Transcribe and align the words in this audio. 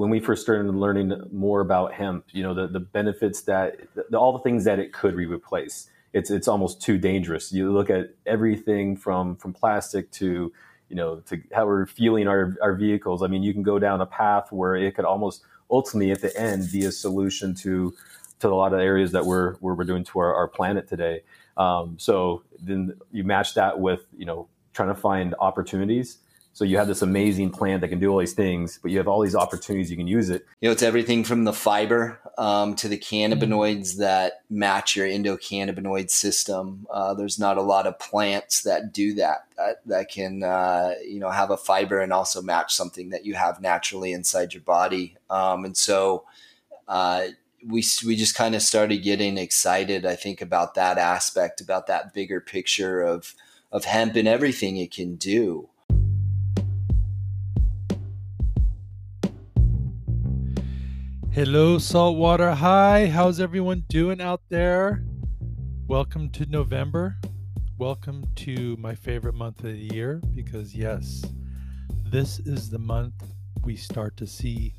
when 0.00 0.08
we 0.08 0.18
first 0.18 0.40
started 0.40 0.74
learning 0.74 1.12
more 1.30 1.60
about 1.60 1.92
hemp, 1.92 2.24
you 2.32 2.42
know, 2.42 2.54
the, 2.54 2.66
the 2.66 2.80
benefits 2.80 3.42
that 3.42 3.76
the, 3.94 4.16
all 4.16 4.32
the 4.32 4.38
things 4.38 4.64
that 4.64 4.78
it 4.78 4.94
could 4.94 5.14
replace. 5.14 5.90
It's 6.14 6.30
it's 6.30 6.48
almost 6.48 6.80
too 6.80 6.96
dangerous. 6.96 7.52
You 7.52 7.70
look 7.70 7.90
at 7.90 8.14
everything 8.24 8.96
from 8.96 9.36
from 9.36 9.52
plastic 9.52 10.10
to 10.12 10.50
you 10.88 10.96
know 10.96 11.16
to 11.26 11.42
how 11.52 11.66
we're 11.66 11.84
fueling 11.84 12.28
our 12.28 12.56
our 12.62 12.74
vehicles. 12.76 13.22
I 13.22 13.26
mean, 13.26 13.42
you 13.42 13.52
can 13.52 13.62
go 13.62 13.78
down 13.78 14.00
a 14.00 14.06
path 14.06 14.50
where 14.50 14.74
it 14.74 14.96
could 14.96 15.04
almost 15.04 15.42
ultimately 15.70 16.12
at 16.12 16.22
the 16.22 16.34
end 16.34 16.72
be 16.72 16.86
a 16.86 16.92
solution 16.92 17.54
to 17.56 17.92
to 18.38 18.48
a 18.48 18.56
lot 18.56 18.72
of 18.72 18.80
areas 18.80 19.12
that 19.12 19.26
we're 19.26 19.56
we're, 19.60 19.74
we're 19.74 19.84
doing 19.84 20.04
to 20.04 20.18
our, 20.18 20.34
our 20.34 20.48
planet 20.48 20.88
today. 20.88 21.20
Um, 21.58 21.96
so 21.98 22.42
then 22.58 22.94
you 23.12 23.22
match 23.22 23.52
that 23.52 23.78
with 23.78 24.06
you 24.16 24.24
know 24.24 24.48
trying 24.72 24.88
to 24.88 24.94
find 24.94 25.34
opportunities 25.38 26.16
so 26.60 26.66
you 26.66 26.76
have 26.76 26.88
this 26.88 27.00
amazing 27.00 27.48
plant 27.48 27.80
that 27.80 27.88
can 27.88 27.98
do 27.98 28.10
all 28.10 28.18
these 28.18 28.34
things, 28.34 28.78
but 28.82 28.90
you 28.90 28.98
have 28.98 29.08
all 29.08 29.22
these 29.22 29.34
opportunities 29.34 29.90
you 29.90 29.96
can 29.96 30.06
use 30.06 30.28
it. 30.28 30.44
You 30.60 30.68
know, 30.68 30.72
it's 30.72 30.82
everything 30.82 31.24
from 31.24 31.44
the 31.44 31.54
fiber 31.54 32.20
um, 32.36 32.74
to 32.74 32.86
the 32.86 32.98
cannabinoids 32.98 33.92
mm-hmm. 33.92 34.00
that 34.00 34.42
match 34.50 34.94
your 34.94 35.06
endocannabinoid 35.06 36.10
system. 36.10 36.86
Uh, 36.90 37.14
there's 37.14 37.38
not 37.38 37.56
a 37.56 37.62
lot 37.62 37.86
of 37.86 37.98
plants 37.98 38.60
that 38.64 38.92
do 38.92 39.14
that 39.14 39.46
that, 39.56 39.80
that 39.86 40.10
can 40.10 40.42
uh, 40.42 40.96
you 41.02 41.18
know 41.18 41.30
have 41.30 41.50
a 41.50 41.56
fiber 41.56 41.98
and 41.98 42.12
also 42.12 42.42
match 42.42 42.74
something 42.74 43.08
that 43.08 43.24
you 43.24 43.32
have 43.32 43.62
naturally 43.62 44.12
inside 44.12 44.52
your 44.52 44.62
body. 44.62 45.16
Um, 45.30 45.64
and 45.64 45.74
so 45.74 46.26
uh, 46.88 47.28
we 47.66 47.82
we 48.04 48.16
just 48.16 48.34
kind 48.34 48.54
of 48.54 48.60
started 48.60 48.98
getting 48.98 49.38
excited. 49.38 50.04
I 50.04 50.14
think 50.14 50.42
about 50.42 50.74
that 50.74 50.98
aspect, 50.98 51.62
about 51.62 51.86
that 51.86 52.12
bigger 52.12 52.38
picture 52.38 53.00
of 53.00 53.34
of 53.72 53.86
hemp 53.86 54.14
and 54.14 54.28
everything 54.28 54.76
it 54.76 54.92
can 54.92 55.16
do. 55.16 55.69
Hello, 61.32 61.78
Saltwater 61.78 62.50
Hi, 62.50 63.06
How's 63.06 63.38
everyone 63.38 63.84
doing 63.88 64.20
out 64.20 64.42
there? 64.48 65.04
Welcome 65.86 66.28
to 66.30 66.44
November. 66.46 67.18
Welcome 67.78 68.24
to 68.34 68.76
my 68.80 68.96
favorite 68.96 69.36
month 69.36 69.58
of 69.58 69.70
the 69.70 69.94
year 69.94 70.20
because, 70.34 70.74
yes, 70.74 71.24
this 72.04 72.40
is 72.40 72.68
the 72.68 72.80
month 72.80 73.14
we 73.62 73.76
start 73.76 74.16
to 74.16 74.26
see 74.26 74.74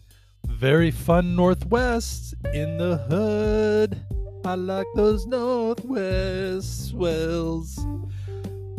very 0.45 0.91
fun 0.91 1.37
Northwest 1.37 2.35
in 2.53 2.77
the 2.77 2.97
hood. 2.97 3.97
I 4.43 4.55
like 4.55 4.87
those 4.93 5.25
Northwest 5.25 6.89
swells. 6.89 7.79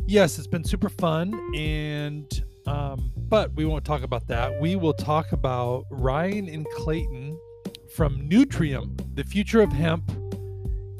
Yes, 0.06 0.36
it's 0.36 0.46
been 0.46 0.64
super 0.64 0.90
fun, 0.90 1.32
and 1.56 2.44
um, 2.66 3.12
but 3.28 3.50
we 3.54 3.64
won't 3.64 3.86
talk 3.86 4.02
about 4.02 4.26
that. 4.28 4.60
We 4.60 4.76
will 4.76 4.92
talk 4.92 5.32
about 5.32 5.86
Ryan 5.90 6.50
and 6.50 6.66
Clayton 6.76 7.21
from 7.94 8.28
Nurtrium, 8.28 8.96
the 9.14 9.24
future 9.24 9.60
of 9.60 9.72
hemp. 9.72 10.10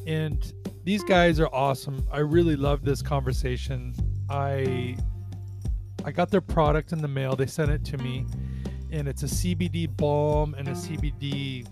And 0.07 0.53
these 0.85 1.03
guys 1.05 1.41
are 1.41 1.49
awesome. 1.53 2.07
I 2.11 2.19
really 2.19 2.57
love 2.57 2.85
this 2.85 3.03
conversation. 3.03 3.95
I 4.29 4.97
I 6.05 6.11
got 6.11 6.31
their 6.31 6.41
product 6.41 6.93
in 6.93 7.01
the 7.01 7.09
mail. 7.09 7.37
They 7.37 7.47
sent 7.47 7.71
it 7.71 7.85
to 7.87 7.99
me, 7.99 8.27
and 8.91 9.07
it's 9.07 9.23
a 9.23 9.27
CBD 9.27 9.97
balm 9.97 10.55
and 10.55 10.69
a 10.69 10.73
CBD 10.73 11.67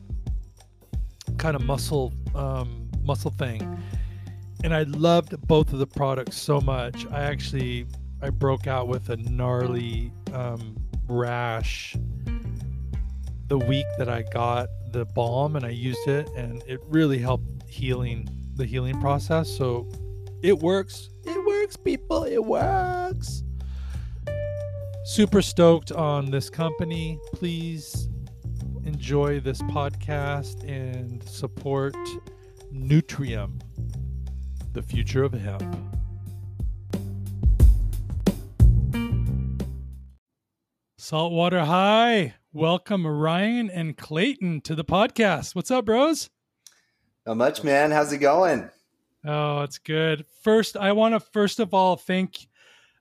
kind 1.38 1.56
of 1.56 1.64
muscle 1.64 2.12
um, 2.34 2.88
muscle 3.02 3.32
thing. 3.32 3.82
And 4.62 4.74
I 4.74 4.82
loved 4.84 5.40
both 5.48 5.72
of 5.72 5.78
the 5.78 5.86
products 5.86 6.36
so 6.36 6.60
much. 6.60 7.06
I 7.10 7.22
actually 7.22 7.86
I 8.22 8.30
broke 8.30 8.66
out 8.66 8.88
with 8.88 9.08
a 9.10 9.16
gnarly 9.16 10.12
um, 10.32 10.76
rash 11.08 11.96
the 13.48 13.58
week 13.58 13.86
that 13.98 14.08
I 14.08 14.22
got 14.32 14.68
the 14.92 15.04
balm 15.04 15.56
and 15.56 15.64
I 15.64 15.70
used 15.70 16.08
it 16.08 16.28
and 16.36 16.62
it 16.66 16.80
really 16.86 17.18
helped 17.18 17.68
healing 17.68 18.28
the 18.56 18.66
healing 18.66 19.00
process. 19.00 19.48
So 19.48 19.88
it 20.42 20.58
works. 20.58 21.10
It 21.24 21.46
works, 21.46 21.76
people. 21.76 22.24
It 22.24 22.44
works. 22.44 23.42
Super 25.04 25.42
stoked 25.42 25.92
on 25.92 26.30
this 26.30 26.50
company. 26.50 27.18
Please 27.32 28.08
enjoy 28.84 29.40
this 29.40 29.60
podcast 29.62 30.68
and 30.68 31.22
support 31.28 31.94
Nurtrium, 32.72 33.60
the 34.72 34.82
future 34.82 35.24
of 35.24 35.32
hemp. 35.32 35.76
Saltwater 40.96 41.64
High. 41.64 42.34
Welcome 42.52 43.06
Ryan 43.06 43.70
and 43.70 43.96
Clayton 43.96 44.62
to 44.62 44.74
the 44.74 44.84
podcast. 44.84 45.54
What's 45.54 45.70
up, 45.70 45.84
bros? 45.84 46.30
Not 47.24 47.36
much, 47.36 47.62
man. 47.62 47.92
How's 47.92 48.12
it 48.12 48.18
going? 48.18 48.68
Oh, 49.24 49.62
it's 49.62 49.78
good. 49.78 50.26
First, 50.42 50.76
I 50.76 50.90
want 50.90 51.14
to 51.14 51.20
first 51.20 51.60
of 51.60 51.72
all 51.72 51.94
thank 51.94 52.48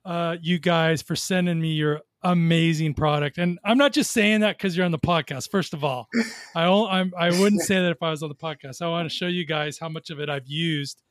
uh, 0.04 0.36
you 0.40 0.60
guys 0.60 1.02
for 1.02 1.16
sending 1.16 1.60
me 1.60 1.72
your 1.72 2.02
amazing 2.22 2.94
product. 2.94 3.38
And 3.38 3.58
I'm 3.64 3.76
not 3.76 3.92
just 3.92 4.12
saying 4.12 4.42
that 4.42 4.56
because 4.56 4.76
you're 4.76 4.86
on 4.86 4.92
the 4.92 5.00
podcast. 5.00 5.50
First 5.50 5.74
of 5.74 5.82
all, 5.82 6.08
I 6.54 6.66
I'm, 6.66 7.12
I 7.18 7.30
wouldn't 7.30 7.62
say 7.62 7.74
that 7.74 7.90
if 7.90 8.04
I 8.04 8.10
was 8.10 8.22
on 8.22 8.28
the 8.28 8.36
podcast. 8.36 8.80
I 8.80 8.86
want 8.86 9.10
to 9.10 9.14
show 9.14 9.26
you 9.26 9.44
guys 9.44 9.80
how 9.80 9.88
much 9.88 10.10
of 10.10 10.20
it 10.20 10.30
I've 10.30 10.46
used. 10.46 11.02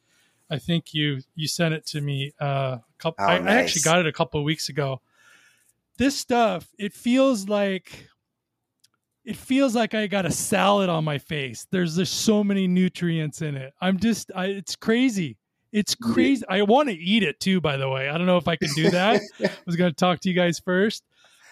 I 0.50 0.60
think 0.60 0.94
you 0.94 1.20
you 1.36 1.50
sent 1.50 1.74
it 1.74 1.86
to 1.88 2.00
me. 2.00 2.32
Uh, 2.40 2.78
a 2.80 2.84
couple. 3.00 3.26
Oh, 3.26 3.28
I, 3.28 3.40
nice. 3.40 3.50
I 3.50 3.62
actually 3.64 3.82
got 3.82 4.00
it 4.00 4.08
a 4.08 4.14
couple 4.14 4.40
of 4.40 4.46
weeks 4.46 4.70
ago. 4.70 5.02
This 5.98 6.16
stuff, 6.16 6.70
it 6.78 6.94
feels 6.94 7.50
like 7.50 8.08
it 9.26 9.36
feels 9.36 9.76
like 9.76 9.94
I 9.94 10.08
got 10.08 10.26
a 10.26 10.32
salad 10.32 10.90
on 10.90 11.04
my 11.04 11.18
face. 11.18 11.68
There's 11.72 11.96
just 11.96 12.22
so 12.22 12.44
many 12.44 12.68
nutrients 12.68 13.42
in 13.42 13.56
it. 13.56 13.74
I'm 13.82 14.00
just, 14.00 14.32
I, 14.36 14.46
it's 14.46 14.76
crazy. 14.76 15.38
It's 15.72 15.94
crazy. 15.94 16.44
I 16.50 16.64
want 16.64 16.90
to 16.90 16.96
eat 16.96 17.24
it 17.24 17.40
too, 17.40 17.62
by 17.62 17.78
the 17.78 17.90
way. 17.90 18.10
I 18.10 18.18
don't 18.18 18.26
know 18.26 18.38
if 18.38 18.48
I 18.48 18.56
can 18.56 18.70
do 18.76 18.90
that. 18.90 19.22
I 19.40 19.52
was 19.66 19.76
going 19.76 19.92
to 19.92 19.96
talk 19.96 20.20
to 20.22 20.30
you 20.30 20.36
guys 20.36 20.60
first. 20.60 21.04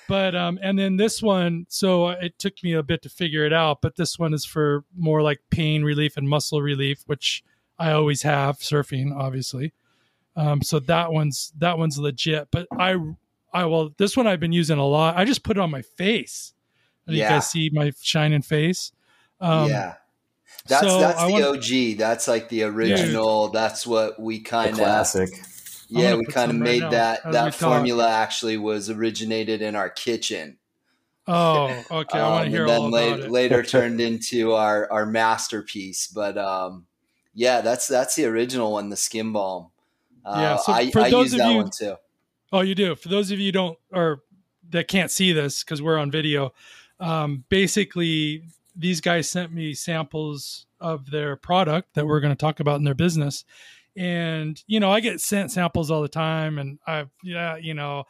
But, 0.08 0.36
um, 0.36 0.58
and 0.62 0.80
then 0.80 0.96
this 0.96 1.22
one, 1.22 1.66
so 1.70 2.10
it 2.10 2.40
took 2.40 2.64
me 2.64 2.74
a 2.74 2.82
bit 2.82 3.02
to 3.04 3.10
figure 3.10 3.46
it 3.46 3.52
out, 3.52 3.82
but 3.82 3.98
this 3.98 4.18
one 4.18 4.34
is 4.34 4.46
for 4.46 4.86
more 4.98 5.22
like 5.22 5.42
pain 5.50 5.84
relief 5.84 6.16
and 6.16 6.30
muscle 6.30 6.62
relief, 6.62 7.04
which 7.06 7.44
I 7.78 7.92
always 7.92 8.22
have 8.22 8.60
surfing, 8.60 9.14
obviously. 9.16 9.74
Um, 10.38 10.62
so 10.62 10.80
that 10.80 11.12
one's, 11.12 11.52
that 11.58 11.78
one's 11.78 12.00
legit. 12.00 12.48
But 12.52 12.68
I, 12.72 12.96
I, 13.54 13.66
well, 13.66 13.94
this 13.98 14.16
one 14.16 14.28
I've 14.28 14.40
been 14.40 14.54
using 14.54 14.78
a 14.78 14.86
lot. 14.86 15.18
I 15.18 15.26
just 15.26 15.44
put 15.44 15.58
it 15.58 15.60
on 15.60 15.70
my 15.70 15.82
face 15.82 16.54
yeah. 17.08 17.24
You 17.24 17.30
guys 17.30 17.50
see 17.50 17.70
my 17.74 17.92
shining 18.02 18.42
face. 18.42 18.92
Um, 19.40 19.70
yeah. 19.70 19.96
That's 20.68 20.86
so 20.86 21.00
that's 21.00 21.24
the 21.24 21.32
wanna, 21.32 21.48
OG. 21.50 21.98
That's 21.98 22.28
like 22.28 22.50
the 22.50 22.64
original. 22.64 23.48
Dude, 23.48 23.56
that's 23.56 23.88
what 23.88 24.20
we 24.20 24.40
kind 24.40 24.72
of 24.72 24.78
classic. 24.78 25.30
Yeah, 25.90 26.16
we 26.16 26.26
kind 26.26 26.52
of 26.52 26.58
made 26.58 26.82
right 26.82 26.92
that 26.92 27.32
that 27.32 27.56
formula 27.56 28.04
talk. 28.04 28.12
actually 28.12 28.58
was 28.58 28.90
originated 28.90 29.62
in 29.62 29.76
our 29.76 29.90
kitchen. 29.90 30.58
Oh, 31.28 31.84
okay. 31.92 32.20
I 32.20 32.30
want 32.30 32.44
to 32.44 32.48
um, 32.48 32.50
hear 32.50 32.62
and 32.62 32.70
then 32.70 32.82
all 32.82 32.90
later, 32.90 33.24
it. 33.24 33.32
later 33.32 33.64
turned 33.64 34.02
into 34.02 34.54
our 34.54 34.92
our 34.92 35.06
masterpiece. 35.06 36.08
But 36.08 36.38
um, 36.38 36.86
yeah, 37.34 37.62
that's 37.62 37.88
that's 37.88 38.16
the 38.16 38.26
original 38.26 38.74
one, 38.74 38.90
the 38.90 38.98
skin 38.98 39.32
balm. 39.32 39.68
Uh, 40.26 40.36
yeah, 40.38 40.58
so 40.58 40.74
I, 40.74 40.92
for 40.92 41.02
I 41.02 41.10
those 41.10 41.34
of 41.34 41.40
you, 41.40 41.70
Oh, 42.52 42.62
you 42.62 42.76
do. 42.76 42.96
For 42.96 43.10
those 43.10 43.32
of 43.32 43.40
you 43.40 43.52
don't 43.52 43.78
or 43.92 44.24
that 44.70 44.88
can't 44.88 45.12
see 45.12 45.32
this 45.32 45.64
because 45.64 45.82
we're 45.82 45.98
on 45.98 46.12
video, 46.12 46.54
um, 47.00 47.44
basically 47.50 48.44
these 48.76 49.02
guys 49.02 49.30
sent 49.30 49.52
me 49.52 49.74
samples 49.74 50.66
of 50.80 51.10
their 51.10 51.36
product 51.36 51.96
that 51.96 52.06
we're 52.06 52.20
going 52.20 52.34
to 52.34 52.40
talk 52.40 52.60
about 52.60 52.78
in 52.78 52.84
their 52.84 52.94
business 52.94 53.44
and 53.98 54.64
you 54.68 54.80
know 54.80 54.92
i 54.92 55.00
get 55.00 55.20
sent 55.20 55.52
samples 55.52 55.90
all 55.90 56.04
the 56.04 56.08
time 56.08 56.60
and 56.60 56.78
i 56.86 57.04
yeah 57.24 57.58
you 57.58 57.74
know 57.74 58.04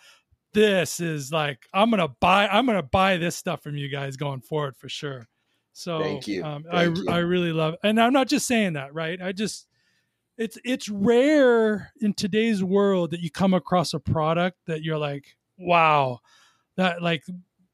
this 0.54 1.00
is 1.00 1.32
like 1.32 1.66
i'm 1.74 1.90
gonna 1.90 2.10
buy 2.20 2.48
i'm 2.48 2.66
gonna 2.66 2.84
buy 2.84 3.16
this 3.16 3.38
stuff 3.38 3.64
from 3.64 3.78
you 3.78 3.88
guys 3.88 4.18
going 4.18 4.42
forward 4.42 4.76
for 4.76 4.90
sure 4.90 5.28
so 5.72 6.02
thank 6.02 6.28
you 6.28 6.44
um, 6.44 6.64
thank 6.64 6.76
i 6.76 6.84
you. 6.84 7.06
i 7.10 7.18
really 7.20 7.54
love 7.54 7.76
it. 7.76 7.80
and 7.84 8.02
i'm 8.02 8.12
not 8.12 8.28
just 8.28 8.46
saying 8.46 8.74
that 8.74 8.94
right 8.94 9.22
i 9.22 9.32
just 9.32 9.68
it's 10.38 10.58
it's 10.66 10.90
rare 10.90 11.92
in 12.02 12.14
today's 12.14 12.64
world 12.64 13.12
that 13.12 13.22
you 13.22 13.32
come 13.32 13.54
across 13.54 13.94
a 13.94 14.00
product 14.00 14.58
that 14.66 14.84
you're 14.84 14.98
like 14.98 15.38
wow 15.58 16.20
that 16.76 17.02
like 17.02 17.24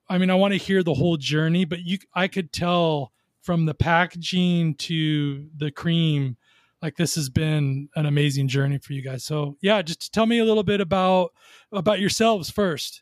I 0.09 0.17
mean, 0.17 0.29
I 0.29 0.35
want 0.35 0.53
to 0.53 0.57
hear 0.57 0.83
the 0.83 0.93
whole 0.93 1.17
journey, 1.17 1.65
but 1.65 1.79
you, 1.79 1.97
I 2.13 2.27
could 2.27 2.51
tell 2.51 3.11
from 3.41 3.65
the 3.65 3.73
packaging 3.73 4.75
to 4.75 5.47
the 5.57 5.71
cream, 5.71 6.37
like 6.81 6.95
this 6.95 7.15
has 7.15 7.29
been 7.29 7.89
an 7.95 8.05
amazing 8.05 8.47
journey 8.47 8.77
for 8.77 8.93
you 8.93 9.01
guys. 9.01 9.23
So 9.23 9.57
yeah, 9.61 9.81
just 9.81 10.13
tell 10.13 10.25
me 10.25 10.39
a 10.39 10.45
little 10.45 10.63
bit 10.63 10.81
about 10.81 11.31
about 11.71 11.99
yourselves 11.99 12.49
first. 12.49 13.01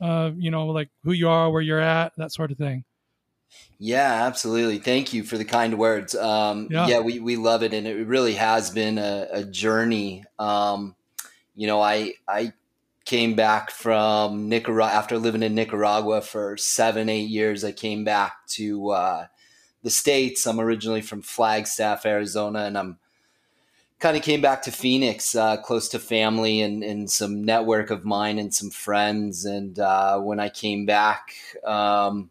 Uh, 0.00 0.32
you 0.36 0.50
know, 0.50 0.66
like 0.66 0.90
who 1.04 1.12
you 1.12 1.28
are, 1.28 1.50
where 1.50 1.62
you're 1.62 1.78
at, 1.80 2.12
that 2.16 2.32
sort 2.32 2.50
of 2.50 2.58
thing. 2.58 2.84
Yeah, 3.78 4.26
absolutely. 4.26 4.78
Thank 4.78 5.12
you 5.12 5.24
for 5.24 5.36
the 5.36 5.44
kind 5.44 5.78
words. 5.78 6.14
Um, 6.14 6.68
yeah. 6.70 6.86
yeah, 6.86 7.00
we, 7.00 7.18
we 7.18 7.36
love 7.36 7.62
it. 7.62 7.74
And 7.74 7.86
it 7.86 8.06
really 8.06 8.34
has 8.34 8.70
been 8.70 8.98
a, 8.98 9.28
a 9.30 9.44
journey. 9.44 10.24
Um, 10.38 10.96
you 11.54 11.66
know, 11.66 11.80
I, 11.80 12.14
I 12.26 12.52
came 13.04 13.34
back 13.34 13.70
from 13.70 14.48
Nicaragua 14.48 14.96
after 14.96 15.18
living 15.18 15.42
in 15.42 15.54
Nicaragua 15.54 16.20
for 16.20 16.56
seven, 16.56 17.08
eight 17.08 17.28
years. 17.28 17.64
I 17.64 17.72
came 17.72 18.04
back 18.04 18.46
to 18.48 18.90
uh, 18.90 19.26
the 19.82 19.90
states. 19.90 20.46
I'm 20.46 20.60
originally 20.60 21.02
from 21.02 21.22
Flagstaff, 21.22 22.06
Arizona, 22.06 22.64
and 22.64 22.78
I'm 22.78 22.98
kind 23.98 24.16
of 24.16 24.22
came 24.22 24.40
back 24.40 24.62
to 24.62 24.72
Phoenix, 24.72 25.34
uh, 25.34 25.56
close 25.58 25.88
to 25.90 25.98
family 25.98 26.60
and, 26.60 26.82
and 26.82 27.10
some 27.10 27.44
network 27.44 27.90
of 27.90 28.04
mine 28.04 28.38
and 28.38 28.52
some 28.52 28.70
friends. 28.70 29.44
And 29.44 29.78
uh, 29.78 30.18
when 30.18 30.40
I 30.40 30.48
came 30.48 30.86
back, 30.86 31.34
um, 31.64 32.30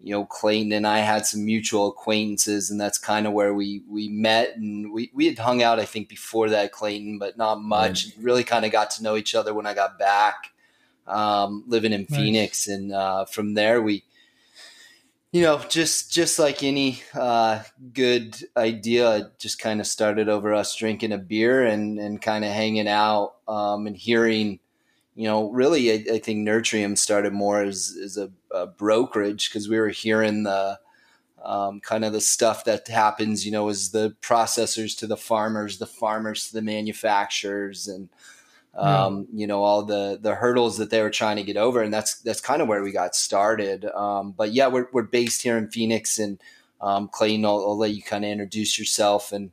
you 0.00 0.12
know, 0.12 0.24
Clayton 0.24 0.72
and 0.72 0.86
I 0.86 0.98
had 0.98 1.26
some 1.26 1.44
mutual 1.44 1.88
acquaintances, 1.88 2.70
and 2.70 2.80
that's 2.80 2.98
kind 2.98 3.26
of 3.26 3.32
where 3.32 3.52
we 3.52 3.82
we 3.88 4.08
met. 4.08 4.56
And 4.56 4.92
we 4.92 5.10
we 5.12 5.26
had 5.26 5.38
hung 5.38 5.62
out, 5.62 5.80
I 5.80 5.84
think, 5.84 6.08
before 6.08 6.48
that, 6.50 6.72
Clayton, 6.72 7.18
but 7.18 7.36
not 7.36 7.60
much. 7.60 8.08
Really, 8.20 8.44
kind 8.44 8.64
of 8.64 8.72
got 8.72 8.90
to 8.92 9.02
know 9.02 9.16
each 9.16 9.34
other 9.34 9.52
when 9.52 9.66
I 9.66 9.74
got 9.74 9.98
back, 9.98 10.50
um, 11.06 11.64
living 11.66 11.92
in 11.92 12.06
nice. 12.08 12.16
Phoenix, 12.16 12.68
and 12.68 12.92
uh, 12.92 13.24
from 13.24 13.54
there 13.54 13.82
we 13.82 14.04
you 15.32 15.42
know, 15.42 15.58
just 15.68 16.12
just 16.12 16.38
like 16.38 16.62
any 16.62 17.02
uh, 17.14 17.62
good 17.92 18.36
idea, 18.56 19.30
just 19.38 19.58
kind 19.58 19.80
of 19.80 19.86
started 19.86 20.28
over 20.28 20.54
us 20.54 20.74
drinking 20.74 21.12
a 21.12 21.18
beer 21.18 21.66
and 21.66 21.98
and 21.98 22.22
kind 22.22 22.44
of 22.44 22.50
hanging 22.50 22.88
out 22.88 23.34
um, 23.46 23.86
and 23.86 23.96
hearing. 23.96 24.60
You 25.18 25.24
know, 25.24 25.50
really, 25.50 25.90
I, 25.90 26.14
I 26.14 26.18
think 26.20 26.46
Nurtrium 26.46 26.96
started 26.96 27.32
more 27.32 27.60
as 27.60 27.98
as 28.00 28.16
a, 28.16 28.30
a 28.52 28.68
brokerage 28.68 29.50
because 29.50 29.68
we 29.68 29.76
were 29.76 29.88
hearing 29.88 30.44
the 30.44 30.78
um, 31.44 31.80
kind 31.80 32.04
of 32.04 32.12
the 32.12 32.20
stuff 32.20 32.64
that 32.66 32.86
happens. 32.86 33.44
You 33.44 33.50
know, 33.50 33.68
as 33.68 33.90
the 33.90 34.14
processors 34.22 34.96
to 34.98 35.08
the 35.08 35.16
farmers, 35.16 35.78
the 35.78 35.86
farmers 35.86 36.46
to 36.46 36.54
the 36.54 36.62
manufacturers, 36.62 37.88
and 37.88 38.08
um, 38.76 39.26
yeah. 39.32 39.40
you 39.40 39.46
know 39.48 39.64
all 39.64 39.82
the 39.82 40.20
the 40.22 40.36
hurdles 40.36 40.78
that 40.78 40.90
they 40.90 41.02
were 41.02 41.10
trying 41.10 41.34
to 41.38 41.42
get 41.42 41.56
over, 41.56 41.82
and 41.82 41.92
that's 41.92 42.20
that's 42.20 42.40
kind 42.40 42.62
of 42.62 42.68
where 42.68 42.84
we 42.84 42.92
got 42.92 43.16
started. 43.16 43.86
Um, 43.86 44.30
but 44.30 44.52
yeah, 44.52 44.68
we're 44.68 44.86
we're 44.92 45.02
based 45.02 45.42
here 45.42 45.58
in 45.58 45.68
Phoenix, 45.68 46.20
and 46.20 46.40
um, 46.80 47.08
Clayton, 47.08 47.44
I'll, 47.44 47.58
I'll 47.58 47.76
let 47.76 47.90
you 47.90 48.04
kind 48.04 48.24
of 48.24 48.30
introduce 48.30 48.78
yourself 48.78 49.32
and. 49.32 49.50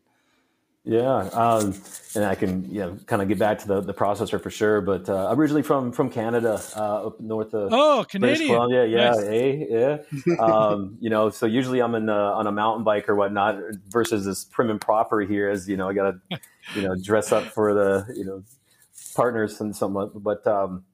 Yeah, 0.88 1.30
um, 1.34 1.74
and 2.14 2.24
I 2.24 2.36
can 2.36 2.72
you 2.72 2.80
know 2.80 2.98
kind 3.08 3.20
of 3.20 3.28
get 3.28 3.40
back 3.40 3.58
to 3.60 3.68
the, 3.68 3.82
the 3.82 3.94
processor 3.94 4.40
for 4.40 4.52
sure. 4.52 4.82
But 4.82 5.10
uh, 5.10 5.30
originally 5.32 5.64
from 5.64 5.92
from 5.92 6.12
Canada, 6.12 6.62
uh, 6.76 7.08
up 7.08 7.20
north 7.20 7.56
of 7.56 7.74
oh 7.74 8.06
Canadian, 8.08 8.38
British 8.38 8.48
Columbia. 8.48 8.86
Yeah, 8.86 9.10
nice. 9.10 9.24
hey, 9.24 9.68
yeah. 9.68 10.36
um, 10.40 10.98
you 11.00 11.10
know, 11.10 11.32
so 11.32 11.48
usually 11.48 11.82
I'm 11.82 11.96
in 11.96 12.08
uh, 12.08 12.14
on 12.14 12.46
a 12.46 12.52
mountain 12.52 12.84
bike 12.84 13.10
or 13.10 13.16
whatnot, 13.16 13.58
versus 13.90 14.26
this 14.26 14.46
prim 14.46 14.70
and 14.70 14.80
proper 14.80 15.22
here. 15.22 15.50
As 15.50 15.68
you 15.68 15.76
know, 15.76 15.90
I 15.90 15.94
got 15.94 16.12
to 16.30 16.40
you 16.76 16.84
know 16.84 16.96
dress 16.96 17.32
up 17.32 17.46
for 17.46 17.74
the 17.74 18.06
you 18.16 18.24
know 18.24 18.44
partners 19.16 19.60
and 19.62 19.76
somewhat, 19.76 20.22
but 20.22 20.46
um, 20.46 20.86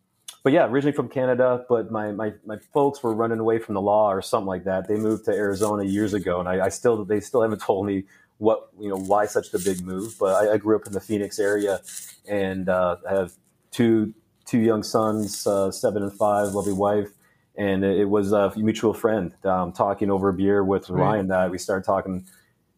but 0.44 0.54
yeah, 0.54 0.66
originally 0.66 0.96
from 0.96 1.08
Canada, 1.08 1.66
but 1.70 1.92
my, 1.92 2.12
my 2.12 2.34
my 2.46 2.58
folks 2.74 3.04
were 3.04 3.14
running 3.14 3.40
away 3.40 3.60
from 3.60 3.76
the 3.76 3.82
law 3.82 4.12
or 4.12 4.22
something 4.22 4.48
like 4.48 4.64
that. 4.64 4.88
They 4.88 4.96
moved 4.96 5.26
to 5.26 5.32
Arizona 5.32 5.84
years 5.84 6.14
ago, 6.14 6.40
and 6.40 6.50
I, 6.50 6.66
I 6.66 6.70
still 6.70 7.06
they 7.06 7.20
still 7.20 7.42
haven't 7.42 7.62
told 7.62 7.86
me 7.86 8.06
what 8.42 8.70
you 8.80 8.90
know 8.90 8.98
why 8.98 9.26
such 9.26 9.52
the 9.52 9.60
big 9.60 9.86
move. 9.86 10.16
But 10.20 10.36
I, 10.36 10.54
I 10.54 10.58
grew 10.58 10.76
up 10.76 10.88
in 10.88 10.94
the 10.94 11.00
Phoenix 11.00 11.40
area, 11.40 11.82
and 12.28 12.68
uh, 12.68 12.98
I 13.10 13.14
have 13.14 13.34
two 13.72 14.14
two 14.46 14.60
young 14.60 14.84
sons, 14.84 15.46
uh, 15.46 15.72
seven 15.72 16.04
and 16.04 16.12
five, 16.12 16.54
lovely 16.54 16.74
wife, 16.74 17.10
and 17.56 17.86
it, 17.86 18.10
was 18.10 18.32
a 18.32 18.52
mutual 18.58 18.94
friend 18.94 19.34
um, 19.46 19.72
talking 19.72 20.10
over 20.10 20.30
a 20.30 20.34
beer 20.34 20.64
with 20.64 20.90
right. 20.90 21.02
Ryan 21.02 21.28
that 21.28 21.52
we 21.52 21.58
started 21.58 21.86
talking 21.86 22.26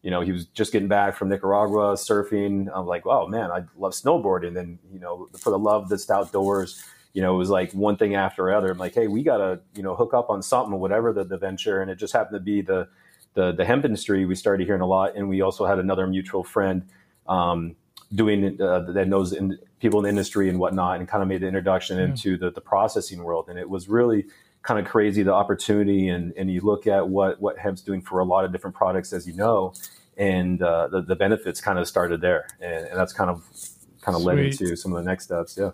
you 0.04 0.12
know, 0.12 0.20
he 0.20 0.34
was 0.34 0.46
just 0.48 0.74
getting 0.74 0.90
back 0.90 1.16
from 1.16 1.30
Nicaragua 1.30 1.94
surfing. 1.94 2.68
I'm 2.76 2.86
like, 2.86 3.08
oh 3.08 3.26
man, 3.28 3.50
I 3.52 3.64
love 3.78 3.94
snowboarding. 3.94 4.60
And, 4.60 4.78
you 4.92 5.00
know, 5.00 5.30
for 5.40 5.50
the 5.50 5.58
love 5.58 5.88
that's 5.88 6.10
outdoors, 6.10 6.84
you 7.14 7.22
know, 7.22 7.34
it 7.34 7.38
was 7.38 7.50
like 7.50 7.72
one 7.72 7.96
thing 7.96 8.14
after 8.14 8.50
another. 8.50 8.70
I'm 8.70 8.78
like, 8.78 8.94
hey, 8.94 9.08
we 9.08 9.24
got 9.24 9.38
to, 9.38 9.62
you 9.76 9.82
know, 9.82 9.96
hook 9.96 10.14
up 10.14 10.30
on 10.30 10.44
something, 10.44 10.74
or 10.74 10.80
whatever 10.80 11.14
the, 11.14 11.24
the 11.24 11.38
venture. 11.38 11.82
And 11.82 11.90
it 11.90 11.96
just 11.96 12.12
happened 12.12 12.36
to 12.36 12.44
be 12.44 12.62
the, 12.62 12.90
the, 13.34 13.52
the 13.52 13.66
hemp 13.66 13.86
industry. 13.86 14.26
We 14.26 14.36
started 14.36 14.66
hearing 14.66 14.82
a 14.82 14.88
lot. 14.88 15.16
And 15.16 15.30
we 15.30 15.42
also 15.42 15.66
had 15.66 15.80
another 15.80 16.08
mutual 16.08 16.44
friend 16.44 16.86
um, 17.28 17.76
doing 18.14 18.62
uh, 18.62 18.92
that 18.92 19.08
knows 19.08 19.34
in, 19.34 19.58
people 19.80 20.00
in 20.00 20.04
the 20.04 20.10
industry 20.10 20.50
and 20.50 20.60
whatnot 20.60 21.00
and 21.00 21.08
kind 21.08 21.22
of 21.22 21.28
made 21.28 21.42
the 21.42 21.48
introduction 21.48 21.98
mm-hmm. 21.98 22.12
into 22.12 22.38
the, 22.38 22.52
the 22.52 22.62
processing 22.62 23.24
world. 23.24 23.50
And 23.50 23.58
it 23.58 23.70
was 23.70 23.90
really 23.90 24.26
kind 24.64 24.80
of 24.80 24.90
crazy 24.90 25.24
the 25.24 25.34
opportunity 25.34 26.08
and, 26.08 26.34
and 26.38 26.50
you 26.50 26.62
look 26.62 26.88
at 26.88 27.08
what 27.08 27.40
what 27.42 27.58
hemp's 27.60 27.82
doing 27.82 28.02
for 28.02 28.20
a 28.20 28.24
lot 28.24 28.46
of 28.46 28.52
different 28.52 28.76
products 28.76 29.14
as 29.14 29.28
you 29.28 29.34
know 29.34 29.74
and 30.18 30.62
uh, 30.62 30.88
the, 30.88 31.02
the 31.02 31.16
benefits 31.16 31.60
kind 31.62 31.78
of 31.78 31.88
started 31.88 32.22
there 32.22 32.48
and, 32.62 32.88
and 32.88 32.98
that's 32.98 33.14
kind 33.14 33.30
of 33.30 33.44
kind 34.02 34.16
of 34.16 34.24
led 34.24 34.40
into 34.40 34.76
some 34.76 34.94
of 34.94 35.04
the 35.04 35.10
next 35.10 35.26
steps 35.26 35.58
yeah 35.60 35.72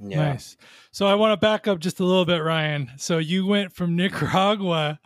yeah 0.00 0.30
nice 0.30 0.56
so 0.92 1.06
i 1.06 1.14
want 1.14 1.32
to 1.32 1.36
back 1.36 1.66
up 1.66 1.78
just 1.78 2.00
a 2.00 2.04
little 2.04 2.24
bit 2.24 2.38
ryan 2.38 2.90
so 2.96 3.18
you 3.18 3.46
went 3.46 3.72
from 3.72 3.96
nicaragua 3.96 5.00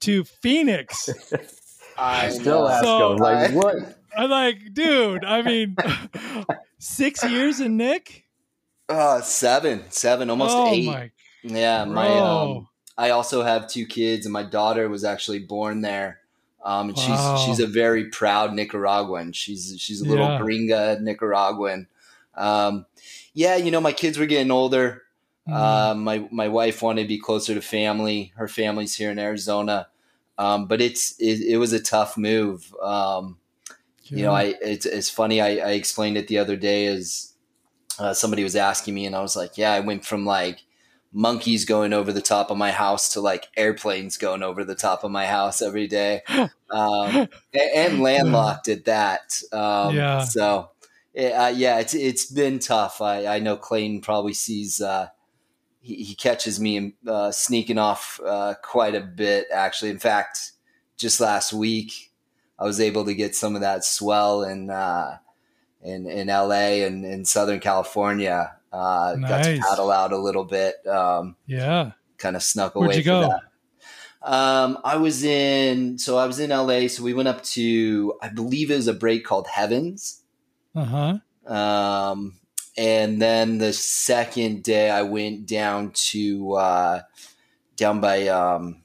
to 0.00 0.24
phoenix 0.24 1.08
i 1.98 2.28
still 2.28 2.68
ask 2.68 2.84
so, 2.84 3.12
him 3.12 3.18
like 3.18 3.52
what 3.52 3.76
i'm 4.16 4.30
like 4.30 4.58
dude 4.72 5.24
i 5.24 5.42
mean 5.42 5.76
six 6.78 7.24
years 7.24 7.60
in 7.60 7.76
nick 7.76 8.24
uh 8.88 9.20
seven 9.20 9.82
seven 9.90 10.30
almost 10.30 10.54
oh 10.56 10.72
eight 10.72 10.86
my 10.86 11.10
yeah, 11.42 11.84
my 11.84 12.08
um, 12.08 12.68
I 12.96 13.10
also 13.10 13.42
have 13.42 13.68
two 13.68 13.86
kids, 13.86 14.26
and 14.26 14.32
my 14.32 14.42
daughter 14.42 14.88
was 14.88 15.04
actually 15.04 15.40
born 15.40 15.82
there. 15.82 16.20
Um, 16.64 16.88
and 16.88 16.98
wow. 16.98 17.36
she's 17.36 17.46
she's 17.46 17.60
a 17.60 17.66
very 17.66 18.06
proud 18.10 18.52
Nicaraguan. 18.52 19.32
She's 19.32 19.74
she's 19.78 20.00
a 20.00 20.04
little 20.04 20.26
yeah. 20.26 20.40
gringa 20.40 21.00
Nicaraguan. 21.00 21.86
Um, 22.34 22.86
yeah, 23.34 23.56
you 23.56 23.70
know, 23.70 23.80
my 23.80 23.92
kids 23.92 24.18
were 24.18 24.26
getting 24.26 24.50
older. 24.50 25.02
Mm. 25.48 25.54
Uh, 25.54 25.94
my 25.94 26.28
my 26.30 26.48
wife 26.48 26.82
wanted 26.82 27.02
to 27.02 27.08
be 27.08 27.18
closer 27.18 27.54
to 27.54 27.62
family. 27.62 28.32
Her 28.36 28.48
family's 28.48 28.94
here 28.94 29.10
in 29.10 29.18
Arizona, 29.18 29.88
um, 30.36 30.66
but 30.66 30.80
it's 30.80 31.14
it, 31.18 31.40
it, 31.40 31.56
was 31.56 31.72
a 31.72 31.80
tough 31.80 32.16
move. 32.18 32.74
Um, 32.82 33.38
yeah. 34.04 34.16
You 34.16 34.24
know, 34.24 34.32
I 34.32 34.54
it's 34.60 34.86
it's 34.86 35.10
funny. 35.10 35.40
I, 35.40 35.56
I 35.56 35.70
explained 35.72 36.16
it 36.18 36.28
the 36.28 36.38
other 36.38 36.56
day 36.56 36.86
as 36.86 37.32
uh, 37.98 38.12
somebody 38.12 38.42
was 38.42 38.56
asking 38.56 38.94
me, 38.94 39.06
and 39.06 39.16
I 39.16 39.22
was 39.22 39.36
like, 39.36 39.56
"Yeah, 39.56 39.72
I 39.72 39.80
went 39.80 40.04
from 40.04 40.26
like 40.26 40.64
monkeys 41.12 41.64
going 41.64 41.92
over 41.92 42.12
the 42.12 42.20
top 42.20 42.50
of 42.50 42.56
my 42.58 42.70
house 42.70 43.14
to 43.14 43.20
like 43.20 43.48
airplanes 43.56 44.18
going 44.18 44.42
over 44.42 44.64
the 44.64 44.74
top 44.74 45.04
of 45.04 45.10
my 45.10 45.26
house 45.26 45.62
every 45.62 45.86
day 45.86 46.22
um, 46.28 46.50
and, 46.70 47.30
and, 47.74 48.02
landlocked 48.02 48.68
at 48.68 48.84
that 48.84 49.40
um, 49.52 49.96
yeah 49.96 50.22
so 50.22 50.68
uh, 51.18 51.52
yeah 51.54 51.78
it's 51.78 51.94
it's 51.94 52.26
been 52.26 52.58
tough 52.58 53.00
i, 53.00 53.26
I 53.26 53.38
know 53.38 53.56
clayton 53.56 54.02
probably 54.02 54.34
sees 54.34 54.82
uh, 54.82 55.08
he, 55.88 56.04
he, 56.04 56.14
catches 56.14 56.60
me 56.60 56.94
uh, 57.06 57.30
sneaking 57.30 57.78
off 57.78 58.20
uh, 58.24 58.54
quite 58.62 58.94
a 58.94 59.00
bit 59.00 59.46
actually 59.52 59.90
in 59.90 59.98
fact 59.98 60.52
just 60.96 61.20
last 61.20 61.52
week 61.52 62.12
i 62.58 62.64
was 62.64 62.80
able 62.80 63.04
to 63.04 63.14
get 63.14 63.34
some 63.34 63.54
of 63.54 63.62
that 63.62 63.84
swell 63.84 64.42
in 64.44 64.70
uh, 64.70 65.18
in, 65.82 66.06
in 66.06 66.28
la 66.28 66.50
and 66.50 67.04
in 67.04 67.24
southern 67.24 67.60
california 67.60 68.52
uh, 68.72 69.16
nice. 69.18 69.30
Got 69.30 69.44
to 69.44 69.60
paddle 69.60 69.90
out 69.90 70.12
a 70.12 70.18
little 70.18 70.44
bit. 70.44 70.86
Um, 70.86 71.36
yeah. 71.46 71.92
Kind 72.18 72.36
of 72.36 72.42
snuck 72.42 72.74
away. 72.74 72.88
Where'd 72.88 73.06
away 73.06 73.22
from 73.22 73.30
that. 73.30 73.42
Um, 74.20 74.78
I 74.84 74.96
was 74.96 75.22
in, 75.24 75.98
so 75.98 76.18
I 76.18 76.26
was 76.26 76.40
in 76.40 76.50
LA. 76.50 76.88
So 76.88 77.02
we 77.02 77.14
went 77.14 77.28
up 77.28 77.42
to, 77.44 78.14
I 78.20 78.28
believe 78.28 78.70
it 78.70 78.76
was 78.76 78.88
a 78.88 78.94
break 78.94 79.24
called 79.24 79.46
Heavens. 79.46 80.22
Uh 80.74 81.18
huh. 81.46 81.54
Um, 81.54 82.34
and 82.78 83.20
then 83.20 83.58
the 83.58 83.72
second 83.72 84.62
day 84.62 84.88
I 84.88 85.02
went 85.02 85.46
down 85.46 85.90
to, 85.90 86.52
uh, 86.54 87.02
down 87.76 88.00
by, 88.00 88.28
um, 88.28 88.82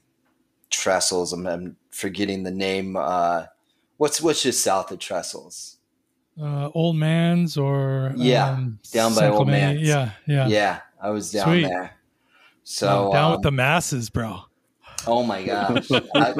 Trestles. 0.70 1.32
I'm, 1.32 1.46
I'm 1.46 1.76
forgetting 1.90 2.42
the 2.42 2.50
name. 2.50 2.96
Uh, 2.96 3.44
what's, 3.96 4.20
what's 4.20 4.42
just 4.42 4.62
south 4.62 4.90
of 4.90 4.98
Trestles? 4.98 5.76
uh, 6.40 6.70
Old 6.74 6.96
Man's 6.96 7.56
or 7.56 8.12
yeah, 8.16 8.50
um, 8.50 8.78
down 8.92 9.14
by 9.14 9.28
Old 9.28 9.46
Man's. 9.46 9.80
Yeah, 9.82 10.10
yeah, 10.26 10.48
yeah. 10.48 10.80
I 11.00 11.10
was 11.10 11.30
down 11.30 11.46
Sweet. 11.46 11.64
there. 11.64 11.96
So 12.64 13.10
down 13.12 13.24
um, 13.24 13.32
with 13.32 13.42
the 13.42 13.50
masses, 13.50 14.10
bro. 14.10 14.40
Oh 15.06 15.22
my 15.22 15.42
gosh. 15.42 15.88
I, 16.14 16.34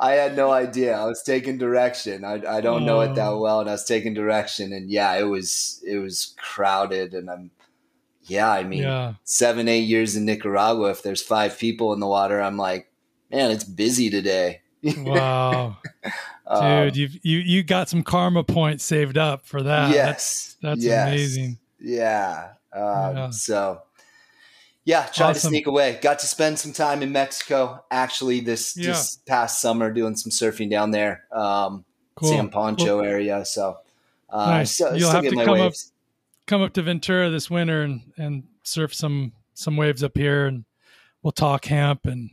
I, 0.00 0.12
had 0.12 0.36
no 0.36 0.50
idea. 0.50 0.96
I 0.96 1.04
was 1.04 1.22
taking 1.22 1.58
direction. 1.58 2.24
I, 2.24 2.42
I 2.46 2.60
don't 2.60 2.84
know 2.84 3.00
it 3.00 3.14
that 3.14 3.28
oh. 3.28 3.40
well, 3.40 3.60
and 3.60 3.68
I 3.68 3.72
was 3.72 3.84
taking 3.84 4.14
direction, 4.14 4.72
and 4.72 4.90
yeah, 4.90 5.14
it 5.16 5.24
was 5.24 5.82
it 5.86 5.98
was 5.98 6.34
crowded, 6.38 7.14
and 7.14 7.30
I'm 7.30 7.50
yeah. 8.24 8.50
I 8.50 8.64
mean, 8.64 8.82
yeah. 8.82 9.14
seven 9.24 9.68
eight 9.68 9.88
years 9.88 10.16
in 10.16 10.24
Nicaragua. 10.24 10.90
If 10.90 11.02
there's 11.02 11.22
five 11.22 11.58
people 11.58 11.92
in 11.92 12.00
the 12.00 12.06
water, 12.06 12.40
I'm 12.40 12.56
like, 12.56 12.90
man, 13.30 13.50
it's 13.50 13.64
busy 13.64 14.10
today. 14.10 14.62
Wow. 14.82 15.76
Dude, 16.04 16.62
um, 16.62 16.90
you 16.94 17.08
you 17.22 17.38
you 17.38 17.62
got 17.62 17.88
some 17.88 18.02
karma 18.02 18.42
points 18.42 18.84
saved 18.84 19.16
up 19.16 19.46
for 19.46 19.62
that. 19.62 19.94
Yes, 19.94 20.56
that's, 20.60 20.82
that's 20.82 20.84
yes. 20.84 21.08
amazing. 21.08 21.58
Yeah. 21.78 22.54
Um, 22.72 23.16
yeah. 23.16 23.30
So, 23.30 23.82
yeah, 24.84 25.06
tried 25.06 25.30
awesome. 25.30 25.34
to 25.34 25.48
sneak 25.48 25.66
away. 25.66 25.98
Got 26.00 26.20
to 26.20 26.26
spend 26.26 26.58
some 26.58 26.72
time 26.72 27.02
in 27.02 27.12
Mexico 27.12 27.84
actually 27.90 28.40
this 28.40 28.76
yeah. 28.76 28.88
this 28.88 29.16
past 29.26 29.60
summer 29.60 29.92
doing 29.92 30.16
some 30.16 30.30
surfing 30.30 30.70
down 30.70 30.90
there, 30.90 31.24
um, 31.32 31.84
cool. 32.14 32.30
San 32.30 32.48
Pancho 32.48 32.98
cool. 32.98 33.02
area. 33.02 33.44
So, 33.44 33.78
uh, 34.30 34.46
nice. 34.46 34.72
Still, 34.72 34.96
You'll 34.96 35.10
still 35.10 35.22
have 35.22 35.32
to 35.32 35.44
come 35.44 35.58
waves. 35.58 35.92
up. 35.92 36.46
come 36.46 36.62
up 36.62 36.72
to 36.74 36.82
Ventura 36.82 37.30
this 37.30 37.50
winter 37.50 37.82
and 37.82 38.12
and 38.16 38.44
surf 38.62 38.94
some 38.94 39.32
some 39.54 39.76
waves 39.76 40.02
up 40.02 40.16
here, 40.16 40.46
and 40.46 40.64
we'll 41.22 41.32
talk 41.32 41.66
hemp 41.66 42.06
and 42.06 42.30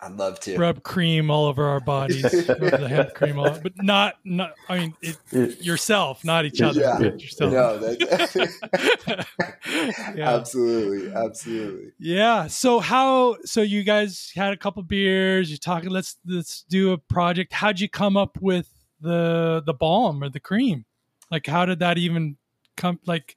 I'd 0.00 0.12
love 0.12 0.38
to 0.40 0.56
rub 0.56 0.84
cream 0.84 1.28
all 1.28 1.46
over 1.46 1.66
our 1.66 1.80
bodies, 1.80 2.22
the 2.22 2.86
hemp 2.88 3.14
cream, 3.14 3.38
all, 3.38 3.58
but 3.60 3.72
not 3.82 4.14
not. 4.24 4.54
I 4.68 4.78
mean, 4.78 4.94
it, 5.02 5.60
yourself, 5.60 6.24
not 6.24 6.44
each 6.44 6.60
other. 6.60 6.80
Yeah. 6.80 7.00
Yourself. 7.00 7.52
No, 7.52 7.78
that, 7.78 9.24
yeah. 9.66 10.24
absolutely, 10.24 11.12
absolutely. 11.12 11.92
Yeah. 11.98 12.46
So 12.46 12.78
how? 12.78 13.38
So 13.44 13.60
you 13.60 13.82
guys 13.82 14.30
had 14.36 14.52
a 14.52 14.56
couple 14.56 14.84
beers. 14.84 15.50
You're 15.50 15.58
talking. 15.58 15.90
Let's 15.90 16.16
let's 16.24 16.62
do 16.68 16.92
a 16.92 16.98
project. 16.98 17.52
How'd 17.52 17.80
you 17.80 17.88
come 17.88 18.16
up 18.16 18.38
with 18.40 18.70
the 19.00 19.64
the 19.66 19.74
balm 19.74 20.22
or 20.22 20.28
the 20.28 20.40
cream? 20.40 20.84
Like, 21.28 21.46
how 21.46 21.66
did 21.66 21.80
that 21.80 21.98
even 21.98 22.36
come? 22.76 23.00
Like, 23.04 23.34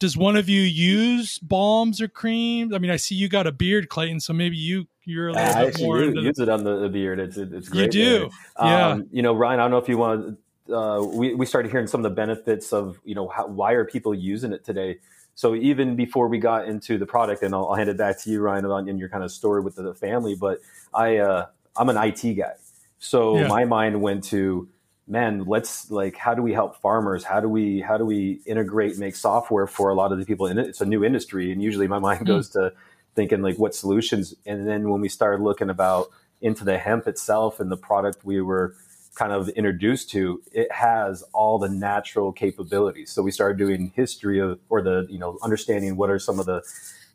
does 0.00 0.16
one 0.16 0.34
of 0.34 0.48
you 0.48 0.60
use 0.60 1.38
balms 1.38 2.00
or 2.00 2.08
creams? 2.08 2.74
I 2.74 2.78
mean, 2.78 2.90
I 2.90 2.96
see 2.96 3.14
you 3.14 3.28
got 3.28 3.46
a 3.46 3.52
beard, 3.52 3.88
Clayton. 3.88 4.18
So 4.18 4.32
maybe 4.32 4.56
you 4.56 4.88
you're 5.06 5.28
a 5.28 5.32
little 5.32 5.46
I 5.56 5.64
bit 5.70 5.80
more 5.80 6.00
use, 6.02 6.38
it 6.38 6.48
on 6.48 6.64
the, 6.64 6.78
the 6.80 6.88
beard. 6.88 7.18
It's 7.20 7.36
it's 7.36 7.68
great. 7.68 7.94
You 7.94 8.04
do, 8.04 8.20
man. 8.20 8.30
yeah. 8.58 8.88
Um, 8.88 9.06
you 9.12 9.22
know, 9.22 9.34
Ryan. 9.34 9.60
I 9.60 9.64
don't 9.64 9.70
know 9.70 9.78
if 9.78 9.88
you 9.88 9.98
want. 9.98 10.38
Uh, 10.72 11.04
we 11.06 11.34
we 11.34 11.44
started 11.46 11.70
hearing 11.70 11.86
some 11.86 12.00
of 12.00 12.04
the 12.10 12.14
benefits 12.14 12.72
of 12.72 12.98
you 13.04 13.14
know 13.14 13.28
how, 13.28 13.46
why 13.46 13.72
are 13.72 13.84
people 13.84 14.14
using 14.14 14.52
it 14.52 14.64
today. 14.64 14.98
So 15.36 15.54
even 15.56 15.96
before 15.96 16.28
we 16.28 16.38
got 16.38 16.66
into 16.68 16.96
the 16.96 17.06
product, 17.06 17.42
and 17.42 17.54
I'll, 17.54 17.66
I'll 17.66 17.74
hand 17.74 17.90
it 17.90 17.96
back 17.98 18.20
to 18.22 18.30
you, 18.30 18.40
Ryan, 18.40 18.66
on 18.66 18.88
in 18.88 18.98
your 18.98 19.08
kind 19.08 19.24
of 19.24 19.30
story 19.32 19.60
with 19.60 19.74
the 19.76 19.92
family. 19.94 20.34
But 20.34 20.60
I 20.94 21.18
uh, 21.18 21.46
I'm 21.76 21.88
an 21.88 21.96
IT 21.96 22.34
guy, 22.34 22.52
so 22.98 23.38
Yeah. 23.40 23.48
my 23.48 23.64
mind 23.64 24.00
went 24.00 24.24
to 24.24 24.68
man 25.06 25.44
let's 25.44 25.90
like 25.90 26.16
how 26.16 26.34
do 26.34 26.40
we 26.40 26.50
help 26.50 26.80
farmers 26.80 27.22
how 27.24 27.38
do 27.38 27.46
we 27.46 27.78
how 27.78 27.98
do 27.98 28.06
we 28.06 28.40
integrate 28.46 28.96
make 28.96 29.14
software 29.14 29.66
for 29.66 29.90
a 29.90 29.94
lot 29.94 30.12
of 30.12 30.18
the 30.18 30.24
people 30.24 30.46
in 30.46 30.56
it 30.56 30.66
it's 30.66 30.80
a 30.80 30.86
new 30.86 31.04
industry 31.04 31.52
and 31.52 31.62
usually 31.62 31.86
my 31.86 31.98
mind 31.98 32.20
Mm. 32.22 32.26
goes 32.26 32.48
to 32.48 32.72
thinking 33.14 33.42
like 33.42 33.58
what 33.58 33.74
solutions 33.74 34.34
and 34.46 34.68
then 34.68 34.90
when 34.90 35.00
we 35.00 35.08
started 35.08 35.42
looking 35.42 35.70
about 35.70 36.08
into 36.40 36.64
the 36.64 36.78
hemp 36.78 37.06
itself 37.08 37.60
and 37.60 37.70
the 37.70 37.76
product 37.76 38.24
we 38.24 38.40
were 38.40 38.74
kind 39.14 39.32
of 39.32 39.48
introduced 39.50 40.10
to 40.10 40.42
it 40.52 40.70
has 40.72 41.22
all 41.32 41.58
the 41.58 41.68
natural 41.68 42.32
capabilities 42.32 43.10
so 43.12 43.22
we 43.22 43.30
started 43.30 43.58
doing 43.58 43.92
history 43.96 44.38
of 44.40 44.58
or 44.68 44.82
the 44.82 45.06
you 45.10 45.18
know 45.18 45.38
understanding 45.42 45.96
what 45.96 46.10
are 46.10 46.18
some 46.18 46.40
of 46.40 46.46
the 46.46 46.62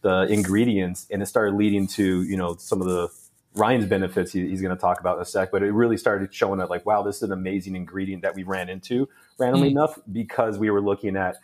the 0.01 0.23
ingredients 0.31 1.07
and 1.11 1.21
it 1.21 1.27
started 1.27 1.55
leading 1.55 1.87
to 1.87 2.23
you 2.23 2.37
know 2.37 2.55
some 2.57 2.81
of 2.81 2.87
the 2.87 3.09
Ryan's 3.55 3.87
benefits 3.87 4.31
he, 4.33 4.47
he's 4.49 4.61
going 4.61 4.75
to 4.75 4.79
talk 4.79 4.99
about 4.99 5.17
in 5.17 5.23
a 5.23 5.25
sec, 5.25 5.51
but 5.51 5.63
it 5.63 5.71
really 5.73 5.97
started 5.97 6.33
showing 6.33 6.59
that 6.59 6.69
like, 6.69 6.85
wow, 6.85 7.03
this 7.03 7.17
is 7.17 7.23
an 7.23 7.33
amazing 7.33 7.75
ingredient 7.75 8.21
that 8.23 8.35
we 8.35 8.43
ran 8.43 8.69
into 8.69 9.09
randomly 9.39 9.69
Mm. 9.69 9.71
enough 9.71 9.99
because 10.11 10.57
we 10.59 10.69
were 10.69 10.81
looking 10.81 11.17
at 11.17 11.37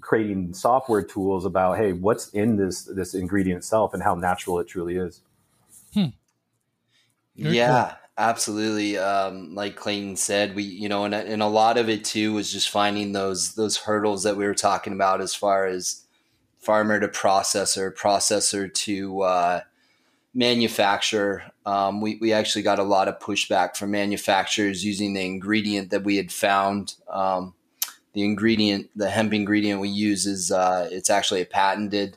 creating 0.00 0.54
software 0.54 1.02
tools 1.02 1.44
about, 1.44 1.78
hey, 1.78 1.92
what's 1.92 2.28
in 2.30 2.56
this 2.56 2.84
this 2.84 3.14
ingredient 3.14 3.58
itself 3.58 3.94
and 3.94 4.02
how 4.02 4.14
natural 4.14 4.58
it 4.58 4.68
truly 4.68 4.96
is. 4.96 5.20
Very 7.36 7.56
yeah 7.56 7.94
absolutely. 8.18 8.98
Um, 8.98 9.54
like 9.54 9.76
clayton 9.76 10.14
said 10.16 10.54
we 10.54 10.62
you 10.62 10.88
know 10.88 11.04
and, 11.04 11.14
and 11.14 11.42
a 11.42 11.46
lot 11.46 11.78
of 11.78 11.88
it 11.88 12.04
too 12.04 12.34
was 12.34 12.52
just 12.52 12.68
finding 12.68 13.12
those 13.12 13.54
those 13.54 13.78
hurdles 13.78 14.22
that 14.24 14.36
we 14.36 14.44
were 14.44 14.54
talking 14.54 14.92
about 14.92 15.20
as 15.20 15.34
far 15.34 15.66
as 15.66 16.04
farmer 16.58 17.00
to 17.00 17.08
processor 17.08 17.92
processor 17.94 18.72
to 18.72 19.22
uh, 19.22 19.60
manufacturer. 20.34 21.42
Um, 21.64 22.00
we, 22.00 22.18
we 22.20 22.32
actually 22.32 22.62
got 22.62 22.78
a 22.78 22.84
lot 22.84 23.08
of 23.08 23.18
pushback 23.18 23.76
from 23.76 23.90
manufacturers 23.90 24.84
using 24.84 25.14
the 25.14 25.24
ingredient 25.24 25.90
that 25.90 26.04
we 26.04 26.16
had 26.16 26.30
found. 26.30 26.94
Um, 27.08 27.54
the 28.12 28.24
ingredient 28.24 28.90
the 28.96 29.10
hemp 29.10 29.32
ingredient 29.32 29.80
we 29.80 29.88
use 29.88 30.26
is 30.26 30.50
uh, 30.50 30.88
it's 30.90 31.10
actually 31.10 31.40
a 31.40 31.46
patented 31.46 32.16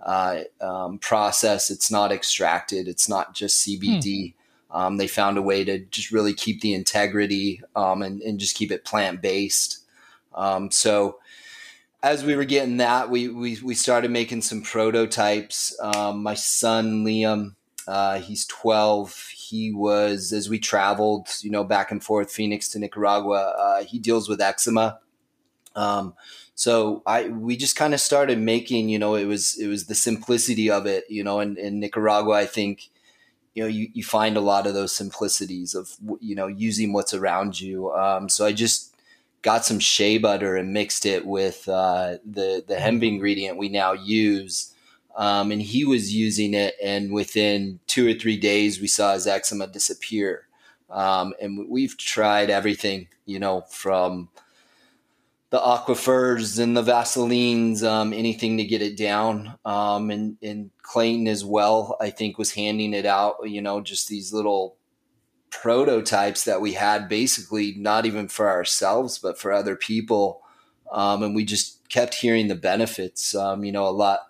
uh, 0.00 0.40
um, 0.60 0.98
process 0.98 1.70
it's 1.70 1.90
not 1.90 2.10
extracted 2.10 2.88
it's 2.88 3.08
not 3.08 3.34
just 3.34 3.66
cbd 3.66 4.34
um, 4.72 4.96
they 4.96 5.06
found 5.06 5.36
a 5.36 5.42
way 5.42 5.64
to 5.64 5.78
just 5.78 6.10
really 6.10 6.32
keep 6.32 6.60
the 6.60 6.74
integrity 6.74 7.60
um, 7.76 8.02
and, 8.02 8.22
and 8.22 8.40
just 8.40 8.56
keep 8.56 8.72
it 8.72 8.84
plant 8.84 9.20
based. 9.20 9.84
Um, 10.34 10.70
so 10.70 11.18
as 12.02 12.24
we 12.24 12.34
were 12.34 12.46
getting 12.46 12.78
that, 12.78 13.10
we 13.10 13.28
we, 13.28 13.58
we 13.62 13.74
started 13.74 14.10
making 14.10 14.42
some 14.42 14.62
prototypes. 14.62 15.78
Um, 15.80 16.22
my 16.22 16.34
son 16.34 17.04
Liam, 17.04 17.54
uh, 17.86 18.18
he's 18.18 18.46
twelve. 18.46 19.28
He 19.34 19.72
was 19.72 20.32
as 20.32 20.48
we 20.48 20.58
traveled, 20.58 21.28
you 21.42 21.50
know, 21.50 21.64
back 21.64 21.90
and 21.90 22.02
forth 22.02 22.32
Phoenix 22.32 22.68
to 22.70 22.78
Nicaragua. 22.78 23.54
Uh, 23.58 23.84
he 23.84 23.98
deals 23.98 24.28
with 24.28 24.40
eczema. 24.40 24.98
Um, 25.74 26.14
so 26.54 27.02
I 27.06 27.28
we 27.28 27.56
just 27.56 27.76
kind 27.76 27.94
of 27.94 28.00
started 28.00 28.38
making, 28.38 28.88
you 28.88 28.98
know, 28.98 29.14
it 29.14 29.24
was 29.24 29.58
it 29.58 29.68
was 29.68 29.86
the 29.86 29.94
simplicity 29.94 30.70
of 30.70 30.86
it, 30.86 31.04
you 31.08 31.24
know, 31.24 31.40
in, 31.40 31.56
in 31.56 31.80
Nicaragua, 31.80 32.34
I 32.34 32.46
think 32.46 32.90
you 33.54 33.62
know 33.62 33.68
you, 33.68 33.88
you 33.92 34.02
find 34.02 34.36
a 34.36 34.40
lot 34.40 34.66
of 34.66 34.74
those 34.74 34.94
simplicities 34.94 35.74
of 35.74 35.90
you 36.20 36.34
know 36.34 36.46
using 36.46 36.92
what's 36.92 37.14
around 37.14 37.60
you. 37.60 37.92
Um, 37.92 38.28
so 38.28 38.46
i 38.46 38.52
just 38.52 38.94
got 39.42 39.64
some 39.64 39.80
shea 39.80 40.18
butter 40.18 40.56
and 40.56 40.72
mixed 40.72 41.04
it 41.04 41.26
with 41.26 41.68
uh, 41.68 42.18
the 42.24 42.64
the 42.66 42.78
hemp 42.78 43.02
ingredient 43.02 43.58
we 43.58 43.68
now 43.68 43.92
use. 43.92 44.68
Um, 45.14 45.52
and 45.52 45.60
he 45.60 45.84
was 45.84 46.14
using 46.14 46.54
it 46.54 46.74
and 46.82 47.12
within 47.12 47.80
two 47.86 48.08
or 48.08 48.14
three 48.14 48.38
days 48.38 48.80
we 48.80 48.86
saw 48.86 49.12
his 49.12 49.26
eczema 49.26 49.66
disappear. 49.66 50.48
Um, 50.88 51.34
and 51.38 51.68
we've 51.68 51.98
tried 51.98 52.48
everything 52.48 53.08
you 53.26 53.38
know 53.38 53.62
from 53.68 54.30
the 55.52 55.60
Aquaphors 55.60 56.58
and 56.58 56.74
the 56.74 56.82
Vaselines, 56.82 57.86
um, 57.86 58.14
anything 58.14 58.56
to 58.56 58.64
get 58.64 58.80
it 58.80 58.96
down. 58.96 59.58
Um, 59.66 60.10
and, 60.10 60.38
and 60.42 60.70
Clayton 60.80 61.28
as 61.28 61.44
well, 61.44 61.98
I 62.00 62.08
think 62.08 62.38
was 62.38 62.52
handing 62.52 62.94
it 62.94 63.04
out, 63.04 63.36
you 63.44 63.60
know, 63.60 63.82
just 63.82 64.08
these 64.08 64.32
little 64.32 64.76
prototypes 65.50 66.44
that 66.44 66.62
we 66.62 66.72
had 66.72 67.06
basically 67.06 67.74
not 67.76 68.06
even 68.06 68.28
for 68.28 68.48
ourselves, 68.48 69.18
but 69.18 69.38
for 69.38 69.52
other 69.52 69.76
people. 69.76 70.40
Um, 70.90 71.22
and 71.22 71.34
we 71.34 71.44
just 71.44 71.86
kept 71.90 72.14
hearing 72.14 72.48
the 72.48 72.54
benefits, 72.54 73.34
um, 73.34 73.62
you 73.62 73.72
know, 73.72 73.86
a 73.86 73.90
lot 73.90 74.20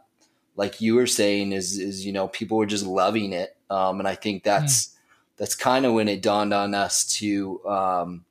like 0.56 0.80
you 0.80 0.96
were 0.96 1.06
saying 1.06 1.52
is, 1.52 1.78
is, 1.78 2.04
you 2.04 2.12
know, 2.12 2.26
people 2.26 2.58
were 2.58 2.66
just 2.66 2.84
loving 2.84 3.32
it. 3.32 3.56
Um, 3.70 4.00
and 4.00 4.08
I 4.08 4.16
think 4.16 4.42
that's, 4.42 4.86
mm. 4.86 4.94
that's 5.36 5.54
kind 5.54 5.86
of 5.86 5.92
when 5.92 6.08
it 6.08 6.20
dawned 6.20 6.52
on 6.52 6.74
us 6.74 7.06
to, 7.18 7.64
um, 7.64 8.24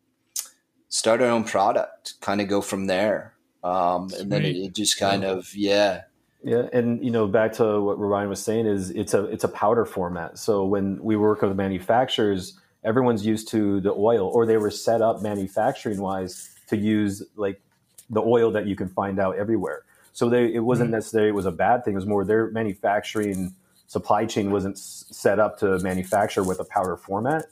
start 0.92 1.22
our 1.22 1.30
own 1.30 1.46
product, 1.46 2.20
kind 2.20 2.42
of 2.42 2.50
go 2.50 2.62
from 2.62 2.86
there. 2.86 3.34
Um, 3.64 4.10
and 4.20 4.32
then 4.32 4.44
it, 4.44 4.56
it 4.58 4.76
just 4.76 5.00
kind 5.00 5.24
yeah. 5.24 5.30
of, 5.30 5.56
yeah. 5.56 6.02
Yeah. 6.44 6.68
And, 6.74 7.04
you 7.04 7.12
know, 7.12 7.28
back 7.28 7.54
to 7.54 7.80
what 7.82 7.98
Ryan 7.98 8.30
was 8.30 8.44
saying 8.44 8.66
is 8.66 8.90
it's 8.90 9.14
a, 9.14 9.26
it's 9.26 9.44
a 9.44 9.48
powder 9.48 9.86
format. 9.86 10.38
So 10.38 10.66
when 10.66 11.02
we 11.02 11.16
work 11.16 11.42
with 11.44 11.56
manufacturers, 11.56 12.60
everyone's 12.84 13.26
used 13.26 13.48
to 13.50 13.80
the 13.80 13.94
oil 13.94 14.28
or 14.28 14.46
they 14.46 14.58
were 14.58 14.72
set 14.72 15.02
up 15.02 15.22
manufacturing 15.22 16.02
wise 16.02 16.50
to 16.68 16.76
use 16.76 17.24
like 17.36 17.62
the 18.10 18.22
oil 18.22 18.52
that 18.52 18.68
you 18.68 18.76
can 18.76 18.90
find 18.90 19.18
out 19.20 19.38
everywhere. 19.38 19.84
So 20.12 20.30
they, 20.30 20.54
it 20.54 20.60
wasn't 20.60 20.88
mm-hmm. 20.88 20.96
necessarily, 20.96 21.30
it 21.30 21.36
was 21.36 21.46
a 21.46 21.52
bad 21.52 21.86
thing. 21.86 21.94
It 21.94 21.98
was 21.98 22.06
more 22.06 22.26
their 22.26 22.52
manufacturing 22.52 23.56
supply 23.88 24.26
chain 24.26 24.52
wasn't 24.52 24.76
s- 24.76 25.06
set 25.12 25.40
up 25.40 25.60
to 25.60 25.80
manufacture 25.80 26.44
with 26.44 26.60
a 26.60 26.66
powder 26.66 26.98
format 26.98 27.46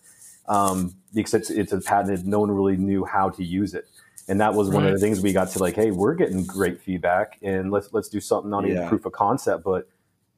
um, 0.49 0.95
because 1.13 1.33
it's, 1.33 1.49
it's 1.49 1.71
a 1.71 1.79
patented. 1.79 2.27
No 2.27 2.39
one 2.39 2.51
really 2.51 2.75
knew 2.75 3.05
how 3.05 3.29
to 3.29 3.43
use 3.43 3.73
it, 3.73 3.87
and 4.27 4.41
that 4.41 4.53
was 4.53 4.69
one 4.69 4.85
of 4.85 4.91
the 4.91 4.99
things 4.99 5.21
we 5.21 5.31
got 5.31 5.49
to 5.51 5.59
like. 5.59 5.75
Hey, 5.75 5.91
we're 5.91 6.15
getting 6.15 6.43
great 6.45 6.81
feedback, 6.81 7.37
and 7.41 7.71
let's 7.71 7.93
let's 7.93 8.09
do 8.09 8.19
something 8.19 8.49
not 8.49 8.65
even 8.65 8.87
proof 8.87 9.05
of 9.05 9.13
concept, 9.13 9.63
but 9.63 9.87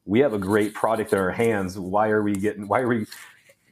we 0.06 0.20
have 0.20 0.34
a 0.34 0.39
great 0.39 0.74
product 0.74 1.13
in 1.13 1.20
our 1.20 1.32
hands. 1.32 1.80
Why 1.80 2.10
are 2.10 2.22
we 2.22 2.34
getting? 2.34 2.68
Why 2.68 2.82
are 2.82 2.88
we, 2.88 3.06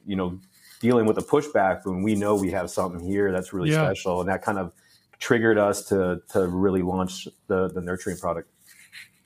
you 0.06 0.16
know, 0.16 0.40
dealing 0.80 1.06
with 1.06 1.18
a 1.18 1.22
pushback 1.22 1.84
when 1.84 2.02
we 2.02 2.14
know 2.14 2.34
we 2.34 2.50
have 2.50 2.70
something 2.70 3.06
here 3.06 3.30
that's 3.30 3.52
really 3.52 3.70
Yeah. 3.70 3.84
special, 3.84 4.20
and 4.20 4.28
that 4.28 4.42
kind 4.42 4.58
of 4.58 4.72
triggered 5.18 5.58
us 5.58 5.84
to 5.88 6.22
to 6.32 6.48
really 6.48 6.82
launch 6.82 7.28
the 7.46 7.68
the 7.68 7.80
Nurtrium 7.80 8.18
product. 8.20 8.48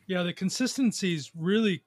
Yeah, 0.06 0.22
the 0.22 0.34
consistency 0.34 1.14
is 1.14 1.30
really 1.34 1.82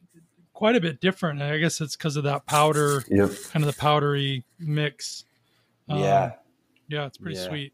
quite 0.57 0.75
a 0.75 0.81
bit 0.81 0.99
different. 0.99 1.39
I 1.39 1.59
guess 1.59 1.79
it's 1.81 1.95
because 1.95 2.15
of 2.17 2.23
that 2.23 2.47
powder, 2.47 3.03
Yep. 3.09 3.29
kind 3.51 3.63
of 3.63 3.71
the 3.75 3.79
powdery 3.79 4.43
mix. 4.57 5.23
Um, 5.87 5.99
yeah. 5.99 6.31
Yeah, 6.87 7.05
it's 7.05 7.19
pretty 7.19 7.37
Yeah. 7.37 7.47
sweet. 7.47 7.73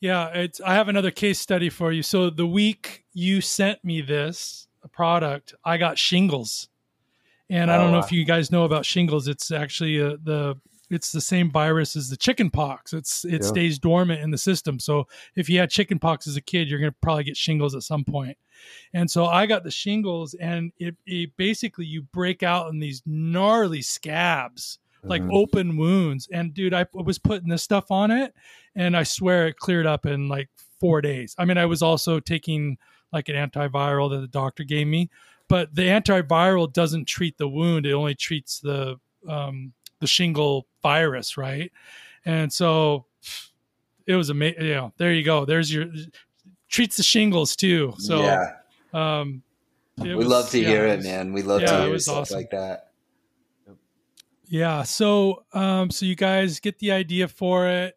Yeah, 0.00 0.28
it's 0.28 0.58
I 0.62 0.72
have 0.72 0.88
another 0.88 1.10
case 1.10 1.38
study 1.38 1.68
for 1.68 1.92
you. 1.92 2.02
So 2.02 2.30
the 2.30 2.46
week 2.46 3.04
you 3.12 3.42
sent 3.42 3.84
me 3.84 4.00
this 4.00 4.68
product, 4.90 5.52
I 5.66 5.76
got 5.76 5.98
shingles. 5.98 6.68
And 7.50 7.70
I 7.70 7.76
Oh, 7.76 7.80
don't 7.82 7.90
know 7.92 7.98
wow. 7.98 8.04
if 8.04 8.10
you 8.10 8.24
guys 8.24 8.50
know 8.50 8.64
about 8.64 8.86
shingles. 8.86 9.28
It's 9.28 9.50
actually 9.50 10.00
uh, 10.00 10.16
the 10.22 10.56
it's 10.92 11.10
the 11.10 11.20
same 11.20 11.50
virus 11.50 11.96
as 11.96 12.08
the 12.10 12.16
chicken 12.16 12.50
pox. 12.50 12.92
It's 12.92 13.24
it 13.24 13.40
Yeah. 13.42 13.48
stays 13.48 13.78
dormant 13.78 14.20
in 14.20 14.30
the 14.30 14.38
system. 14.38 14.78
So 14.78 15.08
if 15.34 15.48
you 15.48 15.58
had 15.58 15.70
chicken 15.70 15.98
pox 15.98 16.26
as 16.26 16.36
a 16.36 16.40
kid, 16.40 16.68
you're 16.68 16.78
going 16.78 16.92
to 16.92 16.98
probably 17.00 17.24
get 17.24 17.36
shingles 17.36 17.74
at 17.74 17.82
some 17.82 18.04
point. 18.04 18.36
And 18.92 19.10
so 19.10 19.26
I 19.26 19.46
got 19.46 19.64
the 19.64 19.70
shingles 19.70 20.34
and 20.34 20.72
it, 20.78 20.94
it 21.06 21.36
basically 21.36 21.86
you 21.86 22.02
break 22.02 22.42
out 22.42 22.70
in 22.70 22.78
these 22.78 23.02
gnarly 23.06 23.82
scabs 23.82 24.78
like 25.04 25.22
Mhm. 25.22 25.32
open 25.32 25.76
wounds. 25.76 26.28
And 26.32 26.54
dude, 26.54 26.74
I 26.74 26.86
was 26.92 27.18
putting 27.18 27.48
this 27.48 27.62
stuff 27.64 27.90
on 27.90 28.12
it, 28.12 28.34
and 28.76 28.96
I 28.96 29.02
swear 29.02 29.48
it 29.48 29.56
cleared 29.56 29.86
up 29.86 30.06
in 30.06 30.28
like 30.28 30.48
four 30.78 31.00
days. 31.00 31.34
I 31.38 31.44
mean, 31.44 31.58
I 31.58 31.66
was 31.66 31.82
also 31.82 32.20
taking 32.20 32.78
like 33.12 33.28
an 33.28 33.34
antiviral 33.34 34.10
that 34.10 34.20
the 34.20 34.28
doctor 34.28 34.62
gave 34.62 34.86
me. 34.86 35.10
But 35.48 35.74
the 35.74 35.82
antiviral 35.88 36.72
doesn't 36.72 37.06
treat 37.08 37.36
the 37.36 37.48
wound; 37.48 37.84
it 37.84 37.92
only 37.92 38.14
treats 38.14 38.60
the 38.60 38.96
um, 39.28 39.72
the 40.02 40.06
shingle 40.06 40.66
virus, 40.82 41.38
right? 41.38 41.72
And 42.26 42.52
so 42.52 43.06
it 44.06 44.16
was 44.16 44.28
amazing. 44.28 44.64
You 44.64 44.74
know, 44.74 44.92
there 44.98 45.14
you 45.14 45.24
go. 45.24 45.46
There's 45.46 45.72
your 45.72 45.86
treats 46.68 46.98
the 46.98 47.02
shingles 47.02 47.56
too. 47.56 47.94
So 47.98 48.20
yeah. 48.20 48.56
um, 48.92 49.42
we 49.96 50.14
was- 50.14 50.26
love 50.26 50.50
to 50.50 50.60
yeah, 50.60 50.68
hear 50.68 50.86
it 50.88 50.96
was- 50.98 51.06
man. 51.06 51.32
We 51.32 51.42
love 51.42 51.62
yeah, 51.62 51.68
to 51.68 51.78
it 51.78 51.82
hear 51.84 51.92
was 51.92 52.04
stuff 52.04 52.18
awesome. 52.18 52.36
like 52.36 52.50
that. 52.50 52.90
Yeah. 54.46 54.82
So, 54.82 55.44
um, 55.54 55.90
so 55.90 56.04
you 56.04 56.14
guys 56.16 56.60
get 56.60 56.78
the 56.78 56.92
idea 56.92 57.28
for 57.28 57.68
it. 57.68 57.96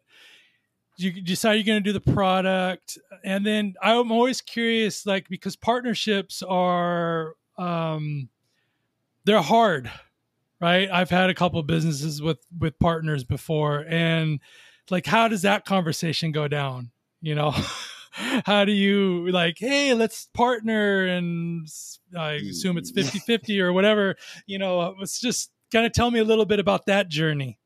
You 0.96 1.20
decide 1.20 1.54
you're 1.54 1.64
going 1.64 1.82
to 1.84 1.86
do 1.86 1.92
the 1.92 2.12
product, 2.12 2.96
and 3.22 3.44
then 3.44 3.74
I'm 3.82 4.10
always 4.10 4.40
curious, 4.40 5.04
like 5.04 5.28
because 5.28 5.54
partnerships 5.54 6.42
are, 6.42 7.34
um, 7.58 8.30
they're 9.24 9.42
hard, 9.42 9.90
right? 10.60 10.88
I've 10.90 11.10
had 11.10 11.30
a 11.30 11.34
couple 11.34 11.60
of 11.60 11.66
businesses 11.66 12.22
with 12.22 12.38
with 12.58 12.78
partners 12.78 13.24
before, 13.24 13.84
and 13.88 14.40
like, 14.90 15.06
how 15.06 15.28
does 15.28 15.42
that 15.42 15.64
conversation 15.64 16.32
go 16.32 16.48
down? 16.48 16.90
You 17.20 17.34
know, 17.34 17.50
how 18.10 18.64
do 18.64 18.72
you 18.72 19.30
like, 19.30 19.56
hey, 19.58 19.94
let's 19.94 20.28
partner, 20.34 21.06
and 21.06 21.66
I 22.16 22.32
assume 22.32 22.78
it's 22.78 22.92
mm. 22.92 23.04
50-50 23.28 23.60
or 23.60 23.72
whatever. 23.72 24.16
You 24.46 24.58
know, 24.58 24.96
it's 25.00 25.20
just 25.20 25.50
kind 25.72 25.86
of 25.86 25.92
tell 25.92 26.10
me 26.10 26.20
a 26.20 26.24
little 26.24 26.46
bit 26.46 26.60
about 26.60 26.86
that 26.86 27.08
journey. 27.08 27.58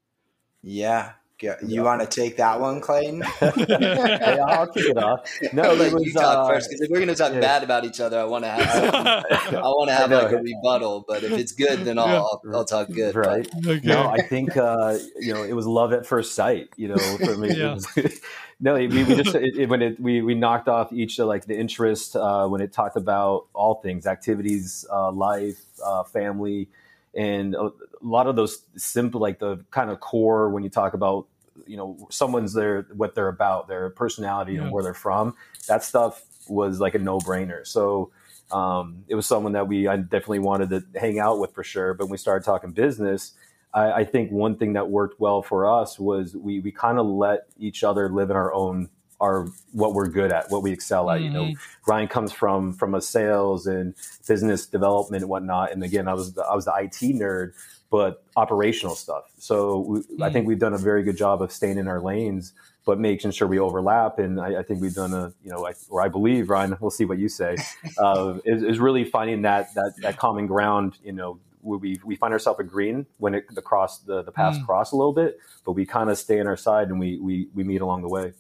Yeah. 0.62 1.12
Go- 1.40 1.56
You 1.66 1.82
want 1.82 2.00
to 2.02 2.06
take 2.06 2.37
that 2.37 2.61
one, 2.61 2.80
Clayton? 2.80 3.18
yeah, 3.40 4.38
I'll 4.47 4.66
kick 4.66 4.87
it 4.90 4.99
off. 4.99 5.28
No, 5.52 5.73
it 5.73 5.78
let 5.78 5.92
was, 5.92 6.04
you 6.04 6.12
talk 6.12 6.37
uh, 6.37 6.49
first 6.49 6.68
because 6.68 6.82
if 6.82 6.90
we're 6.90 6.99
going 6.99 7.09
to 7.09 7.14
talk 7.14 7.32
yeah. 7.32 7.40
bad 7.40 7.62
about 7.62 7.85
each 7.85 7.99
other, 8.00 8.18
I 8.20 8.25
want 8.25 8.44
to 8.44 8.50
have. 8.50 8.94
I 8.94 9.61
want 9.62 9.88
to 9.88 9.94
have 9.94 10.11
like 10.11 10.32
a 10.32 10.37
rebuttal. 10.38 11.04
But 11.09 11.23
if 11.25 11.32
it's 11.32 11.52
good, 11.52 11.85
then 11.85 11.99
I'll 11.99 12.09
Yeah. 12.09 12.18
I'll, 12.20 12.42
I'll 12.54 12.64
talk 12.64 12.90
good. 12.90 13.14
right. 13.16 13.49
okay. 13.66 13.80
No, 13.82 14.09
I 14.09 14.20
think 14.23 14.56
uh, 14.56 14.99
you 15.18 15.32
know 15.32 15.42
it 15.42 15.54
was 15.54 15.66
love 15.66 15.92
at 15.92 16.06
first 16.06 16.35
sight. 16.35 16.68
You 16.76 16.88
know, 16.88 16.97
for 16.99 17.37
me, 17.37 17.49
it 17.50 17.56
Yeah. 17.59 17.75
was- 17.75 18.20
no, 18.62 18.75
we, 18.75 18.88
we 18.88 19.04
just 19.16 19.35
it, 19.35 19.56
it- 19.56 19.68
when 19.70 19.80
it 19.80 19.99
we, 19.99 20.20
we 20.20 20.35
knocked 20.35 20.68
off 20.68 20.92
each 20.92 21.18
of 21.18 21.26
like 21.26 21.47
the 21.47 21.59
interest 21.59 22.14
uh, 22.16 22.47
when 22.47 22.61
it 22.61 22.73
talked 22.73 22.97
about 22.97 23.47
all 23.54 23.76
things, 23.76 24.06
activities, 24.06 24.85
uh, 24.92 25.11
life, 25.11 25.61
uh, 25.82 26.02
family, 26.04 26.68
and 27.14 27.54
a, 27.54 27.62
a 27.62 27.73
lot 28.02 28.26
of 28.26 28.37
those 28.37 28.61
simple 28.76 29.20
like 29.20 29.38
the 29.38 29.64
kind 29.70 29.90
of 29.90 30.00
core 30.00 30.50
when 30.50 30.62
you 30.62 30.68
talk 30.68 30.92
about 30.92 31.26
you 31.70 31.76
know 31.76 31.96
someone's 32.10 32.52
there 32.54 32.86
what 32.94 33.14
they're 33.14 33.28
about 33.28 33.68
their 33.68 33.90
personality 33.90 34.54
Yeah. 34.54 34.62
and 34.62 34.72
where 34.72 34.82
they're 34.84 34.94
from 35.08 35.34
that 35.68 35.84
stuff 35.84 36.22
was 36.48 36.80
like 36.80 36.94
a 36.96 36.98
no-brainer 36.98 37.66
so 37.66 38.10
um, 38.52 39.04
it 39.08 39.14
was 39.14 39.26
someone 39.26 39.52
that 39.52 39.68
we 39.68 39.86
I 39.88 39.96
definitely 39.98 40.40
wanted 40.40 40.70
to 40.70 40.84
hang 41.00 41.20
out 41.20 41.38
with 41.40 41.52
for 41.54 41.64
sure 41.64 41.94
but 41.94 42.06
when 42.06 42.12
we 42.12 42.18
started 42.18 42.44
talking 42.44 42.72
business 42.72 43.32
I, 43.72 43.92
I 44.00 44.04
think 44.04 44.32
one 44.32 44.56
thing 44.56 44.72
that 44.74 44.90
worked 44.90 45.20
well 45.20 45.42
for 45.42 45.60
us 45.80 45.98
was 45.98 46.36
we 46.36 46.60
we 46.60 46.72
kind 46.72 46.98
of 46.98 47.06
let 47.06 47.40
each 47.58 47.84
other 47.84 48.08
live 48.08 48.30
in 48.30 48.36
our 48.36 48.52
own 48.52 48.88
our 49.20 49.46
what 49.72 49.94
we're 49.94 50.08
good 50.08 50.32
at 50.32 50.50
what 50.50 50.62
we 50.62 50.72
excel 50.72 51.10
at 51.10 51.20
you 51.20 51.30
know 51.30 51.52
Ryan 51.86 52.08
comes 52.08 52.32
from 52.32 52.72
from 52.72 52.94
a 52.94 53.00
sales 53.02 53.66
and 53.66 53.94
business 54.26 54.66
development 54.66 55.22
and 55.22 55.30
whatnot. 55.30 55.72
And 55.72 55.84
again, 55.84 56.08
I 56.08 56.14
was 56.14 56.32
the, 56.34 56.42
I 56.42 56.54
was 56.54 56.64
the 56.64 56.72
IT 56.76 56.98
nerd, 57.16 57.52
but 57.90 58.25
operational 58.37 58.94
stuff. 58.94 59.25
So 59.38 59.80
we, 59.80 59.99
I 60.25 60.28
Mm. 60.28 60.32
think 60.32 60.47
we've 60.47 60.59
done 60.59 60.75
a 60.75 60.78
very 60.78 61.02
good 61.02 61.16
job 61.16 61.42
of 61.42 61.50
staying 61.52 61.76
in 61.78 61.88
our 61.88 62.00
lanes, 62.00 62.52
but 62.87 62.99
making 63.00 63.32
sure 63.32 63.49
we 63.49 63.59
overlap. 63.59 64.18
And 64.18 64.40
I, 64.40 64.61
I 64.61 64.62
think 64.62 64.80
we've 64.80 64.94
done 64.94 65.12
a 65.12 65.32
you 65.42 65.50
know, 65.50 65.66
I, 65.66 65.73
or 65.88 66.00
I 66.00 66.09
believe 66.09 66.49
Ryan. 66.50 66.76
We'll 66.80 66.90
see 66.90 67.04
what 67.04 67.18
you 67.18 67.28
say. 67.28 67.56
Uh, 67.99 68.38
is, 68.44 68.62
is 68.62 68.78
really 68.78 69.04
finding 69.04 69.42
that 69.42 69.75
that 69.75 69.94
that 70.02 70.16
common 70.16 70.47
ground. 70.47 70.99
You 71.02 71.12
know. 71.12 71.40
where 71.62 71.78
We, 71.78 72.00
we 72.04 72.16
find 72.16 72.32
ourselves 72.32 72.59
agreeing 72.61 73.04
when 73.18 73.35
it, 73.35 73.44
the 73.54 73.61
cross 73.61 73.99
the, 73.99 74.23
the 74.23 74.32
paths 74.32 74.59
Mm. 74.59 74.66
cross 74.66 74.92
a 74.92 74.97
little 74.97 75.12
bit, 75.12 75.38
but 75.66 75.73
we 75.73 75.85
kind 75.85 76.09
of 76.09 76.16
stay 76.16 76.40
on 76.40 76.47
our 76.47 76.56
side 76.56 76.88
and 76.88 76.99
we, 76.99 77.18
we 77.18 77.49
we 77.54 77.64
meet 77.64 77.80
along 77.82 78.00
the 78.02 78.09
way. 78.09 78.32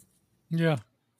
Yeah. 0.48 0.76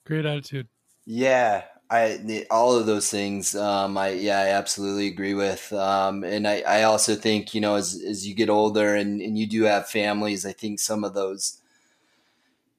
Great 0.07 0.25
attitude. 0.25 0.67
Yeah, 1.05 1.65
I 1.91 2.47
all 2.51 2.77
of 2.77 2.87
those 2.87 3.11
things. 3.11 3.55
Um, 3.57 3.99
I 3.99 4.11
yeah, 4.11 4.39
I 4.41 4.49
absolutely 4.51 5.09
agree 5.09 5.35
with. 5.35 5.73
Um, 5.73 6.23
and 6.25 6.47
I, 6.47 6.61
I 6.61 6.83
also 6.85 7.17
think 7.17 7.53
you 7.55 7.61
know 7.61 7.75
as 7.75 8.01
as 8.07 8.27
you 8.27 8.35
get 8.35 8.49
older 8.51 8.95
and 8.95 9.21
and 9.21 9.37
you 9.39 9.47
do 9.47 9.65
have 9.65 9.89
families, 9.89 10.47
I 10.47 10.53
think 10.53 10.79
some 10.79 11.03
of 11.05 11.15
those 11.15 11.59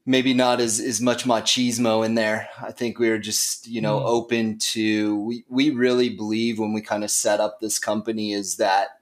maybe 0.06 0.34
not 0.34 0.60
as 0.62 0.80
as 0.80 1.02
much 1.02 1.26
machismo 1.26 2.06
in 2.06 2.16
there. 2.16 2.50
I 2.62 2.72
think 2.72 3.00
we 3.00 3.10
are 3.10 3.20
just 3.20 3.68
you 3.68 3.82
know 3.82 4.00
Mm. 4.00 4.06
open 4.06 4.58
to. 4.60 5.18
We 5.18 5.46
we 5.50 5.70
really 5.72 6.10
believe 6.10 6.60
when 6.60 6.74
we 6.74 6.82
kind 6.82 7.04
of 7.04 7.12
set 7.12 7.40
up 7.40 7.60
this 7.60 7.80
company 7.80 8.34
is 8.34 8.58
that. 8.58 9.00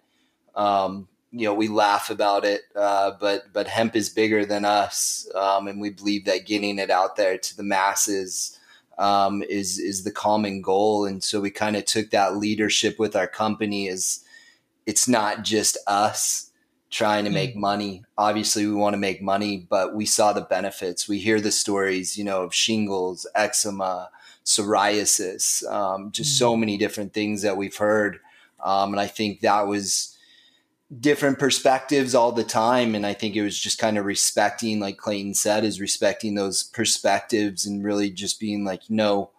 Um, 0.56 1.08
you 1.32 1.46
know, 1.46 1.54
we 1.54 1.68
laugh 1.68 2.10
about 2.10 2.44
it, 2.44 2.64
uh, 2.76 3.12
but 3.20 3.54
but 3.54 3.68
hemp 3.68 3.96
is 3.96 4.10
bigger 4.10 4.46
than 4.46 4.66
us, 4.66 5.30
um, 5.36 5.68
and 5.68 5.80
we 5.80 5.92
believe 5.92 6.26
that 6.26 6.48
getting 6.48 6.80
it 6.80 6.90
out 6.90 7.16
there 7.18 7.38
to 7.38 7.56
the 7.58 7.64
masses 7.64 8.59
um, 9.00 9.42
is 9.50 9.80
is 9.80 10.04
the 10.04 10.12
common 10.12 10.62
goal. 10.62 11.06
And 11.06 11.24
so 11.24 11.42
we 11.42 11.50
kind 11.50 11.76
of 11.76 11.86
took 11.86 12.12
that 12.12 12.38
leadership 12.38 13.00
with 13.00 13.16
our 13.16 13.28
company. 13.28 13.88
Is 13.88 14.24
it's 14.86 15.08
not 15.08 15.44
just 15.44 15.78
us 15.88 16.52
trying 16.92 17.24
to 17.24 17.30
make 17.30 17.56
money. 17.56 18.04
Obviously, 18.18 18.66
we 18.66 18.74
want 18.74 18.94
to 18.94 19.00
make 19.00 19.22
money, 19.22 19.66
but 19.70 19.96
we 19.96 20.06
saw 20.06 20.34
the 20.34 20.42
benefits. 20.42 21.08
We 21.08 21.20
hear 21.20 21.40
the 21.40 21.52
stories, 21.52 22.18
you 22.18 22.24
know, 22.24 22.44
of 22.44 22.54
shingles, 22.54 23.28
eczema, 23.36 24.10
psoriasis, 24.44 25.64
um, 25.72 26.12
just 26.12 26.38
so 26.38 26.56
many 26.56 26.78
different 26.78 27.14
things 27.14 27.44
that 27.44 27.58
we've 27.58 27.76
heard. 27.76 28.20
Um, 28.60 28.94
and 28.94 29.00
I 29.00 29.08
think 29.08 29.42
that 29.42 29.68
was 29.68 30.18
different 31.00 31.38
perspectives 31.38 32.16
all 32.16 32.32
the 32.32 32.44
time. 32.44 32.96
And 32.96 33.06
i 33.06 33.14
think 33.14 33.36
it 33.36 33.44
was 33.44 33.60
just 33.60 33.78
kind 33.78 33.98
of 33.98 34.06
respecting 34.06 34.80
like 34.80 34.98
clayton 34.98 35.34
said 35.36 35.64
is 35.64 35.80
respecting 35.80 36.34
those 36.36 36.64
perspectives 36.64 37.66
and 37.66 37.84
really 37.84 38.10
just 38.10 38.40
being 38.40 38.66
like 38.66 38.82
no 38.90 39.30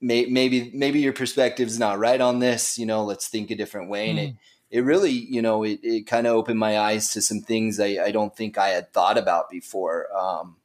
may, 0.00 0.24
maybe 0.26 0.70
maybe 0.72 1.00
your 1.00 1.12
perspective's 1.12 1.78
not 1.78 1.98
right 1.98 2.20
on 2.20 2.38
this 2.38 2.78
you 2.78 2.86
know 2.86 3.04
let's 3.04 3.28
think 3.28 3.50
a 3.50 3.56
different 3.56 3.90
way. 3.90 4.08
And 4.10 4.18
it 4.18 4.34
it 4.70 4.80
really 4.84 5.10
you 5.12 5.42
know 5.42 5.62
it, 5.62 5.80
it 5.82 6.06
kind 6.06 6.26
of 6.26 6.34
opened 6.34 6.58
my 6.58 6.78
eyes 6.78 7.12
to 7.12 7.20
some 7.22 7.40
things 7.40 7.78
I, 7.80 7.98
I 8.04 8.10
don't 8.10 8.34
think 8.36 8.56
i 8.58 8.68
had 8.68 8.92
thought 8.92 9.18
about 9.18 9.50
before 9.50 10.06
um 10.16 10.56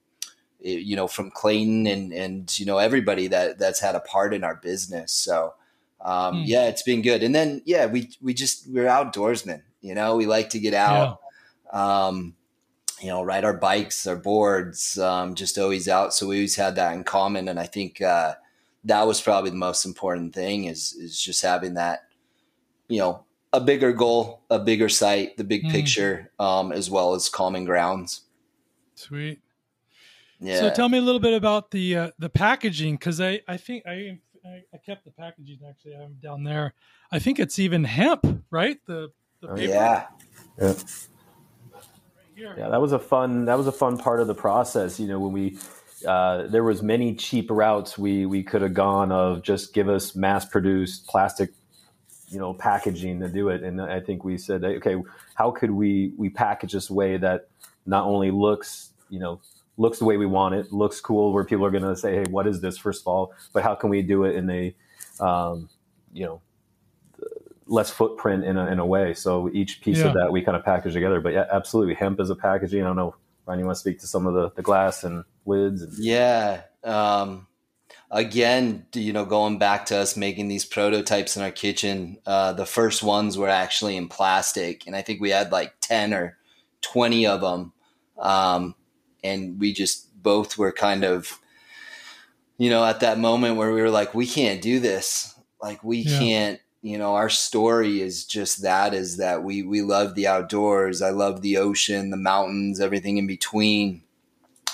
it- 0.62 0.83
you 0.83 0.95
know 0.95 1.07
from 1.07 1.31
clayton 1.31 1.86
and 1.88 2.13
and 2.13 2.59
you 2.59 2.65
know 2.65 2.77
everybody 2.77 3.27
that 3.27 3.59
that's 3.59 3.81
had 3.81 3.95
a 3.95 3.99
part 3.99 4.33
in 4.33 4.43
our 4.45 4.55
business. 4.55 5.12
So 5.12 5.53
um, 5.99 6.36
Hmm. 6.39 6.43
yeah, 6.45 6.67
it's 6.67 6.83
been 6.83 7.01
good. 7.01 7.23
And 7.23 7.33
then, 7.33 7.62
yeah, 7.65 7.86
we, 7.86 8.09
we 8.21 8.33
just, 8.33 8.67
we're 8.69 8.88
outdoorsmen, 8.88 9.62
you 9.83 9.93
know, 9.93 10.15
we 10.15 10.25
like 10.25 10.49
to 10.51 10.59
get 10.59 10.73
out, 10.73 11.19
um, 11.71 12.35
you 13.01 13.09
know, 13.09 13.21
ride 13.21 13.43
our 13.43 13.57
bikes, 13.57 14.07
our 14.07 14.15
boards, 14.15 14.97
um, 14.97 15.35
just 15.35 15.59
always 15.59 15.87
out. 15.87 16.13
So 16.13 16.27
we 16.27 16.37
always 16.37 16.55
had 16.55 16.75
that 16.77 16.93
in 16.95 17.03
common. 17.03 17.47
And 17.49 17.59
I 17.59 17.67
think, 17.67 18.01
uh, 18.01 18.35
that 18.85 19.05
was 19.05 19.21
probably 19.21 19.49
the 19.51 19.57
most 19.57 19.85
important 19.85 20.33
thing 20.33 20.65
is, 20.65 20.93
is 20.93 21.21
just 21.21 21.41
having 21.41 21.75
that, 21.75 22.07
you 22.87 22.99
know, 22.99 23.25
a 23.51 23.59
bigger 23.61 23.93
goal, 23.93 24.41
a 24.49 24.57
bigger 24.59 24.89
sight, 24.89 25.37
the 25.37 25.43
big 25.43 25.63
Hmm. 25.63 25.71
picture, 25.71 26.31
um, 26.39 26.71
as 26.71 26.89
well 26.89 27.13
as 27.13 27.29
common 27.29 27.65
grounds. 27.65 28.21
Sweet. 28.95 29.41
Yeah. 30.39 30.59
So 30.59 30.69
tell 30.69 30.89
me 30.89 30.97
a 30.97 31.01
little 31.01 31.21
bit 31.21 31.33
about 31.33 31.71
the 31.71 31.95
uh, 31.95 32.11
the 32.19 32.29
packaging 32.29 32.95
because 32.95 33.21
I 33.21 33.41
I 33.47 33.57
think 33.57 33.85
I, 33.85 34.19
I 34.73 34.77
kept 34.85 35.05
the 35.05 35.11
packaging 35.11 35.59
actually 35.69 35.95
I'm 35.95 36.15
down 36.21 36.43
there. 36.43 36.73
I 37.11 37.19
think 37.19 37.39
it's 37.39 37.59
even 37.59 37.83
hemp, 37.85 38.43
right? 38.51 38.77
The 38.85 39.11
Oh, 39.47 39.56
paper 39.56 39.73
yeah. 39.73 40.08
Yeah. 40.60 40.67
right. 40.67 42.58
Yeah, 42.58 42.69
that 42.69 42.82
was 42.82 42.91
a 42.91 42.99
fun. 42.99 43.45
That 43.45 43.58
was 43.58 43.67
a 43.67 43.71
fun 43.71 43.97
part 43.97 44.19
of 44.19 44.27
the 44.27 44.36
process. 44.36 44.99
You 44.99 45.08
know, 45.08 45.19
when 45.19 45.34
we 45.34 45.58
uh, 46.08 46.47
there 46.47 46.63
was 46.63 46.84
many 46.84 47.15
cheap 47.15 47.49
routes 47.49 47.97
we 47.97 48.25
we 48.25 48.43
could 48.43 48.62
have 48.62 48.73
gone 48.73 49.12
of 49.12 49.41
just 49.43 49.73
give 49.73 49.89
us 49.89 50.15
mass 50.15 50.45
produced 50.45 51.08
plastic, 51.08 51.51
you 52.29 52.39
know, 52.39 52.53
packaging 52.53 53.19
to 53.21 53.29
do 53.29 53.49
it. 53.49 53.63
And 53.63 53.82
I 53.82 53.99
think 53.99 54.23
we 54.23 54.38
said, 54.38 54.63
okay, 54.63 54.97
how 55.36 55.51
could 55.51 55.71
we 55.71 56.13
we 56.17 56.29
package 56.29 56.73
this 56.73 56.89
way 56.89 57.17
that 57.17 57.47
not 57.86 58.06
only 58.06 58.32
looks, 58.32 58.91
you 59.10 59.19
know, 59.19 59.41
looks 59.77 59.99
the 59.99 60.06
way 60.06 60.17
we 60.17 60.25
want 60.25 60.56
it, 60.56 60.71
looks 60.71 61.01
cool, 61.01 61.34
where 61.34 61.43
people 61.43 61.65
are 61.65 61.71
going 61.71 61.84
to 61.84 61.95
say, 61.95 62.15
hey, 62.15 62.25
what 62.29 62.47
is 62.47 62.62
this? 62.62 62.77
First 62.77 63.01
of 63.01 63.08
all, 63.08 63.34
but 63.53 63.63
how 63.63 63.75
can 63.75 63.89
we 63.89 64.01
do 64.01 64.23
it 64.25 64.36
in 64.36 64.49
a, 64.49 64.75
um, 65.19 65.69
you 66.13 66.25
know, 66.25 66.41
less 67.67 67.89
footprint 67.89 68.43
in 68.43 68.58
a, 68.58 68.67
in 68.67 68.80
a 68.80 68.86
way. 68.86 69.13
So 69.13 69.49
each 69.54 69.82
piece 69.82 69.99
Yeah. 69.99 70.08
of 70.08 70.13
that 70.15 70.32
we 70.32 70.41
kind 70.41 70.58
of 70.58 70.63
package 70.65 70.93
together. 70.93 71.21
But 71.21 71.34
yeah, 71.34 71.45
absolutely, 71.52 71.95
hemp 71.95 72.19
is 72.19 72.30
a 72.30 72.36
packaging. 72.36 72.82
I 72.82 72.86
don't 72.88 72.95
know, 72.95 73.15
Ryan, 73.45 73.60
you 73.60 73.65
want 73.65 73.76
to 73.76 73.80
speak 73.80 73.99
to 73.99 74.08
some 74.08 74.28
of 74.28 74.34
the, 74.34 74.52
the 74.56 74.62
glass 74.62 75.04
and 75.04 75.23
lids? 75.45 75.82
And, 75.82 75.93
Yeah. 75.97 76.63
Um, 76.84 77.47
again, 78.12 78.86
you 78.93 79.13
know, 79.13 79.26
going 79.26 79.58
back 79.58 79.86
to 79.88 79.97
us 79.97 80.15
making 80.17 80.47
these 80.47 80.65
prototypes 80.65 81.36
in 81.38 81.43
our 81.43 81.52
kitchen, 81.52 82.17
uh, 82.26 82.54
the 82.54 82.65
first 82.65 83.02
ones 83.02 83.38
were 83.38 83.49
actually 83.49 83.95
in 83.97 84.08
plastic, 84.08 84.86
and 84.86 84.95
I 84.95 85.02
think 85.02 85.21
we 85.21 85.30
had 85.32 85.52
like 85.52 85.73
ten 85.80 86.13
or 86.13 86.38
twenty 86.82 87.26
of 87.26 87.41
them, 87.41 87.73
um, 88.19 88.76
and 89.23 89.60
we 89.60 89.73
just 89.73 90.21
both 90.21 90.58
were 90.58 90.71
kind 90.73 91.04
of, 91.04 91.39
you 92.58 92.69
know, 92.69 92.84
at 92.86 92.99
that 92.99 93.17
moment 93.17 93.56
where 93.58 93.73
we 93.73 93.82
were 93.82 93.89
like, 93.89 94.13
we 94.13 94.28
can't 94.28 94.62
do 94.62 94.80
this. 94.80 95.34
Like 95.62 95.84
we 95.84 95.99
Yeah. 95.99 96.19
can't, 96.19 96.60
you 96.83 96.99
know, 96.99 97.15
our 97.15 97.29
story 97.29 98.01
is 98.01 98.25
just 98.25 98.61
that 98.63 98.93
is 98.93 99.17
that 99.17 99.43
we 99.43 99.63
we 99.63 99.81
love 99.81 100.15
the 100.15 100.27
outdoors. 100.27 101.01
I 101.01 101.11
love 101.11 101.41
the 101.41 101.57
ocean, 101.57 102.11
the 102.11 102.17
mountains, 102.17 102.81
everything 102.81 103.17
in 103.17 103.27
between. 103.27 104.03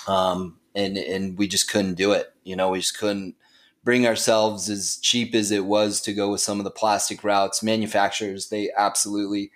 Um 0.08 0.58
and 0.74 0.98
and 0.98 1.38
we 1.38 1.48
just 1.48 1.70
couldn't 1.70 1.94
do 1.94 2.12
it. 2.12 2.32
You 2.44 2.56
know, 2.56 2.70
we 2.70 2.80
just 2.80 2.98
couldn't 2.98 3.36
bring 3.84 4.06
ourselves 4.06 4.68
as 4.70 4.98
cheap 4.98 5.34
as 5.34 5.52
it 5.52 5.64
was 5.66 6.00
to 6.02 6.12
go 6.14 6.32
with 6.32 6.40
some 6.42 6.58
of 6.60 6.64
the 6.64 6.70
plastic 6.72 7.24
routes. 7.24 7.62
Manufacturers, 7.62 8.50
they 8.50 8.70
absolutely 8.76 9.52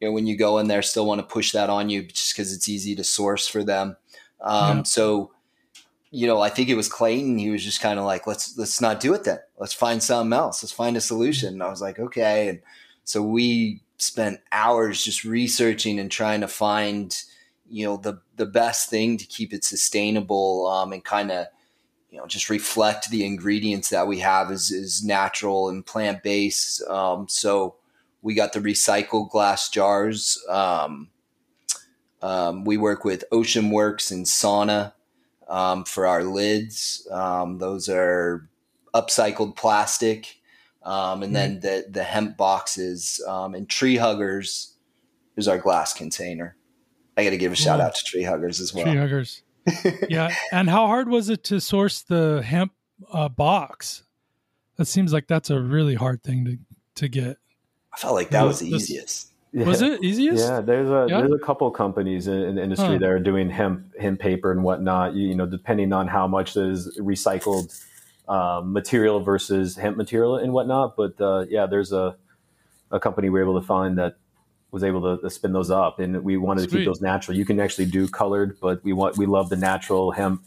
you 0.00 0.08
know, 0.08 0.12
when 0.12 0.26
you 0.26 0.36
go 0.36 0.58
in 0.58 0.68
there 0.68 0.82
still 0.82 1.06
want 1.06 1.20
to 1.20 1.34
push 1.34 1.52
that 1.52 1.70
on 1.70 1.88
you 1.90 2.02
just 2.04 2.34
because 2.34 2.52
it's 2.54 2.68
easy 2.68 2.96
to 2.96 3.04
source 3.04 3.48
for 3.48 3.64
them. 3.64 3.96
Um, 4.42 4.78
Yeah. 4.78 4.82
so 4.84 5.32
you 6.14 6.26
know, 6.26 6.40
I 6.40 6.50
think 6.50 6.68
it 6.68 6.74
was 6.74 6.90
Clayton. 6.90 7.38
He 7.38 7.48
was 7.48 7.64
just 7.64 7.80
kind 7.80 7.98
of 7.98 8.04
like, 8.04 8.26
let's 8.26 8.56
let's 8.58 8.82
not 8.82 9.00
do 9.00 9.14
it 9.14 9.24
then. 9.24 9.38
Let's 9.58 9.72
find 9.72 10.02
something 10.02 10.34
else. 10.34 10.62
Let's 10.62 10.72
find 10.72 10.94
a 10.94 11.00
solution. 11.00 11.54
And 11.54 11.62
I 11.62 11.70
was 11.70 11.80
like, 11.80 11.98
okay. 11.98 12.48
And 12.50 12.60
so 13.04 13.22
we 13.22 13.80
spent 13.96 14.40
hours 14.52 15.02
just 15.02 15.24
researching 15.24 15.98
and 15.98 16.10
trying 16.10 16.42
to 16.42 16.48
find, 16.48 17.18
you 17.66 17.86
know, 17.86 17.96
the 17.96 18.20
the 18.36 18.44
best 18.44 18.90
thing 18.90 19.16
to 19.16 19.24
keep 19.24 19.54
it 19.54 19.64
sustainable 19.64 20.66
um, 20.68 20.92
and 20.92 21.02
kind 21.02 21.32
of, 21.32 21.46
you 22.10 22.18
know, 22.18 22.26
just 22.26 22.50
reflect 22.50 23.08
the 23.08 23.24
ingredients 23.24 23.88
that 23.88 24.06
we 24.06 24.18
have 24.18 24.50
is 24.50 24.70
is 24.70 25.02
natural 25.02 25.70
and 25.70 25.86
plant 25.86 26.22
based. 26.22 26.86
Um, 26.88 27.26
so 27.26 27.76
we 28.20 28.34
got 28.34 28.52
the 28.52 28.60
recycled 28.60 29.30
glass 29.30 29.70
jars. 29.70 30.38
Um, 30.46 31.08
um, 32.20 32.66
we 32.66 32.76
work 32.76 33.02
with 33.02 33.24
Ocean 33.32 33.70
Works 33.70 34.10
and 34.10 34.26
Sauna 34.26 34.92
um, 35.52 35.84
for 35.84 36.06
our 36.06 36.24
lids. 36.24 37.06
Um, 37.10 37.58
those 37.58 37.88
are 37.88 38.48
upcycled 38.94 39.54
plastic. 39.54 40.40
Um, 40.82 41.22
and 41.22 41.36
then 41.36 41.60
the, 41.60 41.84
the 41.88 42.02
hemp 42.02 42.36
boxes 42.36 43.22
um, 43.28 43.54
and 43.54 43.68
tree 43.68 43.96
huggers 43.96 44.74
is 45.36 45.46
our 45.46 45.58
glass 45.58 45.92
container. 45.92 46.56
I 47.16 47.22
got 47.22 47.30
to 47.30 47.36
give 47.36 47.52
a 47.52 47.56
shout 47.56 47.80
out 47.80 47.94
to 47.94 48.02
tree 48.02 48.22
huggers 48.22 48.60
as 48.60 48.74
well. 48.74 48.86
Tree 48.86 48.96
huggers. 48.96 49.42
yeah. 50.08 50.34
And 50.50 50.68
how 50.68 50.86
hard 50.86 51.08
was 51.08 51.28
it 51.28 51.44
to 51.44 51.60
source 51.60 52.00
the 52.00 52.42
hemp 52.42 52.72
uh, 53.12 53.28
box? 53.28 54.04
That 54.76 54.86
seems 54.86 55.12
like 55.12 55.28
that's 55.28 55.50
a 55.50 55.60
really 55.60 55.94
hard 55.94 56.22
thing 56.24 56.44
to, 56.46 56.58
to 57.02 57.08
get. 57.08 57.36
I 57.92 57.98
felt 57.98 58.14
like 58.14 58.30
that 58.30 58.44
was 58.44 58.60
the 58.60 58.70
This- 58.70 58.90
easiest. 58.90 59.31
Was 59.54 59.82
it 59.82 60.02
easiest? 60.02 60.44
Yeah, 60.48 60.60
there's 60.60 60.88
a 60.88 61.06
Yeah? 61.08 61.20
there's 61.20 61.32
a 61.32 61.38
couple 61.38 61.70
companies 61.70 62.26
in, 62.26 62.40
in 62.42 62.54
the 62.54 62.62
industry 62.62 62.94
Huh. 62.94 62.98
that 62.98 63.08
are 63.10 63.18
doing 63.18 63.50
hemp 63.50 63.94
hemp 63.98 64.18
paper 64.20 64.50
and 64.50 64.64
whatnot. 64.64 65.14
You, 65.14 65.28
you 65.28 65.34
know, 65.34 65.46
depending 65.46 65.92
on 65.92 66.08
how 66.08 66.26
much 66.26 66.56
is 66.56 66.96
recycled 66.98 67.78
um, 68.28 68.72
material 68.72 69.20
versus 69.20 69.76
hemp 69.76 69.96
material 69.96 70.36
and 70.36 70.52
whatnot. 70.52 70.96
But 70.96 71.20
uh, 71.20 71.44
yeah, 71.50 71.66
there's 71.66 71.92
a 71.92 72.16
a 72.90 72.98
company 73.00 73.28
we 73.30 73.40
are 73.40 73.42
able 73.42 73.60
to 73.60 73.66
find 73.66 73.98
that 73.98 74.16
was 74.70 74.82
able 74.84 75.02
to, 75.16 75.20
to 75.22 75.28
spin 75.28 75.52
those 75.52 75.70
up, 75.70 75.98
and 75.98 76.24
we 76.24 76.38
wanted 76.38 76.62
to 76.68 76.74
keep 76.76 76.86
those 76.86 77.02
natural. 77.02 77.36
You 77.36 77.44
can 77.44 77.60
actually 77.60 77.86
do 77.86 78.08
colored, 78.08 78.56
but 78.60 78.82
we 78.84 78.94
want 78.94 79.18
we 79.18 79.26
love 79.26 79.50
the 79.50 79.56
natural 79.56 80.12
hemp 80.12 80.42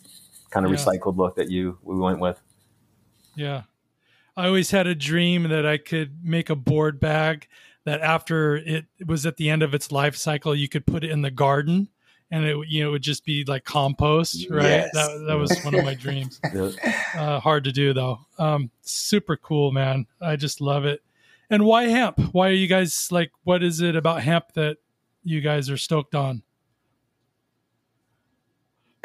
kind 0.50 0.66
of 0.66 0.72
Yeah. 0.72 0.78
recycled 0.80 1.18
look 1.18 1.36
that 1.36 1.52
you 1.52 1.78
we 1.84 1.96
went 1.96 2.20
with. 2.20 2.42
Yeah. 3.36 3.64
I 4.38 4.48
always 4.48 4.72
had 4.72 4.88
a 4.88 4.96
dream 4.96 5.44
that 5.50 5.66
I 5.66 5.78
could 5.78 6.26
make 6.26 6.50
a 6.50 6.56
board 6.56 7.00
bag 7.00 7.48
that 7.86 8.02
after 8.02 8.58
it 8.58 8.86
was 9.06 9.26
at 9.26 9.38
the 9.38 9.50
end 9.50 9.64
of 9.64 9.74
its 9.74 9.92
life 9.92 10.16
cycle, 10.16 10.54
you 10.56 10.68
could 10.68 10.86
put 10.86 11.04
it 11.04 11.12
in 11.12 11.22
the 11.22 11.32
garden 11.32 11.88
and 12.32 12.46
it 12.46 12.58
you 12.68 12.84
know 12.84 12.90
it 12.90 12.92
would 12.92 13.02
just 13.04 13.26
be 13.26 13.44
like 13.46 13.64
compost, 13.64 14.48
right? 14.50 14.64
Yes. 14.64 14.90
That 14.94 15.26
that 15.28 15.36
was 15.36 15.58
one 15.64 15.76
of 15.76 15.86
my 15.86 15.94
dreams. 15.94 16.40
Uh, 17.16 17.40
hard 17.40 17.64
to 17.64 17.72
do 17.72 17.94
though. 17.94 18.20
Um, 18.38 18.70
super 18.82 19.38
cool, 19.38 19.72
man. 19.72 20.06
I 20.20 20.36
just 20.36 20.60
love 20.60 20.84
it. 20.84 21.02
And 21.50 21.64
why 21.64 21.86
hemp? 21.86 22.20
Why 22.34 22.50
are 22.50 22.54
you 22.54 22.68
guys 22.68 23.10
like? 23.10 23.32
What 23.46 23.64
is 23.64 23.80
it 23.80 23.96
about 23.96 24.22
hemp 24.22 24.52
that 24.56 24.78
you 25.24 25.40
guys 25.40 25.70
are 25.70 25.78
stoked 25.78 26.14
on? 26.14 26.44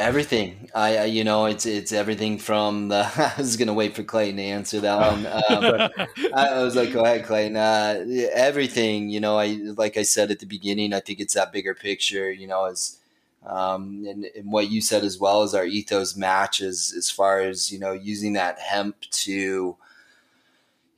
Everything. 0.01 0.71
I, 0.75 0.97
I 0.97 1.05
you 1.05 1.25
know, 1.25 1.45
it's 1.45 1.67
it's 1.67 1.93
everything 1.93 2.39
from 2.39 2.89
the. 2.89 3.05
I 3.17 3.35
was 3.37 3.59
gonna 3.59 3.75
wait 3.75 3.95
for 3.95 4.03
Clayton 4.03 4.39
to 4.39 4.43
answer 4.43 4.81
that 4.81 4.99
one. 4.99 5.27
Um, 5.27 6.09
I 6.35 6.49
I 6.49 6.63
was 6.63 6.75
like, 6.75 6.91
go 6.91 7.05
ahead, 7.05 7.27
Clayton. 7.27 7.57
Uh, 7.57 8.07
everything, 8.33 9.11
you 9.11 9.21
know, 9.21 9.39
I 9.39 9.59
like 9.77 9.99
I 9.99 10.03
said 10.03 10.31
at 10.31 10.39
the 10.41 10.47
beginning, 10.47 10.95
I 10.95 11.01
think 11.01 11.21
it's 11.21 11.35
that 11.35 11.53
bigger 11.53 11.75
picture, 11.75 12.33
you 12.33 12.47
know, 12.47 12.65
as 12.65 12.97
um, 13.45 14.07
and, 14.09 14.25
and 14.25 14.51
what 14.51 14.71
you 14.71 14.81
said 14.81 15.05
as 15.05 15.19
well 15.19 15.43
as 15.43 15.55
our 15.55 15.67
ethos 15.67 16.17
matches 16.17 16.95
as 16.97 17.11
far 17.11 17.41
as 17.41 17.71
you 17.71 17.79
know 17.79 17.93
using 17.93 18.33
that 18.33 18.59
hemp 18.59 19.03
to, 19.11 19.33
you 19.33 19.77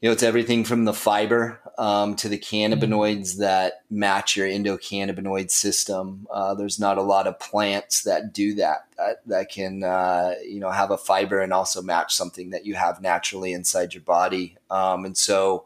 know, 0.00 0.12
it's 0.12 0.22
everything 0.22 0.62
from 0.62 0.84
the 0.84 0.94
fiber 0.94 1.60
um, 1.82 2.14
to 2.14 2.28
the 2.28 2.38
cannabinoids 2.38 3.38
that 3.38 3.82
match 3.90 4.36
your 4.36 4.46
endocannabinoid 4.46 5.50
system. 5.50 6.28
Uh, 6.30 6.54
there's 6.54 6.78
not 6.78 6.96
a 6.96 7.02
lot 7.02 7.26
of 7.26 7.40
plants 7.40 8.02
that 8.04 8.32
do 8.32 8.54
that 8.54 8.86
that, 8.96 9.26
that 9.26 9.50
can 9.50 9.82
uh, 9.82 10.34
you 10.46 10.60
know 10.60 10.70
have 10.70 10.92
a 10.92 10.96
fiber 10.96 11.40
and 11.40 11.52
also 11.52 11.82
match 11.82 12.14
something 12.14 12.50
that 12.50 12.64
you 12.64 12.76
have 12.76 13.02
naturally 13.02 13.52
inside 13.52 13.94
your 13.94 14.02
body. 14.04 14.56
Um, 14.70 15.04
and 15.04 15.16
so 15.16 15.64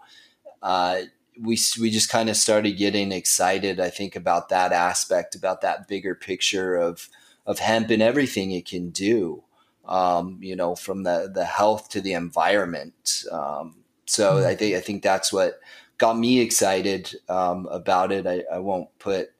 uh, 0.63 1.01
we 1.39 1.59
we 1.79 1.91
just 1.91 2.09
kind 2.09 2.31
of 2.31 2.39
started 2.39 2.79
getting 2.79 3.13
excited. 3.13 3.79
I 3.79 3.91
think 3.91 4.17
about 4.17 4.49
that 4.49 4.73
aspect, 4.73 5.35
about 5.35 5.61
that 5.61 5.87
bigger 5.87 6.15
picture 6.15 6.77
of 6.77 7.11
of 7.45 7.59
hemp 7.59 7.91
and 7.91 8.01
everything 8.01 8.53
it 8.53 8.67
can 8.67 8.89
do. 8.89 9.43
Um, 9.85 10.39
you 10.41 10.57
know, 10.57 10.77
from 10.77 11.03
the 11.03 11.31
the 11.31 11.45
health 11.45 11.91
to 11.91 12.01
the 12.01 12.15
environment. 12.15 13.25
Um, 13.31 13.85
so 14.07 14.47
I 14.47 14.55
think 14.55 14.77
I 14.77 14.81
think 14.81 15.03
that's 15.03 15.31
what 15.31 15.61
got 15.99 16.19
me 16.19 16.41
excited 16.41 17.15
um, 17.29 17.67
about 17.71 18.13
it. 18.13 18.27
I, 18.27 18.45
I 18.53 18.59
won't 18.59 18.89
put 18.99 19.33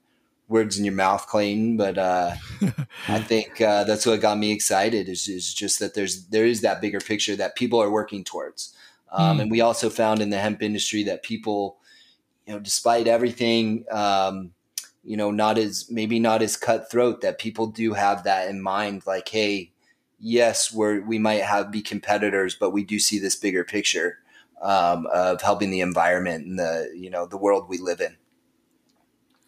words 0.49 0.79
in 0.79 0.85
your 0.85 0.95
mouth, 0.95 1.27
Clayton, 1.27 1.77
but 1.77 1.99
uh, 1.99 2.35
I 3.09 3.19
think 3.21 3.61
uh, 3.61 3.85
that's 3.85 4.07
what 4.07 4.21
got 4.21 4.39
me 4.39 4.53
excited. 4.53 5.09
Is, 5.09 5.29
is 5.29 5.53
just 5.53 5.81
that 5.81 5.95
there's 5.95 6.27
there 6.27 6.47
is 6.47 6.61
that 6.63 6.81
bigger 6.81 7.01
picture 7.01 7.37
that 7.37 7.57
people 7.57 7.83
are 7.83 7.91
working 7.91 8.25
towards, 8.25 8.75
um, 9.13 9.37
Hmm. 9.37 9.41
and 9.43 9.51
we 9.51 9.61
also 9.61 9.91
found 9.91 10.21
in 10.21 10.31
the 10.31 10.39
hemp 10.39 10.63
industry 10.63 11.03
that 11.05 11.23
people, 11.23 11.79
you 12.47 12.55
know, 12.55 12.61
despite 12.61 13.07
everything, 13.07 13.85
um, 13.91 14.53
you 15.05 15.17
know, 15.17 15.31
not 15.31 15.59
as 15.59 15.91
maybe 15.91 16.19
not 16.19 16.43
as 16.43 16.57
cutthroat, 16.57 17.21
that 17.21 17.39
people 17.39 17.67
do 17.67 17.93
have 17.93 18.25
that 18.25 18.49
in 18.49 18.61
mind. 18.63 19.03
Like, 19.07 19.29
hey, 19.29 19.73
yes, 20.19 20.73
we're 20.73 21.01
we 21.03 21.19
might 21.19 21.43
have 21.43 21.71
be 21.71 21.83
competitors, 21.83 22.57
but 22.59 22.71
we 22.71 22.85
do 22.85 22.99
see 22.99 23.19
this 23.19 23.37
bigger 23.37 23.65
picture 23.65 24.19
um, 24.63 25.07
of 25.13 25.43
helping 25.43 25.71
the 25.71 25.81
environment 25.81 26.47
and 26.47 26.59
the 26.59 26.93
you 26.97 27.11
know 27.11 27.27
the 27.27 27.39
world 27.39 27.69
we 27.69 27.79
live 27.79 28.01
in. 28.01 28.17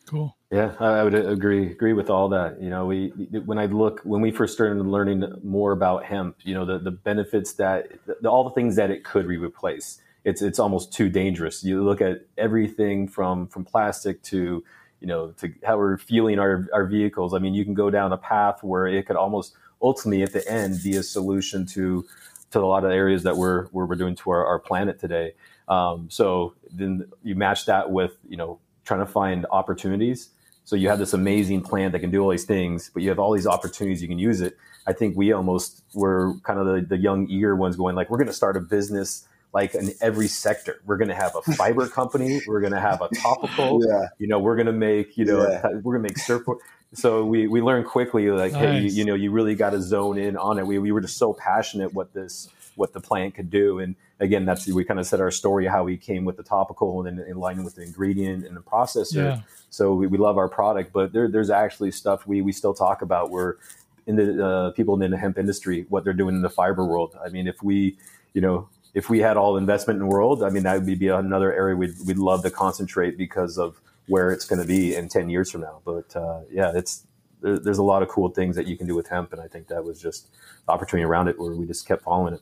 cool. 0.07 0.37
Yeah, 0.51 0.75
I 0.81 0.87
I 1.01 1.05
would 1.05 1.15
agree 1.15 1.71
agree 1.71 1.93
with 1.93 2.09
all 2.11 2.29
that. 2.31 2.61
You 2.63 2.71
know, 2.71 2.87
we 2.87 3.09
when 3.45 3.59
I 3.59 3.67
look 3.67 4.01
when 4.05 4.23
we 4.23 4.31
first 4.31 4.55
started 4.55 4.83
learning 4.83 5.25
more 5.45 5.73
about 5.73 6.05
hemp, 6.05 6.37
you 6.45 6.55
know, 6.55 6.65
the 6.65 6.79
the 6.79 6.91
benefits 6.91 7.55
that 7.55 7.89
the, 8.07 8.29
all 8.29 8.45
the 8.45 8.51
things 8.51 8.77
that 8.77 8.91
it 8.91 9.05
could 9.05 9.27
replace. 9.27 10.01
It's 10.25 10.43
it's 10.43 10.59
almost 10.59 10.93
too 10.93 11.11
dangerous. 11.11 11.65
You 11.65 11.85
look 11.85 12.01
at 12.01 12.27
everything 12.39 13.09
from 13.09 13.49
from 13.49 13.65
plastic 13.65 14.23
to 14.25 14.65
you 15.01 15.07
know 15.07 15.33
to 15.33 15.53
how 15.65 15.77
we're 15.79 15.99
fueling 15.99 16.39
our 16.39 16.67
our 16.73 16.87
vehicles. 16.87 17.35
I 17.35 17.39
mean, 17.39 17.55
you 17.55 17.65
can 17.65 17.75
go 17.75 17.91
down 17.91 18.13
a 18.13 18.19
path 18.19 18.63
where 18.65 18.87
it 18.87 19.07
could 19.07 19.17
almost 19.17 19.55
ultimately 19.83 20.23
at 20.23 20.33
the 20.33 20.49
end 20.51 20.83
be 20.83 20.97
a 20.97 21.03
solution 21.03 21.67
to 21.67 22.07
to 22.51 22.61
a 22.61 22.67
lot 22.67 22.85
of 22.85 22.91
areas 22.91 23.23
that 23.25 23.37
we're 23.37 23.67
we're, 23.73 23.87
we're 23.87 23.97
doing 23.97 24.17
to 24.17 24.31
our, 24.31 24.45
our 24.47 24.59
planet 24.59 24.99
today. 24.99 25.35
Um, 25.69 26.09
so 26.11 26.55
then 26.73 27.11
you 27.23 27.35
match 27.35 27.67
that 27.67 27.91
with 27.91 28.17
you 28.29 28.37
know 28.37 28.59
trying 28.85 29.01
to 29.01 29.07
find 29.07 29.47
opportunities. 29.51 30.31
So 30.65 30.77
you 30.77 30.89
have 30.91 30.99
this 30.99 31.15
amazing 31.15 31.63
plant 31.63 31.93
that 31.93 32.01
can 32.01 32.11
do 32.11 32.23
all 32.23 32.31
these 32.31 32.45
things, 32.45 32.91
but 32.93 33.03
you 33.03 33.09
have 33.09 33.19
all 33.19 33.33
these 33.33 33.47
opportunities 33.47 34.03
you 34.03 34.09
can 34.09 34.19
use 34.19 34.41
it. 34.43 34.57
I 34.87 34.93
think 34.93 35.17
we 35.17 35.33
almost 35.33 35.83
were 35.95 36.35
kind 36.43 36.59
of 36.59 36.67
the, 36.67 36.81
the 36.83 36.97
young 36.99 37.27
eager 37.29 37.57
ones 37.57 37.77
going 37.77 37.95
like, 37.95 38.11
we're 38.11 38.19
going 38.19 38.27
to 38.29 38.35
start 38.35 38.57
a 38.57 38.61
business 38.61 39.27
like 39.55 39.75
in 39.75 39.93
every 40.03 40.29
sector. 40.29 40.81
We're 40.85 40.99
going 40.99 41.09
to 41.09 41.15
have 41.15 41.35
a 41.37 41.43
fiber 41.55 41.89
company. 41.89 42.41
We're 42.47 42.61
going 42.61 42.75
to 42.75 42.81
have 42.81 43.01
a 43.01 43.09
topical. 43.17 43.81
Yeah, 43.87 44.09
You 44.19 44.27
know, 44.29 44.39
we're 44.39 44.57
going 44.57 44.67
to 44.67 44.73
make, 44.73 45.17
you 45.17 45.25
know, 45.25 45.41
Yeah. 45.49 45.63
we're 45.83 45.95
going 45.99 46.03
to 46.03 46.09
make 46.11 46.19
surfboard. 46.19 46.59
So 46.95 47.25
we, 47.25 47.47
we 47.47 47.61
learned 47.61 47.87
quickly, 47.87 48.31
like, 48.31 48.53
hey, 48.53 48.81
you, 48.81 48.89
you 48.89 49.05
know, 49.05 49.15
you 49.15 49.31
really 49.31 49.55
got 49.55 49.71
to 49.71 49.83
zone 49.83 50.17
in 50.17 50.37
on 50.37 50.59
it. 50.59 50.67
We, 50.67 50.79
we 50.79 50.91
were 50.91 51.03
just 51.03 51.19
so 51.19 51.35
passionate 51.35 51.93
what 51.93 52.15
this, 52.15 52.49
what 52.77 52.93
the 52.95 53.01
plant 53.01 53.35
could 53.35 53.51
do. 53.51 53.79
And 53.79 53.95
again, 54.21 54.47
that's, 54.47 54.67
we 54.67 54.85
kind 54.85 54.99
of 54.99 55.07
said 55.07 55.21
our 55.21 55.31
story, 55.31 55.67
how 55.67 55.85
we 55.85 55.99
came 55.99 56.25
with 56.25 56.39
the 56.39 56.43
topical 56.43 57.07
and 57.07 57.19
then 57.19 57.27
in 57.27 57.37
line 57.37 57.63
with 57.63 57.75
the 57.75 57.83
ingredient 57.83 58.47
and 58.47 58.57
the 58.57 58.63
processor. 58.63 59.17
Yeah. 59.17 59.41
So 59.69 59.95
we, 59.95 60.07
we 60.07 60.17
love 60.17 60.39
our 60.39 60.49
product, 60.49 60.93
but 60.95 61.13
there, 61.13 61.29
there's 61.29 61.51
actually 61.51 61.91
stuff 61.91 62.27
we, 62.27 62.41
we 62.41 62.53
still 62.53 62.73
talk 62.73 63.03
about 63.03 63.31
where 63.31 63.59
in 64.07 64.17
the 64.17 64.47
uh, 64.47 64.71
people 64.71 65.01
in 65.03 65.11
the 65.11 65.19
hemp 65.19 65.37
industry, 65.37 65.85
what 65.91 66.05
they're 66.05 66.15
doing 66.15 66.37
in 66.37 66.43
the 66.43 66.49
fiber 66.49 66.87
world. 66.87 67.15
I 67.23 67.29
mean, 67.29 67.47
if 67.47 67.63
we, 67.63 67.99
you 68.33 68.41
know, 68.41 68.67
if 68.95 69.11
we 69.11 69.19
had 69.19 69.37
all 69.37 69.59
investment 69.59 70.01
in 70.01 70.09
the 70.09 70.15
world, 70.15 70.43
I 70.43 70.49
mean, 70.49 70.63
that 70.63 70.83
would 70.83 70.99
be 70.99 71.09
another 71.09 71.53
area 71.53 71.77
we'd, 71.77 71.95
we'd 72.07 72.17
love 72.17 72.43
to 72.45 72.51
concentrate 72.51 73.19
because 73.19 73.59
of 73.59 73.79
where 74.09 74.31
it's 74.31 74.45
going 74.45 74.61
to 74.61 74.67
be 74.67 74.97
in 74.97 75.09
10 75.09 75.29
years 75.31 75.51
from 75.51 75.61
now. 75.63 75.81
But 75.85 76.15
uh, 76.17 76.41
yeah, 76.51 76.73
it's, 76.75 77.07
there, 77.41 77.59
there's 77.59 77.79
a 77.79 77.83
lot 77.83 78.03
of 78.03 78.09
cool 78.09 78.31
things 78.31 78.57
that 78.57 78.67
you 78.67 78.77
can 78.77 78.87
do 78.87 78.95
with 78.95 79.09
hemp. 79.09 79.33
And 79.33 79.41
I 79.41 79.47
think 79.47 79.69
that 79.69 79.85
was 79.85 80.01
just 80.01 80.29
the 80.67 80.73
opportunity 80.73 81.05
around 81.05 81.29
it 81.29 81.39
where 81.39 81.55
we 81.55 81.67
just 81.67 81.87
kept 81.87 82.03
following 82.03 82.35
it. 82.35 82.41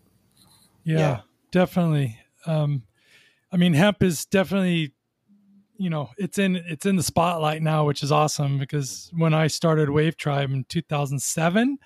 Yeah, 0.85 0.99
Yeah. 0.99 1.21
definitely. 1.51 2.19
Um, 2.47 2.85
I 3.53 3.57
mean, 3.57 3.75
hemp 3.75 4.03
is 4.03 4.25
definitely, 4.27 4.93
you 5.77 5.91
know, 5.91 6.11
it's 6.17 6.39
in 6.39 6.57
it's 6.57 6.87
in 6.87 6.97
the 6.97 7.03
spotlight 7.03 7.63
now, 7.63 7.85
which 7.85 8.03
is 8.03 8.11
awesome 8.11 8.59
because 8.59 9.11
when 9.17 9.35
I 9.35 9.47
started 9.49 9.91
Wave 9.91 10.17
Tribe 10.17 10.51
in 10.51 10.65
2007, 10.65 11.79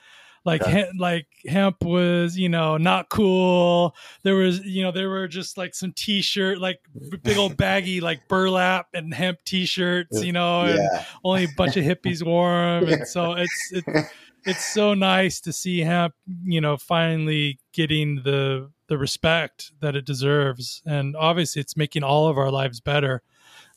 like 0.45 0.65
he- 0.65 0.99
like 0.99 1.27
hemp 1.47 1.83
was 1.83 2.37
you 2.39 2.49
know 2.49 2.77
not 2.77 3.09
cool. 3.09 3.95
There 4.23 4.35
was 4.37 4.65
you 4.65 4.83
know 4.83 4.91
there 4.93 5.09
were 5.09 5.29
just 5.29 5.59
like 5.59 5.75
some 5.75 5.93
t-shirt 5.93 6.59
like 6.59 6.81
big 7.23 7.37
old 7.37 7.57
baggy 7.59 8.01
like 8.01 8.29
burlap 8.29 8.89
and 8.95 9.13
hemp 9.13 9.39
t-shirts 9.45 10.23
you 10.23 10.33
know 10.33 10.63
and 10.63 10.79
only 11.25 11.45
a 11.45 11.49
bunch 11.57 11.77
of 11.77 11.85
hippies 11.85 12.23
wore 12.25 12.51
them 12.51 12.89
and 12.89 13.07
so 13.09 13.33
it's 13.37 13.73
it's 13.73 14.11
it's 14.47 14.65
so 14.65 14.95
nice 14.95 15.41
to 15.43 15.53
see 15.53 15.81
hemp 15.81 16.15
you 16.45 16.61
know 16.61 16.77
finally 16.79 17.59
getting 17.73 18.23
the 18.25 18.71
the 18.89 18.99
respect 18.99 19.71
that 19.81 19.95
it 19.95 20.05
deserves. 20.05 20.83
And 20.85 21.15
obviously 21.15 21.61
it's 21.61 21.77
making 21.77 22.03
all 22.03 22.27
of 22.27 22.37
our 22.37 22.51
lives 22.51 22.81
better 22.81 23.23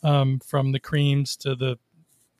um, 0.02 0.40
from 0.40 0.72
the 0.72 0.80
creams 0.80 1.38
to 1.38 1.56
the 1.56 1.78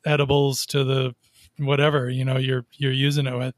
edibles 0.06 0.66
to 0.68 0.84
the 0.84 1.16
whatever 1.60 2.10
you 2.10 2.26
know 2.26 2.38
you're 2.38 2.66
you're 2.74 2.92
using 2.92 3.28
it 3.28 3.38
with 3.38 3.54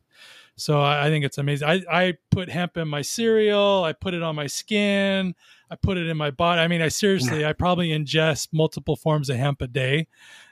so 0.57 0.79
I, 0.79 1.07
I 1.07 1.09
think 1.09 1.25
it's 1.25 1.37
amazing. 1.37 1.67
I, 1.67 1.81
I 1.89 2.13
put 2.31 2.49
hemp 2.49 2.77
in 2.77 2.87
my 2.87 3.01
cereal. 3.01 3.83
I 3.83 3.93
put 3.93 4.13
it 4.13 4.23
on 4.23 4.35
my 4.35 4.47
skin. 4.47 5.35
I 5.69 5.75
put 5.75 5.97
it 5.97 6.07
in 6.07 6.17
my 6.17 6.31
body. 6.31 6.61
I 6.61 6.67
mean, 6.67 6.81
I 6.81 6.87
seriously, 6.87 7.45
I 7.45 7.53
probably 7.53 7.89
ingest 7.89 8.49
multiple 8.51 8.95
forms 8.95 9.29
of 9.29 9.37
hemp 9.37 9.61
a 9.61 9.67
day. 9.67 10.07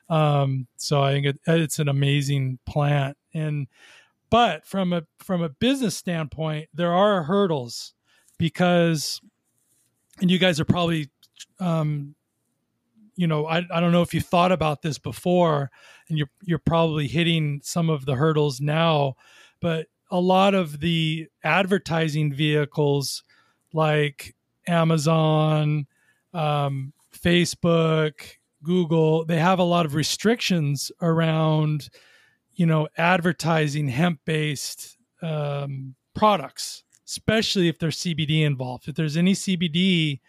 Um, 0.09 0.67
so 0.77 1.01
I 1.01 1.13
think 1.13 1.25
it, 1.27 1.39
it's 1.47 1.79
an 1.79 1.87
amazing 1.87 2.59
plant. 2.65 3.17
And 3.33 3.67
but 4.29 4.65
from 4.65 4.93
a 4.93 5.03
from 5.19 5.41
a 5.41 5.49
business 5.49 5.95
standpoint, 5.95 6.69
there 6.73 6.91
are 6.91 7.23
hurdles 7.23 7.93
because, 8.37 9.21
and 10.19 10.29
you 10.29 10.39
guys 10.39 10.59
are 10.59 10.65
probably, 10.65 11.09
um, 11.59 12.15
you 13.15 13.27
know, 13.27 13.45
I, 13.45 13.59
I 13.71 13.79
don't 13.79 13.91
know 13.91 14.01
if 14.01 14.13
you 14.13 14.21
thought 14.21 14.51
about 14.51 14.81
this 14.81 14.97
before, 14.97 15.71
and 16.09 16.17
you're 16.17 16.29
you're 16.41 16.59
probably 16.59 17.07
hitting 17.07 17.61
some 17.63 17.89
of 17.89 18.05
the 18.05 18.15
hurdles 18.15 18.59
now, 18.59 19.15
but 19.61 19.87
a 20.13 20.21
lot 20.21 20.53
of 20.53 20.79
the 20.79 21.27
advertising 21.43 22.31
vehicles 22.31 23.23
like 23.73 24.35
Amazon, 24.67 25.87
um, 26.35 26.93
Facebook, 27.17 28.13
Google, 28.61 29.25
they 29.25 29.39
have 29.39 29.57
a 29.57 29.63
lot 29.63 29.87
of 29.87 29.95
restrictions 29.95 30.91
around, 31.01 31.89
you 32.53 32.67
know, 32.67 32.87
advertising 32.95 33.87
hemp-based 33.87 34.97
um, 35.23 35.95
products, 36.13 36.83
especially 37.07 37.67
if 37.67 37.79
there's 37.79 37.97
CBD 37.97 38.45
involved. 38.45 38.87
If 38.87 38.93
there's 38.93 39.17
any 39.17 39.33
CBD, 39.33 40.19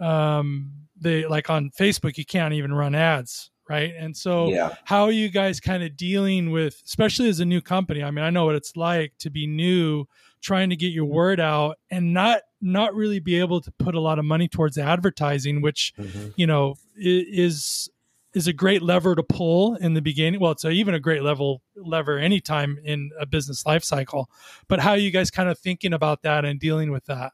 um, 0.00 0.72
they 0.98 1.26
like 1.26 1.50
on 1.50 1.70
Facebook, 1.78 2.16
you 2.16 2.24
can't 2.24 2.54
even 2.54 2.72
run 2.72 2.94
ads, 2.94 3.50
right? 3.68 3.92
And 3.98 4.16
so, 4.16 4.48
yeah. 4.48 4.74
how 4.84 5.04
are 5.04 5.10
you 5.12 5.28
guys 5.28 5.60
kind 5.60 5.82
of 5.82 5.96
dealing 5.96 6.50
with 6.50 6.82
especially 6.86 7.28
as 7.28 7.40
a 7.40 7.44
new 7.44 7.60
company 7.60 8.02
i 8.02 8.10
mean 8.10 8.24
i 8.24 8.30
know 8.30 8.44
what 8.46 8.54
it's 8.54 8.76
like 8.76 9.12
to 9.18 9.30
be 9.30 9.46
new 9.46 10.04
trying 10.40 10.70
to 10.70 10.76
get 10.76 10.92
your 10.92 11.04
word 11.04 11.40
out 11.40 11.78
and 11.90 12.12
not 12.14 12.40
not 12.60 12.94
really 12.94 13.18
be 13.20 13.38
able 13.38 13.60
to 13.60 13.70
put 13.72 13.94
a 13.94 14.00
lot 14.00 14.18
of 14.18 14.24
money 14.24 14.48
towards 14.48 14.78
advertising 14.78 15.60
which 15.62 15.92
Mhm. 15.98 16.32
you 16.36 16.46
know 16.46 16.74
is 16.96 17.88
is 18.34 18.46
a 18.46 18.52
great 18.52 18.82
lever 18.82 19.14
to 19.14 19.22
pull 19.22 19.74
in 19.76 19.94
the 19.94 20.02
beginning 20.02 20.38
well 20.40 20.52
it's 20.52 20.64
a, 20.64 20.70
even 20.70 20.94
a 20.94 21.00
great 21.00 21.22
level 21.22 21.62
lever 21.76 22.18
anytime 22.18 22.78
in 22.84 23.10
a 23.18 23.26
business 23.26 23.64
life 23.66 23.82
cycle 23.84 24.30
but 24.68 24.80
how 24.80 24.90
are 24.90 24.98
you 24.98 25.10
guys 25.10 25.30
kind 25.30 25.48
of 25.48 25.58
thinking 25.58 25.92
about 25.92 26.22
that 26.22 26.44
and 26.44 26.60
dealing 26.60 26.90
with 26.90 27.06
that 27.06 27.32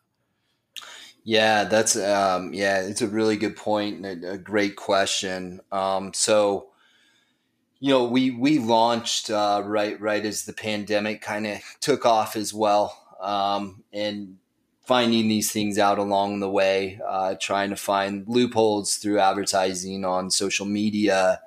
Yeah, 1.24 1.64
that's 1.64 1.96
um, 1.96 2.52
yeah, 2.52 2.80
it's 2.82 3.00
a 3.00 3.08
really 3.08 3.37
good 3.37 3.56
point 3.56 4.04
and 4.04 4.24
a, 4.24 4.32
a 4.32 4.38
great 4.38 4.76
question. 4.76 5.60
Um, 5.72 6.12
so, 6.12 6.68
you 7.80 7.90
know, 7.90 8.04
we 8.04 8.30
we 8.30 8.58
launched 8.58 9.30
uh, 9.30 9.62
right 9.64 10.00
right 10.00 10.24
as 10.24 10.44
the 10.44 10.52
pandemic 10.52 11.20
kind 11.22 11.46
of 11.46 11.58
took 11.80 12.06
off 12.06 12.37
as 12.37 12.54
well, 12.54 12.96
um, 13.20 13.82
and 13.92 14.37
finding 14.87 15.28
these 15.28 15.50
things 15.50 15.78
out 15.78 15.98
along 15.98 16.40
the 16.40 16.50
way, 16.50 17.00
uh, 17.06 17.34
trying 17.40 17.70
to 17.70 17.76
find 17.76 18.26
loopholes 18.28 18.96
through 18.96 19.18
advertising 19.18 20.04
on 20.04 20.30
social 20.30 20.66
media. 20.66 21.40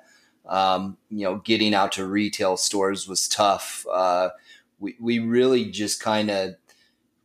Um, 0.46 0.96
you 1.10 1.24
know, 1.24 1.36
getting 1.36 1.74
out 1.74 1.92
to 1.92 2.06
retail 2.06 2.56
stores 2.56 3.08
was 3.08 3.28
tough. 3.28 3.86
Uh, 3.92 4.30
we 4.78 4.96
we 5.00 5.18
really 5.18 5.66
just 5.70 6.00
kind 6.00 6.30
of 6.30 6.54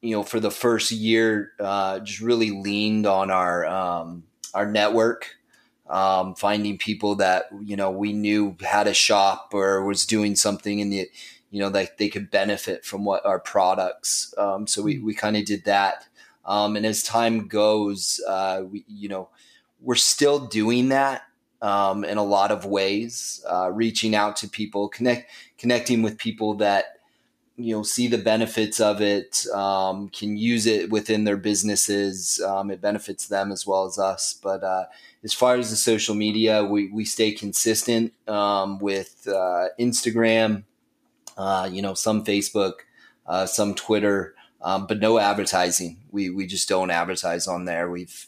you 0.03 0.11
know, 0.11 0.21
for 0.21 0.41
the 0.41 0.51
first 0.51 0.91
year, 0.91 1.53
uh, 1.61 1.99
just 2.01 2.19
really 2.19 2.51
leaned 2.51 3.07
on 3.07 3.31
our 3.31 3.65
um, 3.65 4.25
our 4.53 4.69
network, 4.69 5.37
um, 5.89 6.35
finding 6.35 6.77
people 6.77 7.15
that 7.15 7.45
you 7.63 7.77
know 7.77 7.89
we 7.89 8.11
knew 8.11 8.57
had 8.59 8.85
a 8.85 8.93
shop 8.93 9.51
or 9.53 9.85
was 9.85 10.05
doing 10.05 10.35
something 10.35 10.79
in 10.79 10.89
the, 10.89 11.09
you 11.51 11.61
know, 11.61 11.69
that 11.69 11.97
they 11.97 12.09
could 12.09 12.29
benefit 12.29 12.83
from 12.83 13.05
what 13.05 13.25
our 13.25 13.39
products. 13.39 14.33
Um, 14.37 14.67
so 14.67 14.81
we 14.81 14.99
we 14.99 15.13
kind 15.13 15.37
of 15.37 15.45
did 15.45 15.63
that, 15.63 16.05
um, 16.43 16.75
and 16.75 16.85
as 16.85 17.01
time 17.01 17.47
goes, 17.47 18.19
uh, 18.27 18.63
we 18.69 18.83
you 18.89 19.07
know, 19.07 19.29
we're 19.79 19.95
still 19.95 20.47
doing 20.47 20.89
that. 20.89 21.23
Um, 21.61 22.03
in 22.03 22.17
a 22.17 22.23
lot 22.23 22.51
of 22.51 22.65
ways, 22.65 23.41
uh, 23.49 23.71
reaching 23.71 24.15
out 24.15 24.35
to 24.35 24.49
people, 24.49 24.89
connect, 24.89 25.31
connecting 25.57 26.01
with 26.01 26.17
people 26.17 26.55
that 26.55 26.97
you 27.55 27.75
know 27.75 27.83
see 27.83 28.07
the 28.07 28.17
benefits 28.17 28.79
of 28.79 29.01
it 29.01 29.45
um, 29.53 30.09
can 30.09 30.37
use 30.37 30.65
it 30.65 30.89
within 30.89 31.23
their 31.23 31.37
businesses 31.37 32.41
um, 32.41 32.71
it 32.71 32.81
benefits 32.81 33.27
them 33.27 33.51
as 33.51 33.67
well 33.67 33.85
as 33.85 33.99
us 33.99 34.33
but 34.41 34.63
uh, 34.63 34.85
as 35.23 35.33
far 35.33 35.55
as 35.55 35.69
the 35.69 35.75
social 35.75 36.15
media 36.15 36.63
we, 36.65 36.89
we 36.91 37.05
stay 37.05 37.31
consistent 37.31 38.13
um, 38.27 38.79
with 38.79 39.27
uh, 39.27 39.67
instagram 39.79 40.63
uh, 41.37 41.69
you 41.71 41.81
know 41.81 41.93
some 41.93 42.23
facebook 42.25 42.73
uh, 43.27 43.45
some 43.45 43.75
twitter 43.75 44.35
um, 44.61 44.87
but 44.87 44.99
no 44.99 45.19
advertising 45.19 46.01
we, 46.11 46.29
we 46.29 46.47
just 46.47 46.69
don't 46.69 46.91
advertise 46.91 47.47
on 47.47 47.65
there 47.65 47.89
we've 47.89 48.27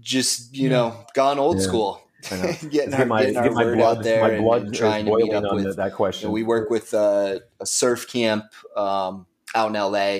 just 0.00 0.54
you 0.56 0.68
Yeah. 0.68 0.68
know 0.68 1.06
gone 1.14 1.38
old 1.38 1.60
Yeah. 1.60 1.62
school. 1.62 2.00
getting 2.70 2.94
our, 2.94 3.06
my, 3.06 3.22
getting 3.22 3.36
our 3.36 3.50
my 3.50 3.64
word 3.64 3.78
blood, 3.78 3.98
out 3.98 4.02
there 4.04 4.22
my 4.22 4.30
and- 4.30 4.44
blood 4.44 4.62
and 4.62 4.74
is 4.74 4.78
trying 4.78 5.04
to 5.06 5.16
meet 5.16 5.32
up 5.32 5.44
on 5.44 5.56
with 5.56 5.64
the, 5.64 5.72
that 5.74 5.90
you 5.90 5.96
question. 5.96 6.28
know, 6.28 6.32
we 6.32 6.42
work 6.42 6.70
with 6.70 6.92
uh, 6.94 7.38
a 7.60 7.66
surf 7.66 8.08
camp 8.08 8.44
um, 8.76 9.26
out 9.54 9.68
in 9.68 9.74
LA. 9.74 10.18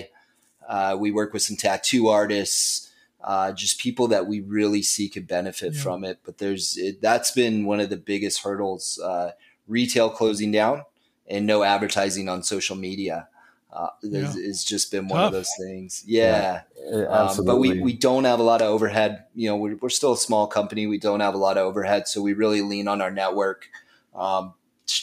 Uh, 0.68 0.96
we 0.98 1.10
work 1.10 1.32
with 1.32 1.42
some 1.42 1.56
tattoo 1.56 2.08
artists, 2.08 2.90
uh, 3.22 3.52
just 3.52 3.78
people 3.78 4.08
that 4.08 4.26
we 4.26 4.40
really 4.40 4.82
see 4.82 5.08
could 5.08 5.26
benefit 5.26 5.74
Yeah. 5.74 5.82
from 5.82 6.04
it. 6.04 6.18
But 6.24 6.38
there's 6.38 6.76
it, 6.78 7.00
that's 7.02 7.30
been 7.30 7.64
one 7.66 7.80
of 7.80 7.90
the 7.90 7.96
biggest 7.96 8.42
hurdles: 8.42 8.98
uh, 9.02 9.32
retail 9.68 10.10
closing 10.10 10.50
down 10.52 10.84
and 11.26 11.46
no 11.46 11.62
advertising 11.62 12.28
on 12.28 12.42
social 12.42 12.76
media. 12.76 13.28
Uh, 13.74 13.88
is, 14.02 14.36
is 14.36 14.64
just 14.64 14.92
been 14.92 15.08
one 15.08 15.18
Tough. 15.18 15.26
of 15.26 15.32
those 15.32 15.50
things. 15.58 16.04
Yeah. 16.06 16.62
Uh, 16.92 17.28
Um, 17.36 17.44
but 17.44 17.58
we, 17.58 17.80
we 17.80 17.92
don't 17.92 18.22
have 18.22 18.38
a 18.38 18.42
lot 18.44 18.62
of 18.62 18.68
overhead. 18.68 19.24
You 19.34 19.48
know, 19.48 19.56
we're, 19.56 19.76
we're 19.76 19.88
still 19.88 20.12
a 20.12 20.16
small 20.16 20.46
company. 20.46 20.86
We 20.86 20.98
don't 20.98 21.18
have 21.18 21.34
a 21.34 21.38
lot 21.38 21.58
of 21.58 21.66
overhead. 21.66 22.06
So 22.06 22.22
we 22.22 22.34
really 22.34 22.62
lean 22.62 22.86
on 22.86 23.02
our 23.02 23.10
network, 23.10 23.66
um, 24.14 24.54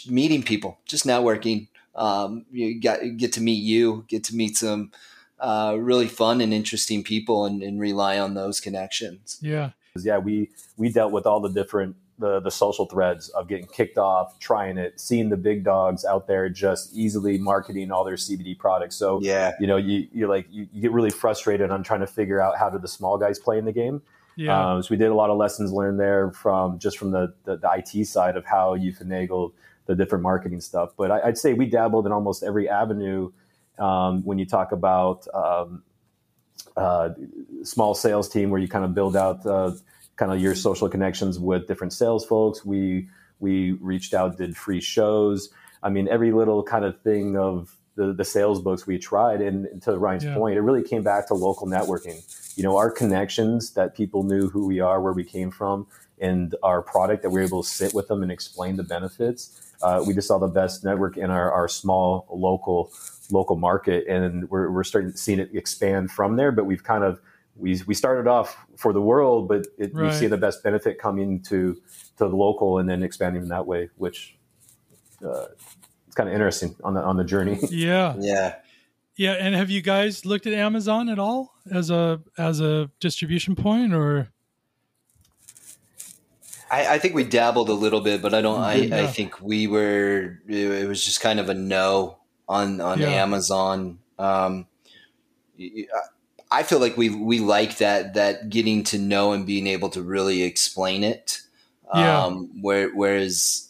meeting 0.07 0.41
people, 0.41 0.79
just 0.85 1.05
networking. 1.05 1.67
Um, 1.95 2.45
you 2.49 2.79
got, 2.79 2.99
get 3.17 3.33
to 3.33 3.41
meet 3.41 3.61
you, 3.61 4.05
get 4.07 4.23
to 4.25 4.35
meet 4.35 4.55
some 4.55 4.91
uh, 5.39 5.75
really 5.77 6.07
fun 6.07 6.39
and 6.39 6.53
interesting 6.53 7.03
people 7.03 7.45
and, 7.45 7.61
and 7.61 7.77
rely 7.77 8.19
on 8.19 8.35
those 8.35 8.61
connections. 8.61 9.37
yeah 9.41 9.71
yeah, 9.99 10.17
we 10.17 10.49
we 10.77 10.89
dealt 10.89 11.11
with 11.11 11.25
all 11.25 11.39
the 11.39 11.49
different 11.49 11.95
the 12.21 12.39
the 12.39 12.49
social 12.51 12.85
threads 12.85 13.27
of 13.29 13.49
getting 13.49 13.65
kicked 13.67 13.97
off, 13.97 14.39
trying 14.39 14.77
it, 14.77 14.99
seeing 14.99 15.27
the 15.29 15.35
big 15.37 15.65
dogs 15.65 16.05
out 16.05 16.27
there 16.27 16.47
just 16.47 16.93
easily 16.95 17.37
marketing 17.37 17.91
all 17.91 18.05
their 18.05 18.15
CBD 18.15 18.57
products. 18.57 18.95
So 18.95 19.19
Yeah. 19.21 19.51
you 19.59 19.67
know, 19.67 19.75
you 19.75 20.07
you're 20.13 20.29
like 20.29 20.47
you, 20.49 20.67
you 20.71 20.81
get 20.81 20.91
really 20.91 21.09
frustrated 21.09 21.69
on 21.71 21.83
trying 21.83 21.99
to 21.99 22.07
figure 22.07 22.39
out 22.39 22.57
how 22.57 22.69
do 22.69 22.77
the 22.79 22.87
small 22.87 23.17
guys 23.17 23.39
play 23.39 23.57
in 23.57 23.65
the 23.65 23.73
game. 23.73 24.01
yeah 24.37 24.75
Um, 24.75 24.81
so 24.83 24.87
we 24.91 24.97
did 24.97 25.09
a 25.09 25.13
lot 25.15 25.29
of 25.29 25.37
lessons 25.37 25.73
learned 25.73 25.99
there 25.99 26.31
from 26.31 26.79
just 26.79 26.97
from 26.97 27.11
the, 27.11 27.33
the, 27.43 27.57
the 27.57 27.69
IT 27.79 28.05
side 28.05 28.37
of 28.37 28.45
how 28.45 28.75
you 28.75 28.93
finagle 28.93 29.51
the 29.87 29.95
different 29.95 30.21
marketing 30.23 30.61
stuff. 30.61 30.91
But 30.95 31.11
I, 31.11 31.21
I'd 31.27 31.37
say 31.37 31.53
we 31.53 31.65
dabbled 31.65 32.05
in 32.05 32.11
almost 32.13 32.43
every 32.43 32.69
avenue 32.69 33.31
um, 33.77 34.23
when 34.23 34.37
you 34.39 34.45
talk 34.45 34.71
about 34.71 35.27
um, 35.33 35.83
uh, 36.77 37.09
small 37.63 37.93
sales 37.95 38.29
team 38.29 38.49
where 38.51 38.61
you 38.61 38.67
kind 38.67 38.85
of 38.85 38.93
build 38.93 39.15
out 39.15 39.45
uh, 39.45 39.71
kind 40.21 40.31
of 40.31 40.39
your 40.39 40.53
social 40.53 40.87
connections 40.87 41.39
with 41.39 41.67
different 41.67 41.91
sales 41.91 42.23
folks. 42.23 42.63
We 42.63 43.09
we 43.39 43.71
reached 43.71 44.13
out, 44.13 44.37
did 44.37 44.55
free 44.55 44.79
shows. 44.79 45.49
I 45.81 45.89
mean, 45.89 46.07
every 46.07 46.31
little 46.31 46.61
kind 46.61 46.85
of 46.85 47.01
thing 47.01 47.35
of 47.35 47.75
the, 47.95 48.13
the 48.13 48.23
sales 48.23 48.61
books 48.61 48.85
we 48.85 48.99
tried. 48.99 49.41
And, 49.41 49.81
to 49.81 49.97
Ryan's 49.97 50.25
Yeah. 50.25 50.35
point, 50.35 50.57
it 50.57 50.61
really 50.61 50.83
came 50.83 51.01
back 51.01 51.27
to 51.29 51.33
local 51.33 51.65
networking. 51.65 52.21
You 52.55 52.63
know, 52.63 52.77
our 52.77 52.91
connections 52.91 53.73
that 53.73 53.95
people 53.95 54.21
knew 54.21 54.47
who 54.47 54.67
we 54.67 54.79
are, 54.79 55.01
where 55.01 55.11
we 55.13 55.23
came 55.23 55.49
from, 55.49 55.87
and 56.19 56.53
our 56.61 56.83
product 56.83 57.23
that 57.23 57.31
we 57.31 57.39
were 57.39 57.47
able 57.47 57.63
to 57.63 57.67
sit 57.69 57.95
with 57.95 58.07
them 58.07 58.21
and 58.21 58.31
explain 58.31 58.75
the 58.75 58.83
benefits. 58.83 59.73
Uh, 59.81 60.03
we 60.05 60.13
just 60.13 60.27
saw 60.27 60.37
the 60.37 60.47
best 60.47 60.83
network 60.83 61.17
in 61.17 61.31
our, 61.31 61.51
our 61.51 61.67
small 61.67 62.27
local 62.31 62.91
local 63.31 63.55
market, 63.55 64.05
and 64.07 64.47
we're, 64.51 64.69
we're 64.69 64.83
starting 64.83 65.13
seeing 65.13 65.39
it 65.39 65.49
expand 65.55 66.11
from 66.11 66.35
there. 66.35 66.51
But 66.51 66.65
we've 66.65 66.83
kind 66.83 67.03
of 67.03 67.19
we 67.61 67.79
we 67.87 67.93
started 67.93 68.27
off 68.27 68.57
for 68.77 68.91
the 68.93 69.01
world, 69.01 69.47
but 69.47 69.67
it, 69.77 69.93
Right. 69.93 70.11
we 70.11 70.11
see 70.17 70.27
the 70.27 70.37
best 70.37 70.63
benefit 70.63 70.97
coming 70.99 71.41
to 71.43 71.75
to 72.17 72.27
the 72.27 72.35
local 72.35 72.79
and 72.79 72.89
then 72.89 73.03
expanding 73.03 73.43
in 73.43 73.49
that 73.49 73.65
way, 73.67 73.89
which 73.97 74.37
uh, 75.23 75.45
it's 76.07 76.15
kind 76.15 76.27
of 76.27 76.33
interesting 76.35 76.75
on 76.83 76.93
the 76.95 77.01
on 77.01 77.17
the 77.17 77.23
journey. 77.23 77.59
Yeah. 77.69 78.15
Yeah. 78.19 78.55
Yeah. 79.15 79.33
And 79.33 79.53
have 79.55 79.69
you 79.69 79.81
guys 79.81 80.25
looked 80.25 80.47
at 80.47 80.53
Amazon 80.53 81.07
at 81.09 81.19
all 81.19 81.53
as 81.71 81.89
a 81.91 82.21
as 82.37 82.59
a 82.59 82.89
distribution 82.99 83.55
point 83.55 83.93
or 83.93 84.29
I, 86.69 86.95
I 86.95 86.99
think 86.99 87.13
we 87.15 87.23
dabbled 87.25 87.67
a 87.69 87.73
little 87.73 87.99
bit, 87.99 88.21
but 88.21 88.33
I 88.33 88.41
don't. 88.41 88.61
I, 88.61 89.03
I 89.03 89.07
think 89.07 89.41
we 89.41 89.67
were. 89.67 90.39
It 90.47 90.87
was 90.87 91.03
just 91.03 91.19
kind 91.19 91.39
of 91.39 91.49
a 91.49 91.53
no 91.53 92.19
on 92.47 92.79
on 92.79 92.97
Yeah. 92.99 93.09
Amazon. 93.09 93.99
Um, 94.17 94.67
y- 95.59 95.69
y- 95.75 95.87
I 96.51 96.63
feel 96.63 96.79
like 96.79 96.97
we 96.97 97.09
we 97.09 97.39
like 97.39 97.77
that 97.77 98.13
that 98.15 98.49
getting 98.49 98.83
to 98.85 98.97
know 98.97 99.31
and 99.31 99.45
being 99.45 99.67
able 99.67 99.89
to 99.91 100.01
really 100.01 100.43
explain 100.43 101.03
it. 101.03 101.39
Yeah. 101.93 102.23
Um, 102.23 102.61
where, 102.61 102.89
whereas 102.95 103.69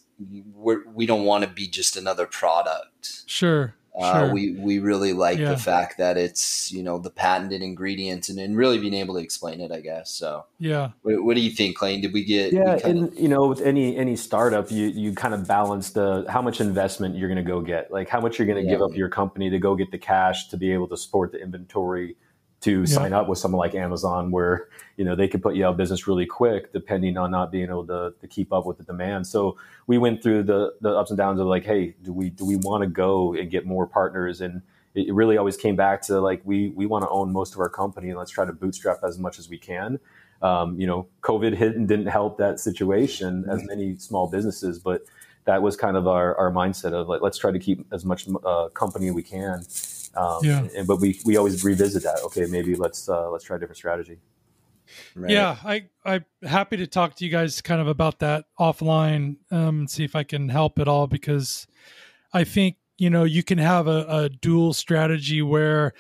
we're, 0.54 0.88
we 0.94 1.08
don't 1.08 1.26
want 1.26 1.44
to 1.44 1.50
be 1.50 1.68
just 1.68 1.98
another 1.98 2.28
product. 2.28 3.24
sure? 3.26 3.74
Uh, 4.00 4.14
Sure. 4.28 4.34
We 4.34 4.52
we 4.54 4.80
really 4.80 5.12
like 5.12 5.38
Yeah. 5.40 5.50
the 5.50 5.58
fact 5.58 5.98
that 5.98 6.18
it's 6.18 6.72
you 6.72 6.82
know 6.82 6.98
the 6.98 7.10
patented 7.10 7.62
ingredients 7.62 8.30
and, 8.30 8.40
and 8.40 8.56
really 8.56 8.78
being 8.78 8.94
able 8.94 9.16
to 9.16 9.20
explain 9.20 9.60
it. 9.60 9.70
I 9.72 9.82
guess 9.82 10.10
so. 10.12 10.46
yeah. 10.60 10.92
What, 11.02 11.24
what 11.26 11.36
do 11.36 11.42
you 11.42 11.50
think, 11.52 11.76
Clayton? 11.78 12.00
Did 12.02 12.14
we 12.14 12.24
get? 12.24 12.54
Yeah, 12.54 12.76
we 12.76 12.82
kinda- 12.82 13.08
and 13.08 13.20
you 13.20 13.28
know, 13.28 13.48
with 13.48 13.60
any 13.62 13.98
any 13.98 14.16
startup, 14.16 14.72
you 14.72 14.88
you 14.88 15.14
kind 15.14 15.34
of 15.34 15.46
balance 15.46 15.90
the 15.90 16.26
how 16.30 16.42
much 16.42 16.62
investment 16.62 17.16
you're 17.18 17.28
going 17.28 17.44
to 17.46 17.52
go 17.52 17.60
get, 17.60 17.92
like 17.92 18.08
how 18.08 18.22
much 18.22 18.40
you're 18.40 18.48
going 18.48 18.64
to 18.64 18.70
Yeah. 18.70 18.78
give 18.78 18.82
up 18.82 18.96
your 18.96 19.10
company 19.10 19.50
to 19.50 19.60
go 19.60 19.76
get 19.76 19.92
the 19.92 19.98
cash 19.98 20.48
to 20.50 20.58
be 20.58 20.72
able 20.72 20.88
to 20.88 20.96
support 20.96 21.34
the 21.34 21.42
inventory 21.42 22.16
to 22.62 22.80
Yeah. 22.82 22.86
sign 22.86 23.14
up 23.14 23.28
with 23.28 23.40
someone 23.40 23.60
like 23.60 23.76
Amazon, 23.76 24.32
where 24.32 24.68
you 24.98 25.06
know 25.06 25.16
they 25.16 25.28
could 25.28 25.42
put 25.42 25.56
you 25.56 25.66
out 25.66 25.72
of 25.72 25.78
business 25.78 26.08
really 26.08 26.26
quick, 26.26 26.72
depending 26.74 27.18
on 27.18 27.32
not 27.32 27.52
being 27.52 27.70
able 27.70 27.86
to, 27.88 28.14
to 28.20 28.28
keep 28.28 28.54
up 28.54 28.66
with 28.66 28.78
the 28.78 28.84
demand. 28.84 29.28
So 29.28 29.58
we 29.88 29.98
went 29.98 30.24
through 30.24 30.44
the 30.44 30.74
the 30.82 30.90
ups 30.96 31.12
and 31.12 31.18
downs 31.18 31.40
of 31.40 31.48
like, 31.48 31.66
hey, 31.66 31.96
do 32.04 32.14
we 32.14 32.30
do 32.30 32.46
we 32.46 32.56
want 32.56 32.84
to 32.84 32.88
go 32.88 33.34
and 33.34 33.50
get 33.52 33.66
more 33.66 33.86
partners 33.88 34.42
and 34.42 34.62
it 34.94 35.14
really 35.14 35.38
always 35.38 35.56
came 35.56 35.78
back 35.78 36.02
to 36.02 36.20
like 36.20 36.42
we 36.44 36.70
we 36.70 36.86
want 36.86 37.04
to 37.04 37.10
own 37.10 37.32
most 37.32 37.54
of 37.54 37.62
our 37.62 37.70
company 37.70 38.10
and 38.10 38.18
let's 38.18 38.30
try 38.32 38.44
to 38.44 38.52
bootstrap 38.52 38.98
as 39.06 39.18
much 39.18 39.40
as 39.40 39.48
we 39.48 39.58
can 39.58 39.98
um, 40.42 40.80
you 40.80 40.88
know, 40.88 41.08
COVID 41.22 41.56
hit 41.56 41.76
and 41.76 41.88
didn't 41.88 42.08
help 42.08 42.38
that 42.38 42.60
situation 42.60 43.46
as 43.50 43.64
many 43.66 43.96
small 43.98 44.28
businesses, 44.28 44.80
but 44.80 45.04
that 45.46 45.62
was 45.62 45.76
kind 45.76 45.98
of 45.98 46.08
our, 46.08 46.36
our 46.38 46.52
mindset 46.52 46.94
of 46.94 47.08
like, 47.08 47.22
let's 47.22 47.38
try 47.38 47.52
to 47.52 47.60
keep 47.60 47.86
as 47.92 48.06
much 48.06 48.28
uh, 48.46 48.70
company 48.70 49.12
we 49.12 49.24
can. 49.24 49.64
Um, 50.16 50.40
Yeah. 50.44 50.68
and, 50.76 50.88
but 50.88 50.98
we, 51.00 51.20
we 51.26 51.38
always 51.38 51.64
revisit 51.64 52.04
that. 52.04 52.22
Okay, 52.26 52.46
maybe 52.46 52.76
let's 52.76 53.08
uh, 53.08 53.30
let's 53.30 53.44
try 53.44 53.56
a 53.56 53.60
different 53.60 53.78
strategy. 53.78 54.20
Right. 55.16 55.32
Yeah, 55.32 55.58
I 55.64 55.86
I'm 56.04 56.26
happy 56.44 56.78
to 56.78 56.88
talk 56.88 57.16
to 57.16 57.26
you 57.26 57.32
guys 57.32 57.62
kind 57.62 57.80
of 57.80 57.88
about 57.88 58.20
that 58.20 58.46
offline 58.60 59.38
um, 59.52 59.80
and 59.80 59.90
see 59.90 60.04
if 60.04 60.16
I 60.16 60.24
can 60.24 60.50
help 60.50 60.80
at 60.80 60.88
all 60.88 61.08
because 61.08 61.66
I 62.34 62.44
think 62.44 62.76
you 62.98 63.10
know 63.10 63.24
you 63.24 63.44
can 63.44 63.58
have 63.58 63.88
a, 63.88 64.06
a 64.08 64.30
dual 64.30 64.74
strategy 64.74 65.42
where 65.42 65.94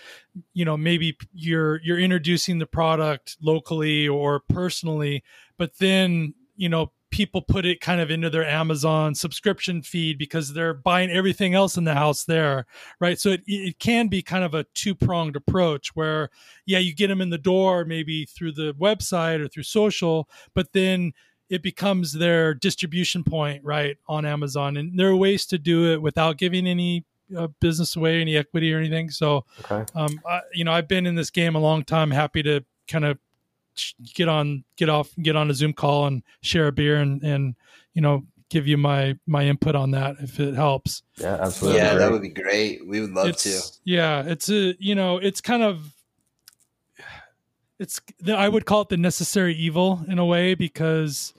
you 0.53 0.65
know 0.65 0.75
maybe 0.75 1.17
you're 1.33 1.79
you're 1.83 1.99
introducing 1.99 2.59
the 2.59 2.65
product 2.65 3.37
locally 3.41 4.07
or 4.07 4.41
personally, 4.41 5.23
but 5.57 5.77
then 5.77 6.33
you 6.55 6.67
know 6.67 6.91
people 7.11 7.41
put 7.41 7.65
it 7.65 7.81
kind 7.81 8.01
of 8.01 8.09
into 8.09 8.29
their 8.29 8.45
Amazon 8.47 9.13
subscription 9.13 9.81
feed 9.81 10.17
because 10.17 10.53
they're 10.53 10.73
buying 10.73 11.11
everything 11.11 11.53
else 11.53 11.77
in 11.77 11.83
the 11.83 11.93
house 11.93 12.23
there, 12.23 12.65
right? 12.99 13.19
So 13.19 13.31
it 13.31 13.43
it 13.45 13.79
can 13.79 14.07
be 14.07 14.21
kind 14.21 14.43
of 14.43 14.53
a 14.53 14.65
two 14.73 14.95
pronged 14.95 15.35
approach 15.35 15.95
where 15.95 16.29
yeah, 16.65 16.79
you 16.79 16.95
get 16.95 17.07
them 17.07 17.21
in 17.21 17.29
the 17.29 17.37
door 17.37 17.85
maybe 17.85 18.25
through 18.25 18.53
the 18.53 18.73
website 18.73 19.39
or 19.39 19.47
through 19.47 19.63
social, 19.63 20.29
but 20.53 20.73
then 20.73 21.13
it 21.49 21.61
becomes 21.61 22.13
their 22.13 22.53
distribution 22.53 23.25
point, 23.25 23.61
right, 23.63 23.97
on 24.07 24.25
Amazon. 24.25 24.77
And 24.77 24.97
there 24.97 25.09
are 25.09 25.15
ways 25.15 25.45
to 25.47 25.57
do 25.57 25.91
it 25.91 26.01
without 26.01 26.37
giving 26.37 26.65
any 26.65 27.03
uh, 27.37 27.47
business 27.59 27.97
away, 27.97 28.21
any 28.21 28.37
equity 28.37 28.73
or 28.73 28.77
anything. 28.77 29.09
So, 29.09 29.43
Okay. 29.69 29.83
um, 29.93 30.21
I, 30.25 30.39
you 30.53 30.63
know, 30.63 30.71
I've 30.71 30.87
been 30.87 31.05
in 31.05 31.15
this 31.15 31.29
game 31.29 31.55
a 31.55 31.59
long 31.59 31.83
time. 31.83 32.09
Happy 32.11 32.41
to 32.43 32.63
kind 32.87 33.03
of 33.03 33.17
get 34.13 34.27
on, 34.29 34.63
get 34.77 34.89
off, 34.89 35.09
get 35.21 35.35
on 35.35 35.49
a 35.49 35.53
Zoom 35.53 35.73
call 35.73 36.07
and 36.07 36.23
share 36.41 36.67
a 36.67 36.71
beer 36.71 36.97
and 36.97 37.23
and 37.23 37.55
you 37.93 38.01
know 38.01 38.23
give 38.49 38.67
you 38.67 38.77
my 38.77 39.17
my 39.27 39.45
input 39.45 39.75
on 39.75 39.91
that 39.91 40.15
if 40.19 40.39
it 40.39 40.55
helps. 40.55 41.03
Yeah, 41.17 41.37
absolutely. 41.39 41.79
Yeah, 41.79 41.93
that 41.95 42.11
would 42.11 42.21
be 42.21 42.29
great. 42.29 42.85
We 42.85 42.99
would 43.01 43.11
love 43.11 43.35
to. 43.37 43.61
Yeah, 43.83 44.23
it's 44.25 44.49
a 44.49 44.75
you 44.79 44.95
know 44.95 45.17
it's 45.17 45.41
kind 45.41 45.63
of 45.63 45.93
it's 47.79 47.99
I 48.27 48.47
would 48.47 48.65
call 48.65 48.81
it 48.81 48.89
the 48.89 48.97
necessary 48.97 49.55
evil 49.55 50.05
in 50.07 50.19
a 50.19 50.25
way 50.25 50.53
because 50.53 51.33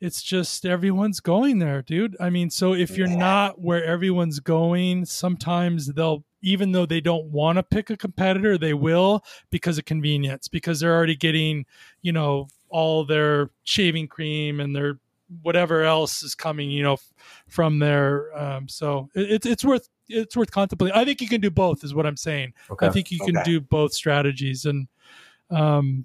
it's 0.00 0.22
just 0.22 0.66
everyone's 0.66 1.20
going 1.20 1.58
there, 1.58 1.82
dude. 1.82 2.16
I 2.20 2.30
mean, 2.30 2.50
so 2.50 2.74
if 2.74 2.96
you're 2.96 3.08
Yeah. 3.08 3.16
not 3.16 3.60
where 3.60 3.82
everyone's 3.82 4.38
going, 4.38 5.06
sometimes 5.06 5.86
they'll 5.94 6.24
even 6.44 6.72
though 6.72 6.86
they 6.86 7.00
don't 7.00 7.24
want 7.26 7.56
to 7.56 7.62
pick 7.62 7.90
a 7.90 7.96
competitor, 7.96 8.58
they 8.58 8.74
will 8.74 9.24
because 9.50 9.78
of 9.78 9.84
convenience 9.86 10.46
because 10.46 10.78
they're 10.78 10.94
already 10.94 11.16
getting, 11.16 11.64
you 12.02 12.12
know, 12.12 12.48
all 12.68 13.04
their 13.04 13.50
shaving 13.64 14.06
cream 14.06 14.60
and 14.60 14.76
their 14.76 14.98
whatever 15.42 15.82
else 15.82 16.22
is 16.22 16.34
coming, 16.34 16.70
you 16.70 16.82
know, 16.82 16.98
from 17.48 17.78
there. 17.78 18.36
Um, 18.38 18.68
so 18.68 19.08
it's 19.14 19.46
it's 19.46 19.64
worth 19.64 19.88
it's 20.08 20.36
worth 20.36 20.50
contemplating. 20.50 20.96
I 20.96 21.04
think 21.04 21.20
you 21.20 21.28
can 21.28 21.40
do 21.40 21.50
both, 21.50 21.82
is 21.82 21.94
what 21.94 22.06
I'm 22.06 22.16
saying. 22.16 22.52
Okay. 22.70 22.86
I 22.86 22.90
think 22.90 23.10
you 23.10 23.18
can 23.18 23.36
Okay. 23.38 23.44
do 23.44 23.60
both 23.60 23.94
strategies, 23.94 24.66
and 24.66 24.86
um, 25.50 26.04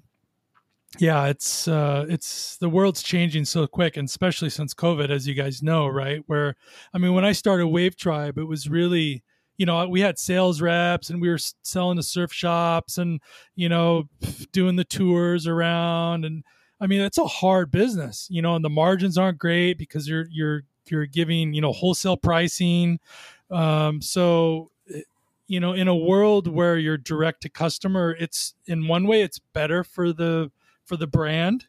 yeah, 0.98 1.26
it's 1.26 1.68
uh, 1.68 2.06
it's 2.08 2.56
the 2.56 2.68
world's 2.68 3.02
changing 3.02 3.44
so 3.44 3.66
quick, 3.66 3.96
and 3.96 4.08
especially 4.08 4.50
since 4.50 4.74
COVID, 4.74 5.10
as 5.10 5.28
you 5.28 5.34
guys 5.34 5.62
know, 5.62 5.86
right? 5.86 6.22
Where 6.26 6.56
I 6.94 6.98
mean, 6.98 7.14
when 7.14 7.24
I 7.24 7.32
started 7.32 7.68
Wave 7.68 7.96
Tribe, 7.96 8.38
it 8.38 8.44
was 8.44 8.68
really 8.68 9.22
you 9.60 9.66
know 9.66 9.86
we 9.86 10.00
had 10.00 10.18
sales 10.18 10.60
reps 10.60 11.10
and 11.10 11.20
we 11.20 11.28
were 11.28 11.38
selling 11.62 11.98
to 11.98 12.02
surf 12.02 12.32
shops 12.32 12.98
and 12.98 13.20
you 13.54 13.68
know 13.68 14.08
doing 14.52 14.76
the 14.76 14.84
tours 14.84 15.46
around 15.46 16.24
and 16.24 16.42
I 16.80 16.86
mean, 16.86 17.02
it's 17.02 17.18
a 17.18 17.26
hard 17.26 17.70
business, 17.70 18.26
you 18.30 18.40
know, 18.40 18.54
and 18.54 18.64
the 18.64 18.70
margins 18.70 19.18
aren't 19.18 19.38
great 19.38 19.76
because 19.76 20.08
you're 20.08 20.26
you're 20.30 20.62
you're 20.86 21.06
giving 21.06 21.52
you 21.52 21.60
know 21.60 21.72
wholesale 21.72 22.16
pricing. 22.16 23.00
Um, 23.50 24.00
so, 24.00 24.70
eh, 24.92 25.02
you 25.46 25.60
know, 25.60 25.74
in 25.74 25.88
a 25.88 25.94
world 25.94 26.48
where 26.48 26.78
you're 26.78 26.96
direct 26.96 27.42
to 27.42 27.50
customer, 27.50 28.16
it's 28.18 28.54
in 28.66 28.88
one 28.88 29.06
way 29.06 29.20
it's 29.22 29.38
better 29.38 29.84
for 29.84 30.12
the 30.12 30.50
for 30.86 30.96
the 30.96 31.06
brand, 31.06 31.66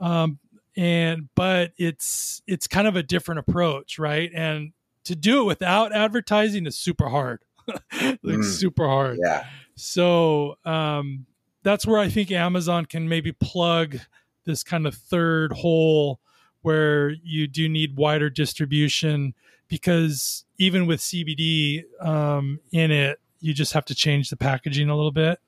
um, 0.00 0.40
and 0.76 1.28
but 1.36 1.72
it's 1.76 2.42
it's 2.48 2.66
kind 2.66 2.88
of 2.88 2.96
a 2.96 3.02
different 3.02 3.38
approach, 3.38 3.96
right? 3.98 4.30
And 4.34 4.72
to 5.08 5.16
do 5.16 5.42
it 5.42 5.44
without 5.44 5.92
advertising 5.92 6.66
is 6.66 6.78
super 6.78 7.08
hard, 7.08 7.40
like 7.68 8.20
Mm. 8.22 8.44
super 8.44 8.86
hard. 8.86 9.18
yeah. 9.22 9.44
So 9.74 10.56
um, 10.64 11.26
that's 11.62 11.86
where 11.86 11.98
I 12.00 12.08
think 12.08 12.30
Amazon 12.30 12.86
can 12.86 13.08
maybe 13.08 13.32
plug 13.32 13.98
this 14.44 14.62
kind 14.62 14.86
of 14.86 14.94
third 14.94 15.52
hole 15.52 16.20
where 16.62 17.10
you 17.10 17.46
do 17.46 17.68
need 17.68 17.96
wider 17.96 18.30
distribution 18.30 19.34
because 19.68 20.44
even 20.58 20.86
with 20.86 21.00
CBD 21.00 21.84
um, 22.00 22.58
in 22.72 22.90
it, 22.90 23.20
you 23.40 23.52
just 23.54 23.72
have 23.74 23.84
to 23.86 23.94
change 23.94 24.30
the 24.30 24.36
packaging 24.36 24.88
a 24.88 24.96
little 24.96 25.12
bit. 25.12 25.38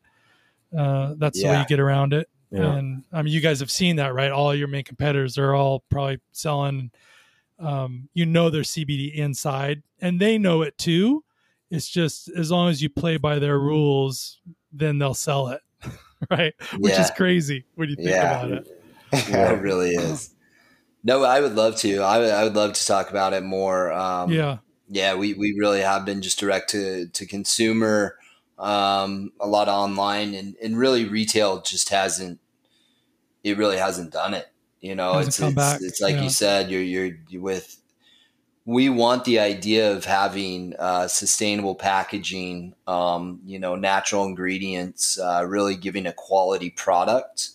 Uh, 0.77 1.14
that's 1.18 1.40
the 1.42 1.49
way 1.49 1.59
you 1.59 1.66
get 1.66 1.81
around 1.81 2.12
it. 2.12 2.29
Yeah. 2.53 2.75
And 2.77 3.05
I 3.12 3.23
mean, 3.23 3.33
you 3.33 3.40
guys 3.40 3.59
have 3.61 3.70
seen 3.70 3.96
that, 3.96 4.14
right? 4.14 4.31
All 4.31 4.55
your 4.55 4.68
main 4.68 4.85
competitors 4.85 5.38
are 5.38 5.55
all 5.55 5.81
probably 5.90 6.20
selling, 6.33 6.90
um, 7.61 8.09
you 8.14 8.27
know, 8.27 8.51
their 8.51 8.62
CBD 8.62 9.14
inside, 9.14 9.83
and 10.01 10.20
they 10.20 10.38
know 10.38 10.62
it 10.62 10.77
too. 10.79 11.25
It's 11.70 11.88
just 11.88 12.29
as 12.31 12.51
long 12.51 12.68
as 12.68 12.83
you 12.83 12.90
play 12.90 13.16
by 13.16 13.38
their 13.38 13.59
rules, 13.59 14.40
then 14.73 14.99
they'll 14.99 15.14
sell 15.14 15.49
it, 15.49 15.61
right? 16.31 16.55
Which 16.79 16.99
is 16.99 17.11
Yeah. 17.11 17.14
crazy 17.16 17.66
when 17.75 17.88
you 17.90 17.96
think 17.96 18.16
Yeah. 18.16 18.25
about 18.25 18.51
it. 18.51 18.66
Yeah, 19.29 19.53
it 19.53 19.61
really 19.61 19.91
is. 19.91 20.35
No, 21.03 21.24
I 21.24 21.41
would 21.41 21.55
love 21.55 21.76
to. 21.76 21.99
I 21.99 22.18
would, 22.18 22.30
I 22.30 22.45
would 22.45 22.55
love 22.55 22.74
to 22.74 22.87
talk 22.87 23.11
about 23.11 23.32
it 23.32 23.43
more. 23.43 23.93
Um, 23.93 24.30
yeah, 24.30 24.59
yeah, 24.89 25.14
we, 25.14 25.35
we 25.35 25.55
really 25.59 25.80
have 25.80 26.05
been 26.05 26.22
just 26.22 26.39
direct 26.39 26.70
to, 26.70 27.09
to 27.09 27.26
consumer, 27.26 28.16
um, 28.59 29.32
a 29.41 29.47
lot 29.47 29.68
online 29.68 30.35
and, 30.35 30.57
and 30.62 30.76
really 30.78 31.07
retail 31.07 31.62
just 31.62 31.89
hasn't, 31.89 32.39
it 33.43 33.57
really 33.57 33.78
hasn't 33.78 34.12
done 34.12 34.35
it. 34.35 34.49
You 34.81 34.95
know, 34.95 35.18
it's, 35.18 35.39
it's, 35.39 35.83
it's 35.83 36.01
like 36.01 36.16
yeah. 36.16 36.22
you 36.22 36.31
said, 36.31 36.70
you're, 36.70 36.83
you're, 36.83 37.18
you're 37.28 37.43
with, 37.43 37.76
we 38.64 38.89
want 38.89 39.24
the 39.24 39.39
idea 39.39 39.93
of 39.93 40.05
having 40.05 40.74
uh, 40.78 41.07
sustainable 41.07 41.74
packaging, 41.74 42.74
um, 42.87 43.41
you 43.45 43.59
know, 43.59 43.74
natural 43.74 44.24
ingredients, 44.24 45.18
uh, 45.18 45.45
really 45.47 45.76
giving 45.76 46.07
a 46.07 46.12
quality 46.12 46.70
product. 46.70 47.51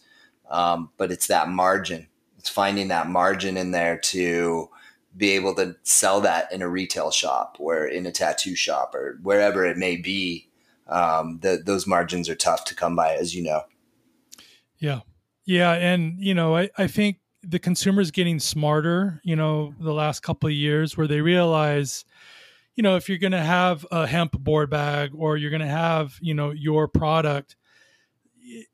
Um, 0.49 0.91
but 0.97 1.11
it's 1.11 1.27
that 1.27 1.49
margin. 1.49 2.07
It's 2.37 2.49
finding 2.49 2.89
that 2.89 3.09
margin 3.09 3.57
in 3.57 3.71
there 3.71 3.97
to 3.97 4.69
be 5.17 5.31
able 5.31 5.55
to 5.55 5.75
sell 5.81 6.21
that 6.21 6.51
in 6.51 6.61
a 6.61 6.69
retail 6.69 7.09
shop 7.09 7.57
or 7.59 7.85
in 7.85 8.05
a 8.05 8.11
tattoo 8.11 8.55
shop 8.55 8.93
or 8.93 9.17
wherever 9.23 9.65
it 9.65 9.77
may 9.77 9.95
be. 9.95 10.47
Um, 10.87 11.39
the, 11.41 11.61
those 11.65 11.87
margins 11.87 12.29
are 12.29 12.35
tough 12.35 12.65
to 12.65 12.75
come 12.75 12.95
by, 12.95 13.15
as 13.15 13.33
you 13.33 13.41
know. 13.41 13.63
Yeah. 14.77 14.99
Yeah. 15.45 15.73
And, 15.73 16.19
you 16.19 16.33
know, 16.33 16.55
I, 16.57 16.69
I 16.77 16.87
think 16.87 17.17
the 17.43 17.59
consumer's 17.59 18.11
getting 18.11 18.39
smarter, 18.39 19.21
you 19.23 19.35
know, 19.35 19.73
the 19.79 19.93
last 19.93 20.21
couple 20.21 20.47
of 20.47 20.53
years 20.53 20.97
where 20.97 21.07
they 21.07 21.21
realize, 21.21 22.03
you 22.75 22.83
know, 22.83 22.95
if 22.95 23.07
you're 23.07 23.19
going 23.19 23.31
to 23.31 23.41
have 23.41 23.85
a 23.91 24.07
hemp 24.07 24.33
board 24.33 24.69
bag 24.69 25.11
or 25.15 25.37
you're 25.37 25.51
going 25.51 25.61
to 25.61 25.67
have, 25.67 26.17
you 26.21 26.33
know, 26.33 26.51
your 26.51 26.87
product, 26.87 27.55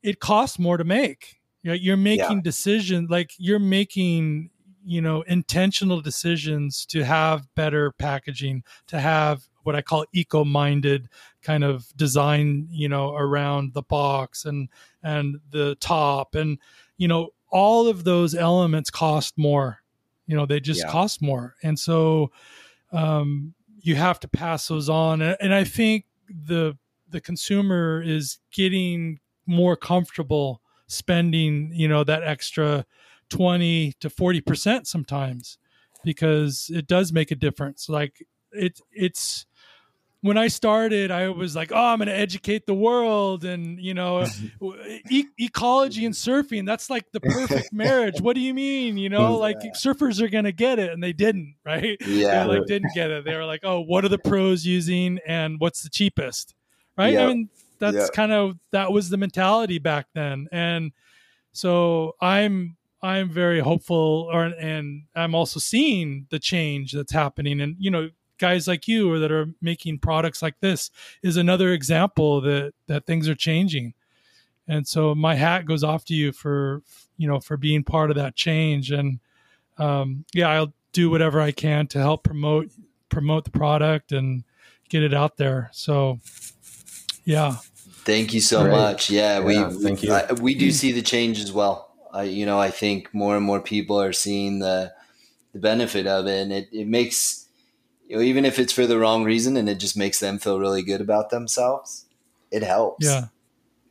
it 0.02 0.20
costs 0.20 0.58
more 0.58 0.76
to 0.76 0.84
make. 0.84 1.40
You're 1.62 1.96
making 1.96 2.38
yeah. 2.38 2.42
decisions 2.42 3.08
like 3.08 3.30
you're 3.38 3.60
making, 3.60 4.50
you 4.84 5.00
know, 5.00 5.22
intentional 5.22 6.00
decisions 6.00 6.84
to 6.86 7.04
have 7.04 7.46
better 7.54 7.92
packaging, 7.92 8.64
to 8.88 8.98
have 8.98 9.48
what 9.62 9.76
I 9.76 9.82
call 9.82 10.04
eco-minded 10.12 11.08
kind 11.42 11.64
of 11.64 11.94
design, 11.96 12.68
you 12.70 12.88
know, 12.88 13.14
around 13.14 13.74
the 13.74 13.82
box 13.82 14.44
and 14.44 14.68
and 15.02 15.40
the 15.50 15.76
top 15.76 16.34
and 16.34 16.58
you 16.96 17.08
know 17.08 17.30
all 17.50 17.88
of 17.88 18.04
those 18.04 18.34
elements 18.34 18.90
cost 18.90 19.36
more. 19.36 19.78
You 20.26 20.36
know, 20.36 20.46
they 20.46 20.60
just 20.60 20.82
yeah. 20.84 20.90
cost 20.90 21.20
more. 21.22 21.54
And 21.62 21.78
so 21.78 22.30
um 22.92 23.54
you 23.80 23.96
have 23.96 24.20
to 24.20 24.28
pass 24.28 24.68
those 24.68 24.88
on 24.88 25.22
and 25.22 25.54
I 25.54 25.64
think 25.64 26.04
the 26.28 26.78
the 27.08 27.20
consumer 27.20 28.02
is 28.02 28.38
getting 28.52 29.20
more 29.46 29.76
comfortable 29.76 30.62
spending, 30.86 31.70
you 31.74 31.88
know, 31.88 32.04
that 32.04 32.22
extra 32.22 32.86
20 33.30 33.94
to 34.00 34.10
40% 34.10 34.86
sometimes 34.86 35.58
because 36.04 36.70
it 36.72 36.86
does 36.86 37.12
make 37.12 37.30
a 37.30 37.36
difference. 37.36 37.88
Like 37.88 38.26
it 38.52 38.80
it's 38.92 39.46
when 40.22 40.38
I 40.38 40.46
started, 40.46 41.10
I 41.10 41.28
was 41.30 41.56
like, 41.56 41.72
"Oh, 41.72 41.76
I'm 41.76 41.98
going 41.98 42.06
to 42.06 42.14
educate 42.14 42.64
the 42.64 42.74
world," 42.74 43.44
and 43.44 43.78
you 43.78 43.92
know, 43.92 44.24
e- 45.10 45.26
ecology 45.36 46.06
and 46.06 46.14
surfing. 46.14 46.64
That's 46.64 46.88
like 46.88 47.10
the 47.12 47.20
perfect 47.20 47.72
marriage. 47.72 48.20
What 48.20 48.34
do 48.36 48.40
you 48.40 48.54
mean? 48.54 48.96
You 48.96 49.08
know, 49.08 49.36
like 49.36 49.58
surfers 49.74 50.20
are 50.20 50.28
going 50.28 50.44
to 50.44 50.52
get 50.52 50.78
it, 50.78 50.92
and 50.92 51.02
they 51.02 51.12
didn't, 51.12 51.56
right? 51.66 51.96
Yeah, 52.00 52.44
they 52.44 52.58
like 52.58 52.66
didn't 52.66 52.94
get 52.94 53.10
it. 53.10 53.24
They 53.24 53.34
were 53.34 53.44
like, 53.44 53.60
"Oh, 53.64 53.80
what 53.80 54.04
are 54.04 54.08
the 54.08 54.18
pros 54.18 54.64
using, 54.64 55.18
and 55.26 55.58
what's 55.58 55.82
the 55.82 55.90
cheapest?" 55.90 56.54
Right? 56.96 57.14
Yep. 57.14 57.22
I 57.22 57.26
mean, 57.26 57.48
that's 57.80 57.96
yep. 57.96 58.12
kind 58.12 58.32
of 58.32 58.58
that 58.70 58.92
was 58.92 59.10
the 59.10 59.16
mentality 59.16 59.80
back 59.80 60.06
then, 60.14 60.46
and 60.52 60.92
so 61.52 62.14
I'm 62.20 62.76
I'm 63.02 63.28
very 63.28 63.58
hopeful, 63.58 64.30
or 64.32 64.44
and 64.44 65.02
I'm 65.16 65.34
also 65.34 65.58
seeing 65.58 66.28
the 66.30 66.38
change 66.38 66.92
that's 66.92 67.12
happening, 67.12 67.60
and 67.60 67.74
you 67.80 67.90
know 67.90 68.10
guys 68.38 68.66
like 68.66 68.88
you 68.88 69.10
or 69.10 69.18
that 69.18 69.32
are 69.32 69.48
making 69.60 69.98
products 69.98 70.42
like 70.42 70.58
this 70.60 70.90
is 71.22 71.36
another 71.36 71.72
example 71.72 72.40
that 72.40 72.72
that 72.86 73.06
things 73.06 73.28
are 73.28 73.34
changing. 73.34 73.94
And 74.68 74.86
so 74.86 75.14
my 75.14 75.34
hat 75.34 75.66
goes 75.66 75.84
off 75.84 76.04
to 76.06 76.14
you 76.14 76.32
for 76.32 76.82
you 77.16 77.28
know 77.28 77.40
for 77.40 77.56
being 77.56 77.84
part 77.84 78.10
of 78.10 78.16
that 78.16 78.36
change. 78.36 78.90
And 78.90 79.20
um, 79.78 80.24
yeah 80.34 80.48
i'll 80.48 80.72
do 80.92 81.08
whatever 81.08 81.40
i 81.40 81.50
can 81.50 81.86
to 81.86 81.98
help 81.98 82.22
promote 82.22 82.70
promote 83.08 83.44
the 83.44 83.50
product 83.50 84.12
and 84.12 84.44
get 84.88 85.02
it 85.02 85.14
out 85.14 85.38
there. 85.38 85.70
So 85.72 86.20
yeah. 87.24 87.56
Thank 88.04 88.34
you 88.34 88.40
so 88.40 88.64
Great. 88.64 88.72
much. 88.72 89.10
Yeah, 89.10 89.38
yeah 89.38 89.68
we 89.68 89.82
thank 89.82 90.02
you. 90.02 90.12
I, 90.12 90.32
we 90.32 90.54
do 90.54 90.70
see 90.70 90.92
the 90.92 91.02
change 91.02 91.40
as 91.40 91.52
well. 91.52 91.88
I, 92.14 92.24
you 92.24 92.44
know 92.44 92.60
i 92.60 92.70
think 92.70 93.14
more 93.14 93.36
and 93.36 93.46
more 93.46 93.62
people 93.62 93.98
are 93.98 94.12
seeing 94.12 94.58
the 94.58 94.92
the 95.52 95.58
benefit 95.58 96.06
of 96.06 96.26
it. 96.26 96.42
And 96.42 96.52
it, 96.52 96.68
it 96.72 96.86
makes 96.86 97.41
you 98.12 98.18
know, 98.18 98.24
even 98.24 98.44
if 98.44 98.58
it's 98.58 98.74
for 98.74 98.86
the 98.86 98.98
wrong 98.98 99.24
reason 99.24 99.56
and 99.56 99.70
it 99.70 99.76
just 99.76 99.96
makes 99.96 100.20
them 100.20 100.38
feel 100.38 100.60
really 100.60 100.82
good 100.82 101.00
about 101.00 101.30
themselves, 101.30 102.04
it 102.50 102.62
helps. 102.62 103.06
Yeah. 103.06 103.28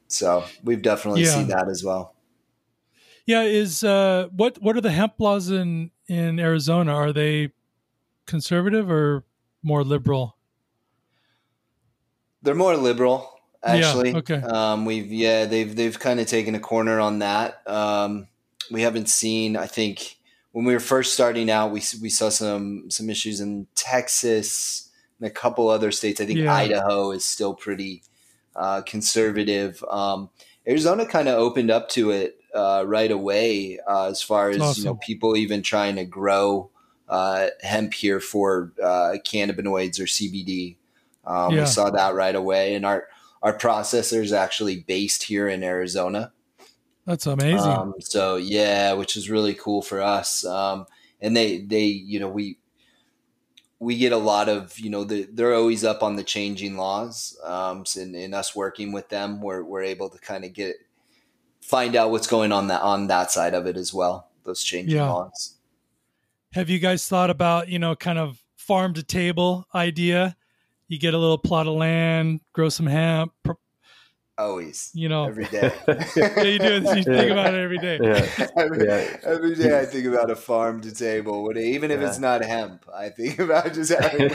So 0.10 0.44
we've 0.64 0.84
definitely 0.84 1.24
yeah. 1.24 1.34
seen 1.34 1.48
that 1.48 1.68
as 1.68 1.84
well. 1.84 2.14
Yeah. 3.26 3.42
Is 3.42 3.84
uh, 3.84 4.28
what 4.32 4.62
what 4.62 4.78
are 4.78 4.82
the 4.82 4.92
hemp 4.92 5.14
laws 5.18 5.50
in 5.50 5.90
in 6.08 6.40
Arizona? 6.40 6.94
Are 6.94 7.12
they 7.12 7.50
conservative 8.28 8.92
or 8.92 9.24
more 9.64 9.84
liberal? 9.84 10.38
They're 12.44 12.54
more 12.54 12.78
liberal, 12.78 13.28
actually. 13.64 14.12
Yeah, 14.12 14.18
okay. 14.18 14.42
Um, 14.42 14.86
we've 14.86 15.12
yeah 15.12 15.46
they've 15.46 15.76
they've 15.76 16.00
kind 16.00 16.20
of 16.20 16.28
taken 16.28 16.54
a 16.54 16.60
corner 16.60 17.00
on 17.00 17.20
that. 17.20 17.68
Um, 17.68 18.28
we 18.70 18.84
haven't 18.84 19.10
seen. 19.10 19.58
I 19.58 19.66
think 19.66 20.20
when 20.52 20.66
we 20.66 20.74
were 20.74 20.80
first 20.80 21.14
starting 21.14 21.50
out, 21.50 21.72
we 21.72 21.82
we 22.02 22.10
saw 22.10 22.30
some 22.30 22.90
some 22.90 23.10
issues 23.10 23.40
in 23.40 23.68
Texas 23.76 24.90
and 25.20 25.28
a 25.28 25.32
couple 25.32 25.70
other 25.70 25.92
states. 25.92 26.20
I 26.20 26.26
think 26.26 26.40
yeah. 26.40 26.54
Idaho 26.54 27.12
is 27.12 27.24
still 27.24 27.54
pretty 27.54 28.04
uh, 28.56 28.82
conservative. 28.82 29.84
Um, 29.90 30.30
Arizona 30.68 31.06
kind 31.06 31.28
of 31.28 31.36
opened 31.36 31.72
up 31.72 31.90
to 31.90 32.12
it 32.12 32.38
uh, 32.54 32.84
right 32.86 33.12
away 33.12 33.80
uh, 33.88 34.08
as 34.10 34.22
far 34.22 34.50
as 34.50 34.60
awesome. 34.60 34.82
you 34.82 34.90
know 34.90 34.96
people 34.96 35.38
even 35.38 35.62
trying 35.62 35.96
to 35.96 36.06
grow 36.06 36.70
uh, 37.08 37.48
hemp 37.62 37.94
here 37.94 38.20
for 38.20 38.74
uh, 38.82 39.16
cannabinoids 39.26 40.00
or 40.00 40.06
CBD. 40.06 40.76
Um, 41.26 41.54
yeah. 41.54 41.62
We 41.62 41.66
saw 41.68 41.90
that 41.92 42.14
right 42.14 42.36
away, 42.36 42.76
and 42.76 42.86
our 42.86 43.08
our 43.42 43.58
processor 43.58 44.22
is 44.22 44.34
actually 44.34 44.82
based 44.82 45.24
here 45.24 45.48
in 45.48 45.64
Arizona. 45.64 46.34
That's 47.06 47.26
amazing. 47.26 47.72
Um, 47.72 47.94
so 48.00 48.36
yeah, 48.36 48.94
which 48.94 49.18
is 49.18 49.30
really 49.30 49.54
cool 49.54 49.82
for 49.82 50.02
us. 50.02 50.46
Um, 50.46 50.86
and 51.20 51.36
they 51.36 51.60
they 51.60 51.86
you 51.86 52.20
know 52.20 52.30
we 52.30 52.58
we 53.80 53.98
get 53.98 54.12
a 54.12 54.18
lot 54.18 54.48
of 54.48 54.78
you 54.78 54.90
know 54.90 55.04
the, 55.04 55.28
they're 55.34 55.56
always 55.56 55.84
up 55.84 56.04
on 56.04 56.16
the 56.16 56.24
changing 56.24 56.78
laws. 56.78 57.38
Um, 57.44 57.86
so 57.86 58.02
in, 58.02 58.34
us 58.34 58.56
working 58.56 58.92
with 58.92 59.10
them, 59.10 59.42
we're 59.42 59.64
we're 59.64 59.84
able 59.84 60.10
to 60.10 60.20
kind 60.20 60.46
of 60.46 60.54
get 60.54 60.76
find 61.62 61.96
out 61.96 62.12
what's 62.12 62.28
going 62.28 62.52
on 62.52 62.68
that 62.68 62.82
on 62.82 63.08
that 63.08 63.32
side 63.32 63.56
of 63.56 63.66
it 63.66 63.78
as 63.78 63.94
well. 63.94 64.30
Those 64.44 64.64
changing 64.64 64.98
yeah. 64.98 65.10
laws. 65.10 65.56
Have 66.54 66.70
you 66.70 66.80
guys 66.80 67.08
thought 67.08 67.32
about 67.32 67.70
you 67.70 67.80
know 67.80 67.96
kind 67.96 68.20
of 68.20 68.42
farm 68.56 68.94
to 68.94 69.04
table 69.04 69.68
idea? 69.74 70.38
You 70.88 71.00
get 71.00 71.14
a 71.14 71.18
little 71.18 71.38
plot 71.38 71.68
of 71.68 71.74
land, 71.74 72.42
grow 72.54 72.70
some 72.70 72.86
hemp, 72.86 73.32
Always. 74.42 74.90
You 74.96 75.08
know, 75.08 75.26
every 75.26 75.46
day. 75.46 75.72
yeah, 76.16 76.42
you 76.42 76.58
do. 76.58 76.74
You 76.74 77.04
think 77.04 77.32
about 77.32 77.54
it 77.54 77.60
every 77.60 77.78
day. 77.78 78.00
Yeah. 78.02 78.48
Every, 78.58 78.88
yeah. 78.88 79.18
every 79.24 79.56
day 79.56 79.80
I 79.80 79.86
think 79.86 80.06
about 80.06 80.32
a 80.32 80.36
farm 80.36 80.82
to 80.82 80.94
table. 80.94 81.56
Even 81.56 81.92
if 81.92 82.02
yeah. 82.02 82.08
it's 82.08 82.18
not 82.18 82.44
hemp, 82.44 82.86
I 82.94 83.10
think 83.10 83.38
about 83.48 83.74
just 83.74 83.92
having, 83.92 84.30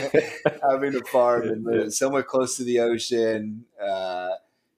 having 0.69 0.95
a 0.95 1.05
farm 1.11 1.49
and 1.49 1.65
live 1.65 1.93
somewhere 1.93 2.23
close 2.23 2.55
to 2.57 2.63
the 2.63 2.79
ocean. 2.79 3.65
Uh, 3.81 4.29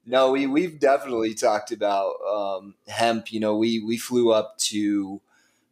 no, 0.05 0.31
we, 0.31 0.47
we've 0.47 0.79
definitely 0.79 1.35
talked 1.35 1.71
about 1.71 2.15
um, 2.27 2.73
hemp. 2.87 3.31
You 3.31 3.39
know, 3.39 3.55
we, 3.55 3.79
we 3.79 3.97
flew 3.97 4.31
up 4.31 4.57
to, 4.69 5.21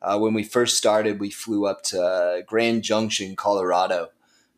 uh, 0.04 0.20
when 0.20 0.36
we 0.36 0.44
first 0.44 0.78
started, 0.78 1.20
we 1.20 1.32
flew 1.32 1.66
up 1.66 1.82
to 1.86 2.44
Grand 2.46 2.84
Junction, 2.84 3.36
Colorado. 3.36 4.10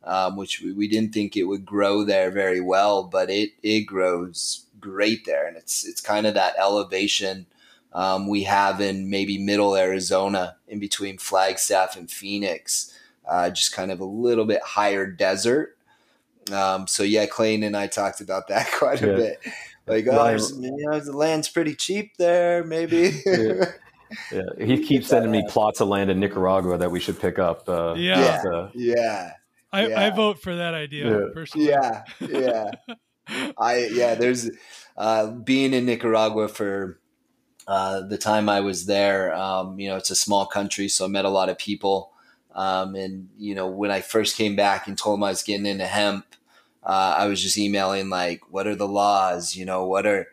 Um, 0.10 0.38
which 0.38 0.60
we, 0.60 0.72
we, 0.74 0.88
didn't 0.88 1.14
think 1.14 1.38
it 1.38 1.44
would 1.44 1.64
grow 1.64 2.04
there 2.04 2.32
very 2.32 2.62
well, 2.62 3.04
but 3.04 3.30
it 3.30 3.52
it 3.62 3.82
grows 3.82 4.66
great 4.80 5.26
there, 5.26 5.48
and 5.48 5.56
it's 5.56 5.86
it's 5.86 6.02
kind 6.02 6.26
of 6.26 6.34
that 6.34 6.56
elevation 6.58 7.46
um, 7.94 8.28
we 8.28 8.44
have 8.44 8.82
in 8.82 9.10
maybe 9.10 9.38
Middle 9.38 9.76
Arizona, 9.76 10.56
in 10.68 10.80
between 10.80 11.18
Flagstaff 11.18 11.96
and 11.96 12.10
Phoenix, 12.10 12.96
uh, 13.28 13.50
just 13.50 13.74
kind 13.74 13.92
of 13.92 14.00
a 14.00 14.06
little 14.06 14.46
bit 14.46 14.62
higher 14.62 15.06
desert. 15.06 15.78
Um, 16.52 16.88
so 16.88 17.04
yeah, 17.04 17.26
Clayton 17.26 17.64
and 17.64 17.76
I 17.76 17.88
talked 17.88 18.22
about 18.22 18.48
that 18.48 18.72
quite 18.78 19.02
a 19.02 19.08
yeah. 19.08 19.16
bit. 19.16 19.40
Like, 19.88 20.08
oh, 20.08 20.30
you 20.60 20.86
know, 20.86 21.00
the 21.00 21.18
land's 21.18 21.50
pretty 21.50 21.74
cheap 21.74 22.18
there, 22.18 22.64
maybe. 22.64 23.22
yeah. 23.26 23.66
yeah. 24.32 24.42
he 24.64 24.84
keeps 24.84 25.08
sending 25.08 25.32
me 25.32 25.44
plots 25.50 25.82
of 25.82 25.88
land 25.88 26.12
in 26.12 26.20
Nicaragua 26.20 26.78
that 26.78 26.92
we 26.92 27.00
should 27.00 27.20
pick 27.20 27.40
up. 27.40 27.68
Uh, 27.68 27.96
yeah, 27.98 28.44
uh, 28.54 28.70
yeah. 28.76 29.34
I, 29.72 29.88
yeah. 29.88 30.08
I 30.08 30.10
vote 30.10 30.42
for 30.42 30.56
that 30.56 30.74
idea 30.74 31.10
yeah. 31.10 31.26
personally. 31.34 31.68
Yeah, 31.68 32.04
yeah. 32.20 32.72
I 33.58 33.90
yeah, 33.92 34.16
there's 34.16 34.50
uh, 34.98 35.28
being 35.32 35.74
in 35.74 35.86
Nicaragua 35.86 36.48
for 36.48 37.00
uh, 37.68 38.02
the 38.02 38.18
time 38.18 38.50
I 38.50 38.62
was 38.62 38.88
there. 38.88 39.34
Um, 39.36 39.80
you 39.80 39.90
know, 39.90 39.98
it's 39.98 40.10
a 40.10 40.16
small 40.16 40.46
country, 40.46 40.88
so 40.88 41.06
I 41.06 41.08
met 41.08 41.26
a 41.26 41.30
lot 41.30 41.50
of 41.50 41.58
people. 41.58 42.12
Um, 42.56 42.96
and 42.96 43.30
you 43.38 43.54
know, 43.54 43.68
when 43.68 43.92
I 43.92 44.02
first 44.02 44.36
came 44.36 44.56
back 44.56 44.88
and 44.88 44.98
told 44.98 45.20
them 45.20 45.24
I 45.24 45.30
was 45.30 45.44
getting 45.44 45.68
into 45.68 45.86
hemp, 45.86 46.26
uh, 46.84 47.16
I 47.18 47.28
was 47.28 47.42
just 47.42 47.58
emailing 47.58 48.10
like, 48.10 48.42
"What 48.52 48.66
are 48.66 48.76
the 48.76 48.88
laws? 48.88 49.56
You 49.56 49.66
know, 49.66 49.86
what 49.86 50.08
are 50.08 50.28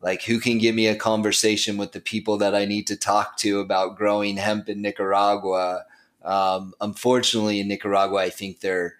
like 0.00 0.22
who 0.22 0.38
can 0.38 0.58
give 0.58 0.76
me 0.76 0.86
a 0.86 0.94
conversation 0.94 1.76
with 1.76 1.90
the 1.90 2.00
people 2.00 2.36
that 2.38 2.54
I 2.54 2.66
need 2.66 2.86
to 2.86 2.96
talk 2.96 3.36
to 3.38 3.58
about 3.58 3.96
growing 3.96 4.36
hemp 4.36 4.68
in 4.68 4.80
Nicaragua?" 4.80 5.84
Um, 6.26 6.74
unfortunately, 6.80 7.60
in 7.60 7.68
Nicaragua, 7.68 8.18
I 8.20 8.30
think 8.30 8.60
they're 8.60 8.96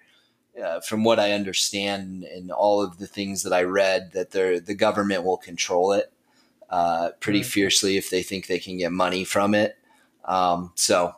uh, 0.62 0.80
from 0.80 1.04
what 1.04 1.18
I 1.18 1.32
understand 1.32 2.24
and 2.24 2.50
all 2.50 2.80
of 2.82 2.96
the 2.98 3.06
things 3.06 3.42
that 3.42 3.52
I 3.52 3.62
read, 3.62 4.12
that 4.12 4.30
the 4.30 4.74
government 4.74 5.24
will 5.24 5.36
control 5.36 5.92
it 5.92 6.10
uh, 6.70 7.10
pretty 7.20 7.42
fiercely 7.42 7.96
if 7.98 8.08
they 8.08 8.22
think 8.22 8.46
they 8.46 8.58
can 8.58 8.78
get 8.78 8.90
money 8.92 9.24
from 9.24 9.54
it. 9.54 9.76
Um, 10.24 10.72
so, 10.74 11.14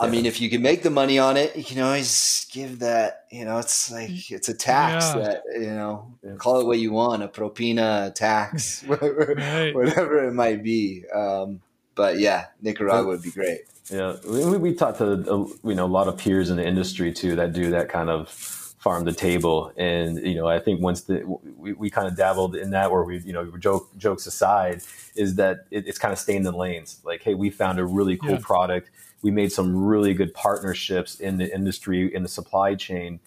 I 0.00 0.08
mean, 0.08 0.26
if 0.26 0.40
you 0.40 0.50
can 0.50 0.60
make 0.60 0.82
the 0.82 0.90
money 0.90 1.18
on 1.18 1.36
it, 1.36 1.56
you 1.56 1.64
can 1.64 1.80
always 1.80 2.46
give 2.52 2.80
that. 2.80 3.24
You 3.30 3.44
know, 3.44 3.58
it's 3.58 3.90
like 3.90 4.30
it's 4.30 4.48
a 4.48 4.54
tax 4.54 5.06
Yeah. 5.14 5.22
that 5.22 5.42
you 5.54 5.70
know. 5.70 6.12
Call 6.36 6.60
it 6.60 6.66
what 6.66 6.78
you 6.80 6.92
want, 6.92 7.22
a 7.22 7.28
propina, 7.28 8.12
tax, 8.14 8.82
whatever, 8.86 9.34
Right. 9.36 9.74
whatever 9.74 10.24
it 10.26 10.32
might 10.32 10.62
be. 10.62 11.04
Um, 11.14 11.60
but 11.94 12.18
yeah, 12.18 12.46
Nicaragua 12.62 13.06
would 13.06 13.22
be 13.22 13.30
great. 13.30 13.60
Yeah, 13.90 14.16
we, 14.28 14.44
we- 14.46 14.58
we 14.58 14.74
talked 14.74 14.98
to 14.98 15.12
uh, 15.12 15.46
you 15.68 15.74
know 15.74 15.84
a 15.84 15.94
lot 15.98 16.08
of 16.08 16.16
peers 16.18 16.50
in 16.50 16.56
the 16.56 16.66
industry 16.66 17.12
too 17.12 17.36
that 17.36 17.52
do 17.52 17.70
that 17.70 17.88
kind 17.88 18.08
of 18.10 18.28
farm 18.30 19.04
to 19.06 19.12
table, 19.12 19.72
and 19.76 20.18
you 20.18 20.34
know 20.34 20.46
I 20.48 20.58
think 20.58 20.80
once 20.80 21.02
the 21.02 21.22
we, 21.58 21.72
we 21.74 21.90
kind 21.90 22.08
of 22.08 22.16
dabbled 22.16 22.56
in 22.56 22.70
that, 22.70 22.90
where 22.90 23.02
we 23.02 23.18
you 23.18 23.32
know 23.32 23.44
joke 23.58 23.88
jokes 23.98 24.26
aside, 24.26 24.80
is 25.16 25.34
that 25.36 25.66
it, 25.70 25.86
it's 25.86 25.98
kind 25.98 26.12
of 26.12 26.18
staying 26.18 26.38
in 26.38 26.42
the 26.44 26.52
lanes. 26.52 27.00
Like, 27.04 27.22
hey, 27.22 27.34
we 27.34 27.50
found 27.50 27.78
a 27.78 27.84
really 27.84 28.16
cool 28.16 28.30
Yeah. 28.32 28.38
product. 28.42 28.90
We 29.22 29.30
made 29.30 29.52
some 29.52 29.74
really 29.84 30.12
good 30.14 30.34
partnerships 30.34 31.18
in 31.20 31.38
the 31.38 31.54
industry 31.54 32.14
in 32.14 32.22
the 32.22 32.28
supply 32.28 32.74
chain. 32.74 33.20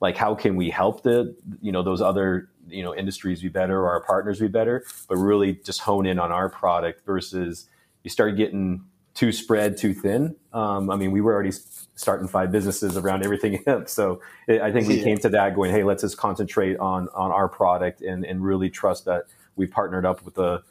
Like, 0.00 0.16
how 0.16 0.34
can 0.34 0.56
we 0.56 0.70
help 0.70 1.02
the 1.02 1.34
you 1.62 1.72
know 1.72 1.82
those 1.82 2.00
other 2.02 2.48
you 2.68 2.82
know 2.82 2.94
industries 2.94 3.40
be 3.42 3.48
better 3.48 3.78
or 3.80 3.90
our 3.90 4.00
partners 4.00 4.40
be 4.40 4.48
better? 4.48 4.84
But 5.08 5.16
really 5.16 5.54
just 5.54 5.80
hone 5.80 6.04
in 6.06 6.18
on 6.18 6.32
our 6.32 6.48
product 6.50 7.04
versus 7.06 7.66
you 8.04 8.10
start 8.10 8.36
getting 8.36 8.84
too 9.14 9.30
spread 9.32 9.76
too 9.76 9.92
thin. 9.94 10.34
Um, 10.52 10.88
I 10.90 10.96
mean, 10.96 11.12
we 11.12 11.20
were 11.20 11.32
already 11.34 11.52
starting 11.94 12.26
five 12.28 12.50
businesses 12.50 12.96
around 12.96 13.24
everything 13.24 13.62
hemp, 13.66 13.88
so 13.88 14.20
it, 14.48 14.60
I 14.62 14.72
think 14.72 14.88
we 14.88 14.96
Yeah. 14.98 15.04
came 15.04 15.18
to 15.18 15.28
that 15.30 15.54
going, 15.54 15.70
hey, 15.70 15.84
let's 15.84 16.02
just 16.02 16.16
concentrate 16.16 16.78
on 16.78 17.08
on 17.14 17.30
our 17.30 17.48
product 17.48 18.00
and 18.02 18.24
and 18.24 18.42
really 18.42 18.70
trust 18.70 19.04
that 19.04 19.24
we 19.56 19.66
partnered 19.66 20.06
up 20.06 20.24
with 20.24 20.34
the 20.34 20.62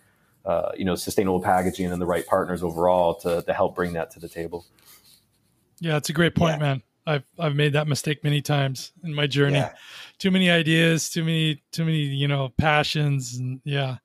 uh, 0.45 0.71
you 0.75 0.85
know 0.85 0.95
sustainable 0.95 1.39
packaging 1.41 1.91
and 1.91 2.01
the 2.01 2.05
right 2.05 2.25
partners 2.25 2.63
overall 2.63 3.13
to 3.15 3.43
to 3.43 3.53
help 3.53 3.75
bring 3.75 3.93
that 3.93 4.09
to 4.11 4.19
the 4.19 4.27
table. 4.29 4.65
Yeah, 5.79 5.97
it's 5.97 6.09
a 6.09 6.13
great 6.13 6.35
point, 6.35 6.53
Yeah. 6.53 6.59
man. 6.59 6.83
I've 7.05 7.23
I've 7.39 7.55
made 7.55 7.73
that 7.73 7.87
mistake 7.87 8.23
many 8.23 8.41
times 8.41 8.91
in 9.03 9.13
my 9.13 9.25
journey. 9.27 9.55
Yeah. 9.57 9.73
Too 10.19 10.29
many 10.31 10.49
ideas, 10.51 11.09
too 11.09 11.23
many 11.23 11.61
too 11.71 11.83
many, 11.85 11.97
you 11.99 12.27
know, 12.27 12.49
passions 12.57 13.35
and 13.37 13.61
yeah. 13.63 13.97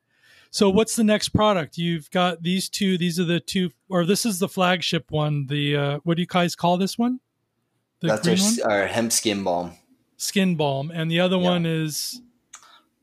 So 0.57 0.71
what's 0.71 0.97
the 0.97 1.05
next 1.05 1.29
product? 1.31 1.77
You've 1.77 2.11
got 2.11 2.43
these 2.43 2.71
two, 2.71 2.97
these 2.97 3.21
are 3.21 3.25
the 3.25 3.41
two 3.41 3.69
or 3.91 4.07
this 4.07 4.25
is 4.25 4.39
the 4.39 4.49
flagship 4.49 5.11
one. 5.11 5.47
The 5.49 5.77
uh 5.77 5.99
what 6.05 6.17
do 6.17 6.23
you 6.23 6.27
guys 6.27 6.57
call 6.57 6.79
this 6.79 6.97
one? 6.97 7.21
The 8.01 8.09
That's 8.09 8.27
our, 8.27 8.35
green 8.35 8.61
one? 8.65 8.73
our 8.73 8.87
hemp 8.87 9.13
skin 9.13 9.45
balm, 9.45 9.73
Skin 10.17 10.57
balm. 10.57 10.91
And 10.91 11.11
the 11.11 11.21
other 11.21 11.37
Yeah. 11.37 11.51
one 11.51 11.67
is 11.67 12.23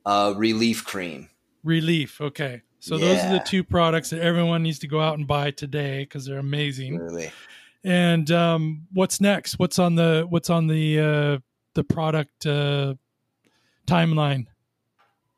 uh, 0.03 0.33
relief 0.35 0.83
cream. 0.83 1.29
relief. 1.63 2.19
Okay. 2.19 2.63
So 2.79 2.97
those 2.97 3.19
are 3.23 3.31
the 3.31 3.43
two 3.45 3.63
products 3.63 4.09
that 4.09 4.21
everyone 4.21 4.63
needs 4.63 4.79
to 4.79 4.87
go 4.87 4.99
out 4.99 5.19
and 5.19 5.27
buy 5.27 5.51
today 5.51 5.99
because 6.05 6.25
they're 6.25 6.39
amazing. 6.39 6.97
Really. 6.97 7.31
And 7.83 8.31
um, 8.31 8.87
what's 8.93 9.21
next? 9.21 9.59
What's 9.59 9.77
on 9.77 9.93
the 9.93 10.25
what's 10.27 10.49
on 10.49 10.65
the 10.65 10.99
uh, 10.99 11.37
the 11.75 11.83
product 11.83 12.47
uh, 12.47 12.95
timeline? 13.85 14.47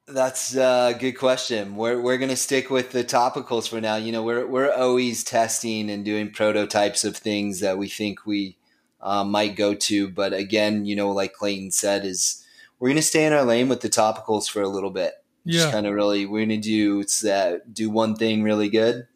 That's 0.08 0.56
a 0.56 0.96
good 1.00 1.14
question. 1.14 1.76
We're 1.76 2.00
we're 2.00 2.18
gonna 2.20 2.36
stick 2.36 2.70
with 2.70 2.92
the 2.92 3.04
topicals 3.04 3.68
for 3.68 3.82
now. 3.82 3.96
You 3.96 4.12
know, 4.12 4.22
we're 4.22 4.46
we're 4.46 4.72
always 4.72 5.24
testing 5.24 5.90
and 5.90 6.06
doing 6.06 6.32
prototypes 6.32 7.04
of 7.04 7.18
things 7.18 7.60
that 7.62 7.80
we 7.80 7.90
think 7.90 8.26
we 8.26 8.58
uh, 9.02 9.24
might 9.24 9.56
go 9.56 9.74
to. 9.74 10.08
But 10.10 10.34
again, 10.34 10.86
you 10.86 10.96
know, 10.96 11.12
like 11.12 11.34
Clayton 11.34 11.72
said, 11.72 12.06
is 12.06 12.46
we're 12.80 12.90
gonna 12.90 13.02
stay 13.02 13.26
in 13.26 13.34
our 13.34 13.44
lane 13.44 13.68
with 13.68 13.82
the 13.82 13.90
topicals 13.90 14.48
for 14.48 14.62
a 14.62 14.70
little 14.70 14.92
bit. 14.92 15.14
Just 15.48 15.66
Yeah, 15.66 15.72
kind 15.72 15.88
of 15.88 15.94
really, 15.96 16.28
we're 16.28 16.46
gonna 16.46 16.58
do 16.58 17.00
it's 17.00 17.22
that 17.22 17.74
do 17.74 17.90
one 17.90 18.16
thing 18.16 18.44
really 18.44 18.70
good, 18.70 19.08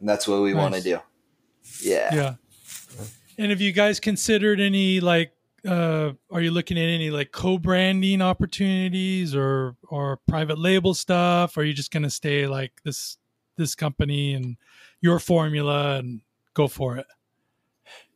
and 0.00 0.08
that's 0.08 0.26
what 0.26 0.40
we 0.40 0.54
want 0.54 0.74
to 0.74 0.80
do. 0.80 1.00
Yeah. 1.80 2.14
yeah. 2.14 2.34
And 3.36 3.50
have 3.50 3.60
you 3.60 3.72
guys 3.72 4.00
considered 4.00 4.60
any 4.60 5.00
like? 5.00 5.32
Uh, 5.66 6.12
are 6.30 6.40
you 6.40 6.50
looking 6.50 6.78
at 6.78 6.88
any 6.88 7.10
like 7.10 7.32
co-branding 7.32 8.20
opportunities 8.20 9.34
or 9.34 9.76
or 9.88 10.18
private 10.28 10.58
label 10.58 10.94
stuff? 10.94 11.56
Or 11.56 11.60
are 11.60 11.64
you 11.64 11.72
just 11.72 11.90
going 11.90 12.02
to 12.02 12.10
stay 12.10 12.46
like 12.46 12.72
this 12.84 13.16
this 13.56 13.74
company 13.74 14.34
and 14.34 14.56
your 15.00 15.18
formula 15.18 15.96
and 15.96 16.20
go 16.54 16.68
for 16.68 16.96
it? 16.96 17.06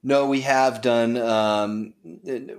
No, 0.03 0.27
we 0.27 0.43
have 0.43 0.81
done. 0.81 1.17
Um, 1.17 1.95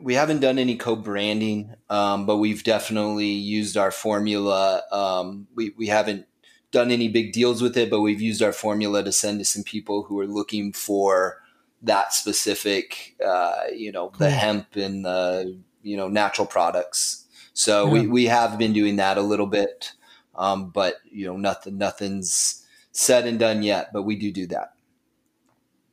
we 0.02 0.14
haven't 0.14 0.42
done 0.42 0.60
any 0.60 0.76
co-branding, 0.76 1.74
um, 1.90 2.26
but 2.26 2.38
we've 2.38 2.64
definitely 2.64 3.28
used 3.28 3.78
our 3.78 3.92
formula. 3.92 4.84
Um, 4.92 5.48
we 5.56 5.72
we 5.78 5.88
haven't 5.88 6.26
done 6.72 6.92
any 6.92 7.08
big 7.08 7.32
deals 7.32 7.62
with 7.62 7.78
it, 7.78 7.90
but 7.90 8.02
we've 8.02 8.22
used 8.22 8.42
our 8.42 8.52
formula 8.52 9.04
to 9.04 9.12
send 9.12 9.40
to 9.40 9.46
some 9.46 9.64
people 9.64 10.04
who 10.04 10.20
are 10.20 10.28
looking 10.28 10.74
for 10.74 11.38
that 11.84 12.14
specific, 12.14 13.16
uh, 13.26 13.64
you 13.74 13.92
know, 13.92 14.12
the 14.18 14.30
hemp 14.30 14.76
and 14.76 15.06
the 15.06 15.58
you 15.82 15.96
know 15.98 16.08
natural 16.10 16.46
products. 16.48 17.26
So 17.54 17.88
we, 17.88 18.02
Yeah. 18.02 18.08
we 18.08 18.26
have 18.26 18.58
been 18.58 18.74
doing 18.74 18.98
that 18.98 19.18
a 19.18 19.22
little 19.22 19.48
bit, 19.48 19.92
um, 20.36 20.70
but 20.72 20.96
you 21.12 21.26
know 21.26 21.38
nothing 21.38 21.78
nothing's 21.78 22.66
said 22.92 23.26
and 23.28 23.40
done 23.40 23.64
yet. 23.64 23.92
But 23.94 24.04
we 24.04 24.16
do 24.18 24.32
do 24.32 24.48
that. 24.48 24.74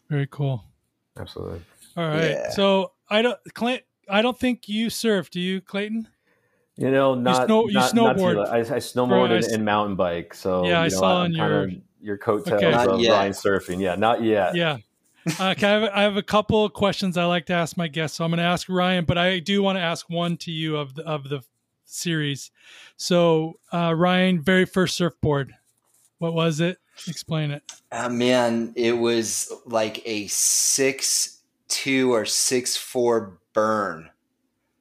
Very 0.09 0.27
cool. 0.31 0.65
Absolutely. 1.19 1.63
All 1.97 2.07
right. 2.09 2.31
Yeah. 2.31 2.51
So 2.51 2.93
I 3.09 3.23
don't, 3.23 3.39
Clint. 3.55 3.83
I 4.09 4.23
don't 4.23 4.39
think 4.39 4.69
you 4.69 4.91
surf. 4.91 5.31
Do 5.31 5.41
you, 5.41 5.61
Clayton? 5.61 6.09
You 6.77 6.91
know, 6.91 7.15
not 7.15 7.47
snow- 7.47 7.67
you 7.69 7.73
not, 7.75 7.95
not 7.95 8.17
snowboard. 8.17 8.35
too- 8.35 8.53
I, 8.53 8.59
I 8.59 8.79
snowboard 8.79 9.31
and, 9.35 9.45
and 9.47 9.65
mountain 9.65 9.97
bike. 9.97 10.35
So 10.35 10.65
Yeah, 10.67 10.81
I 10.81 10.85
you 10.85 10.91
know, 10.91 10.97
saw 10.99 11.09
I'm 11.17 11.25
on 11.25 11.31
kinda 11.33 11.49
your- 11.49 11.71
your 12.03 12.19
coattails 12.19 12.63
Okay. 12.63 12.71
Not 12.71 12.89
of 12.89 13.01
yet. 13.01 13.13
Ryan 13.13 13.33
surfing. 13.33 13.81
Yeah, 13.81 13.95
not 13.97 14.23
yet. 14.23 14.55
Yeah. 14.55 14.77
Uh, 15.27 15.55
I, 15.57 15.67
have, 15.67 15.91
I 15.93 16.03
have 16.03 16.17
a 16.17 16.23
couple 16.23 16.65
of 16.65 16.73
questions 16.73 17.17
I 17.17 17.25
like 17.25 17.47
to 17.47 17.53
ask 17.53 17.77
my 17.77 17.89
guests. 17.89 18.19
So 18.19 18.25
I'm 18.25 18.31
going 18.31 18.39
to 18.39 18.45
ask 18.45 18.69
Ryan, 18.69 19.05
but 19.05 19.19
I 19.19 19.41
do 19.41 19.63
want 19.63 19.77
to 19.77 19.83
ask 19.83 20.09
one 20.09 20.37
to 20.39 20.53
you 20.53 20.77
of 20.77 20.95
the 20.95 21.03
of 21.05 21.29
the 21.29 21.43
series. 21.85 22.51
So 22.97 23.59
uh, 23.73 23.95
Ryan, 23.95 24.41
very 24.41 24.65
first 24.67 24.97
surfboard. 24.97 25.55
What 26.19 26.35
was 26.35 26.61
it? 26.61 26.79
Explain 27.09 27.51
it. 27.51 27.63
Uh, 27.93 28.09
man, 28.09 28.73
it 28.77 28.93
was 28.93 29.53
like 29.67 30.03
a 30.07 30.27
six 30.29 31.43
two 31.69 32.15
or 32.15 32.25
six 32.25 32.77
four 32.77 33.39
burn, 33.53 34.09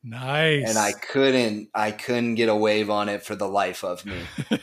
Nice. 0.03 0.69
and 0.69 0.77
I 0.77 0.91
couldn't 0.93 1.69
I 1.73 1.91
couldn't 1.91 2.35
get 2.35 2.49
a 2.49 2.55
wave 2.55 2.89
on 2.89 3.09
it 3.09 3.23
for 3.23 3.35
the 3.35 3.47
life 3.47 3.83
of 3.83 4.05
me. 4.05 4.21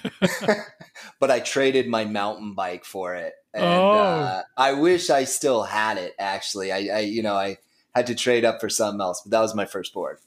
but 1.20 1.30
I 1.30 1.40
traded 1.40 1.88
my 1.88 2.04
mountain 2.04 2.54
bike 2.54 2.84
for 2.84 3.14
it, 3.16 3.34
and 3.54 3.64
Oh. 3.64 3.92
uh, 3.92 4.42
I 4.56 4.72
wish 4.74 5.10
I 5.10 5.24
still 5.24 5.62
had 5.62 5.98
it. 5.98 6.14
Actually, 6.18 6.72
I, 6.72 6.96
I 6.96 6.98
you 7.00 7.22
know 7.22 7.34
I 7.34 7.58
had 7.94 8.06
to 8.08 8.14
trade 8.14 8.44
up 8.44 8.60
for 8.60 8.68
something 8.68 9.00
else, 9.00 9.20
but 9.22 9.30
that 9.32 9.40
was 9.40 9.54
my 9.54 9.64
first 9.66 9.92
board. 9.94 10.18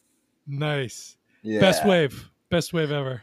nice. 0.48 1.16
Yeah. 1.42 1.60
Best 1.60 1.86
wave. 1.86 2.30
Best 2.50 2.74
wave 2.74 2.92
ever. 2.92 3.22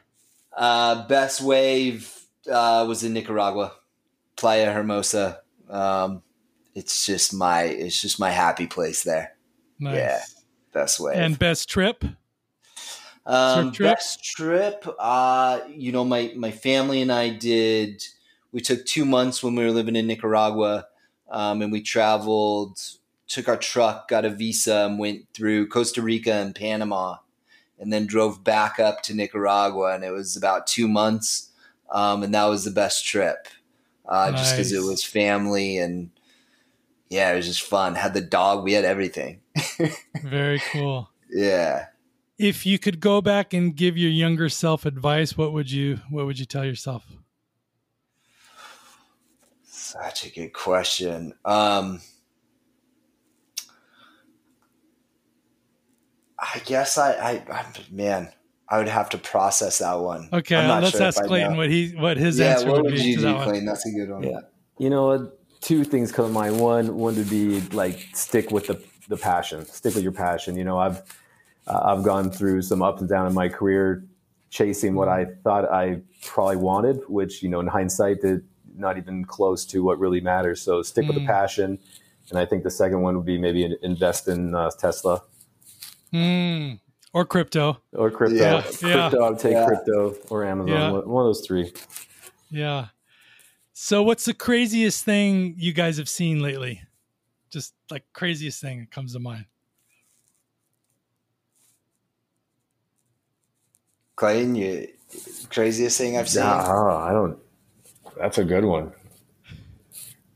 Uh, 0.57 1.07
best 1.09 1.40
wave 1.40 2.16
uh, 2.50 2.84
was 2.86 3.03
in 3.03 3.12
Nicaragua, 3.14 3.72
Playa 4.36 4.72
Hermosa. 4.72 5.40
Um, 5.68 6.22
it's 6.74 7.05
just 7.07 7.34
my 7.34 7.62
it's 7.64 8.00
just 8.00 8.20
my 8.20 8.30
happy 8.30 8.66
place 8.68 9.03
there. 9.03 9.36
Nice. 9.80 9.96
Yeah. 9.96 10.20
Best 10.72 11.00
wave. 11.00 11.16
And 11.16 11.36
best 11.38 11.68
trip. 11.68 12.05
um, 13.26 13.72
trip? 13.72 13.94
best 13.94 14.22
trip. 14.24 14.86
Uh, 14.98 15.61
you 15.68 15.92
know, 15.92 16.05
my 16.05 16.32
my 16.36 16.50
family 16.50 17.03
and 17.03 17.11
I 17.12 17.30
did. 17.30 18.03
We 18.53 18.61
took 18.61 18.84
two 18.84 19.05
months 19.05 19.42
when 19.42 19.55
we 19.55 19.64
were 19.64 19.70
living 19.70 19.96
in 19.96 20.07
Nicaragua, 20.07 20.86
um, 21.30 21.62
and 21.62 21.72
we 21.72 21.82
traveled. 21.82 22.78
Took 23.28 23.48
our 23.48 23.57
truck, 23.57 24.09
got 24.09 24.26
a 24.26 24.30
visa, 24.30 24.84
and 24.86 24.98
went 24.98 25.26
through 25.32 25.68
Costa 25.68 26.03
Rica 26.03 26.34
and 26.34 26.55
Panama, 26.55 27.16
and 27.78 27.90
then 27.90 28.07
drove 28.07 28.44
back 28.44 28.78
up 28.78 29.03
to 29.05 29.14
Nicaragua. 29.14 29.94
And 29.94 30.05
it 30.05 30.11
was 30.11 30.36
about 30.36 30.66
two 30.66 30.86
months, 30.86 31.50
um, 31.90 32.22
and 32.22 32.34
that 32.34 32.44
was 32.44 32.64
the 32.64 32.70
best 32.70 33.07
trip, 33.07 33.48
uh, 34.07 34.32
just 34.32 34.55
because 34.55 34.72
it 34.72 34.82
was 34.82 35.03
family 35.03 35.78
and 35.78 36.11
yeah, 37.12 37.30
it 37.30 37.36
was 37.36 37.46
just 37.46 37.62
fun. 37.62 37.94
Had 37.94 38.14
the 38.14 38.22
dog, 38.22 38.64
we 38.64 38.72
had 38.72 38.86
everything. 38.86 39.40
Very 40.22 40.59
cool. 40.72 41.11
Yeah. 41.30 41.86
If 42.38 42.64
you 42.64 42.78
could 42.78 43.00
go 43.00 43.20
back 43.20 43.53
and 43.53 43.76
give 43.76 43.98
your 43.98 44.11
younger 44.11 44.48
self 44.48 44.86
advice, 44.86 45.36
what 45.36 45.53
would 45.53 45.70
you 45.70 46.00
what 46.09 46.24
would 46.24 46.38
you 46.38 46.46
tell 46.46 46.64
yourself? 46.64 47.05
Such 49.93 50.24
a 50.24 50.30
good 50.30 50.55
question. 50.55 51.34
Um, 51.45 52.01
I 56.38 56.62
guess 56.64 56.97
I, 56.97 57.12
I, 57.12 57.30
I, 57.53 57.66
man, 57.90 58.32
I 58.70 58.78
would 58.78 58.88
have 58.88 59.11
to 59.11 59.18
process 59.18 59.80
that 59.80 60.01
one. 60.01 60.30
Okay, 60.32 60.57
I'm 60.57 60.66
not 60.66 60.82
let's 60.82 60.97
sure 60.97 61.07
ask 61.07 61.22
I 61.22 61.26
Clayton 61.26 61.59
what 61.59 61.68
he 61.68 61.90
what 61.90 62.16
his 62.16 62.38
yeah, 62.38 62.53
answer 62.53 62.68
what 62.68 62.76
would 62.76 62.93
would 62.93 62.95
be 62.95 63.03
you 63.03 63.16
to 63.16 63.20
do, 63.20 63.26
that 63.26 63.47
one. 63.47 63.64
That's 63.66 63.84
a 63.84 63.90
good 63.90 64.09
one. 64.09 64.22
Yeah. 64.22 64.40
You 64.78 64.88
know, 64.88 65.30
two 65.61 65.84
things 65.84 66.11
come 66.11 66.24
to 66.24 66.32
mind. 66.32 66.59
One, 66.59 66.97
one 66.97 67.14
would 67.16 67.28
be 67.28 67.61
like 67.68 68.09
stick 68.14 68.51
with 68.51 68.68
the 68.68 68.82
the 69.11 69.18
passion. 69.18 69.66
Stick 69.66 69.95
with 69.95 70.03
your 70.03 70.12
passion. 70.12 70.57
You 70.57 70.64
know, 70.64 70.78
I've 70.78 71.03
uh, 71.66 71.80
I've 71.84 72.03
gone 72.03 72.30
through 72.30 72.62
some 72.62 72.80
ups 72.80 73.03
and 73.03 73.11
downs 73.11 73.32
in 73.32 73.34
my 73.34 73.51
career, 73.51 74.07
chasing 74.49 74.95
what 74.95 75.09
I 75.09 75.26
thought 75.45 75.70
I 75.70 76.01
probably 76.22 76.57
wanted, 76.57 77.03
which 77.09 77.43
you 77.43 77.51
know, 77.51 77.61
in 77.61 77.66
hindsight, 77.66 78.22
did 78.22 78.43
not 78.76 78.96
even 78.98 79.24
close 79.24 79.64
to 79.66 79.82
what 79.82 79.98
really 79.98 80.20
matters. 80.20 80.60
So 80.62 80.82
stick 80.82 81.06
with 81.06 81.16
the 81.16 81.22
Mm. 81.22 81.26
passion. 81.26 81.78
and 82.30 82.38
I 82.38 82.46
think 82.46 82.62
the 82.62 82.70
second 82.70 83.02
one 83.02 83.16
would 83.16 83.26
be 83.26 83.36
maybe 83.36 83.76
invest 83.82 84.28
in 84.28 84.54
uh, 84.54 84.70
Tesla 84.70 85.22
Mm. 86.12 86.78
Or 87.12 87.24
crypto. 87.26 87.82
or 87.92 88.10
crypto. 88.10 88.36
Yeah. 88.36 88.62
Crypto, 88.62 88.86
Yeah. 88.88 89.10
I 89.26 89.30
would 89.30 89.38
take 89.38 89.52
Yeah. 89.52 89.66
crypto 89.66 90.14
or 90.30 90.44
Amazon. 90.44 90.68
Yeah. 90.68 90.90
One 90.92 91.08
one 91.08 91.26
of 91.26 91.28
those 91.34 91.44
three. 91.46 91.72
Yeah. 92.50 92.88
So 93.74 94.02
what's 94.02 94.24
the 94.24 94.34
craziest 94.34 95.04
thing 95.04 95.56
you 95.58 95.72
guys 95.72 95.96
have 95.98 96.08
seen 96.08 96.40
lately? 96.40 96.80
Just 97.50 97.74
like 97.90 98.04
craziest 98.12 98.60
thing 98.60 98.80
that 98.80 98.90
comes 98.90 99.12
to 99.14 99.18
mind. 99.18 99.46
Clayton, 104.16 104.54
you 104.54 104.88
craziest 105.50 105.98
thing 105.98 106.16
I've 106.16 106.28
seen? 106.28 106.42
Yeah, 106.44 106.64
oh, 106.68 106.96
I 106.96 107.12
don't. 107.12 107.38
That's 108.22 108.38
a 108.38 108.44
good 108.44 108.64
one. 108.64 108.92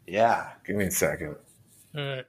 Yeah. 0.08 0.48
Give 0.66 0.74
me 0.74 0.86
a 0.86 0.90
second. 0.90 1.36
All 1.96 2.04
right. 2.04 2.24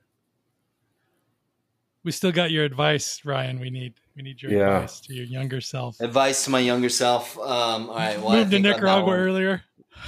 We 2.03 2.11
still 2.11 2.31
got 2.31 2.51
your 2.51 2.63
advice, 2.63 3.25
Ryan. 3.25 3.59
We 3.59 3.71
need 3.71 3.95
we 4.15 4.21
need 4.21 4.39
your 4.39 4.51
Yeah. 4.51 4.75
advice 4.75 4.99
to 5.01 5.15
your 5.15 5.25
younger 5.25 5.59
self. 5.59 5.99
Advice 5.99 6.43
to 6.45 6.51
my 6.51 6.59
younger 6.59 6.89
self. 6.89 7.35
Um, 7.39 7.89
all 7.89 7.95
right. 7.95 8.19
Well, 8.19 8.29
I 8.29 8.35
Moved 8.37 8.51
to 8.51 8.55
think 8.57 8.65
on 8.67 8.71
Nicaragua 8.73 9.05
one- 9.07 9.17
earlier. 9.19 9.63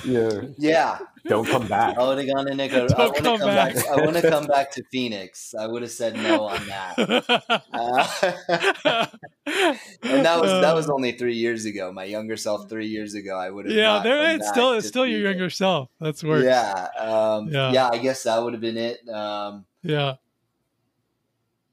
Yeah, 0.06 0.42
Yeah. 0.58 1.00
don't 1.26 1.46
come 1.48 1.68
back. 1.68 1.98
I 1.98 2.08
would 2.08 2.18
have 2.20 2.28
gone 2.34 2.46
to 2.46 2.56
Nicaragua. 2.56 2.88
Don't 2.96 3.00
want 3.00 3.16
to 3.18 3.22
come 3.24 3.40
come 3.40 3.48
back. 3.50 3.76
back. 3.76 3.88
I 3.88 3.96
want 4.06 4.16
to 4.18 4.30
come 4.30 4.46
back 4.48 4.72
to 4.72 4.84
Phoenix. 4.92 5.54
I 5.54 5.68
would 5.68 5.82
have 5.82 5.92
said 5.92 6.16
no 6.16 6.46
on 6.48 6.66
that. 6.68 7.62
Uh, 7.74 8.08
and 9.46 10.26
that 10.26 10.40
was 10.40 10.52
that 10.62 10.74
was 10.74 10.90
only 10.90 11.12
three 11.14 11.36
years 11.36 11.66
ago. 11.66 11.92
My 11.92 12.06
younger 12.06 12.38
self 12.38 12.70
three 12.70 12.88
years 12.88 13.14
ago, 13.14 13.38
I 13.38 13.50
would 13.50 13.66
have. 13.66 13.76
yeah, 13.76 14.00
there 14.04 14.36
it's 14.36 14.48
still 14.48 14.74
it's 14.74 14.88
still 14.88 15.06
your 15.06 15.20
younger 15.22 15.50
self. 15.50 15.90
That's 16.00 16.24
worse. 16.24 16.46
Yeah, 16.46 16.88
um, 16.98 17.50
Yeah. 17.50 17.72
yeah, 17.74 17.90
I 17.92 17.98
guess 17.98 18.24
that 18.24 18.42
would 18.42 18.54
have 18.54 18.62
been 18.62 18.78
it. 18.78 19.08
Um, 19.10 19.66
Yeah. 19.84 20.16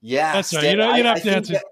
yeah, 0.00 0.32
That's 0.32 0.52
right. 0.52 0.60
stay- 0.60 0.70
You 0.72 0.76
don't- 0.76 0.96
you 0.96 1.02
don't 1.04 1.16
I- 1.16 1.18
have 1.18 1.26
I 1.26 1.30
to 1.30 1.36
answer- 1.36 1.52
that- 1.54 1.64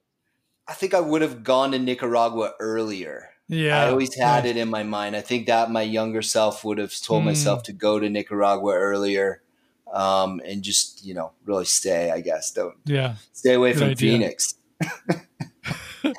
I 0.66 0.72
think 0.72 0.94
I 0.94 1.00
would 1.00 1.20
have 1.22 1.42
gone 1.44 1.72
to 1.72 1.78
Nicaragua 1.78 2.52
earlier. 2.58 3.30
Yeah. 3.48 3.84
I 3.84 3.90
always 3.90 4.14
had 4.14 4.46
it 4.46 4.56
in 4.56 4.68
my 4.70 4.82
mind. 4.82 5.14
I 5.16 5.20
think 5.20 5.46
that 5.46 5.70
my 5.70 5.82
younger 5.82 6.22
self 6.22 6.64
would 6.64 6.78
have 6.78 6.98
told 7.00 7.22
Mm. 7.22 7.26
myself 7.26 7.62
to 7.64 7.72
go 7.72 7.98
to 7.98 8.08
Nicaragua 8.08 8.72
earlier, 8.74 9.42
um, 9.92 10.40
and 10.44 10.62
just 10.62 11.04
you 11.04 11.12
know 11.14 11.32
really 11.44 11.64
stay. 11.66 12.10
I 12.10 12.20
guess 12.20 12.50
don't 12.52 12.76
Yeah. 12.86 13.16
stay 13.32 13.54
away 13.54 13.72
Good 13.72 13.78
from 13.80 13.88
idea. 13.90 14.12
Phoenix. 14.12 14.54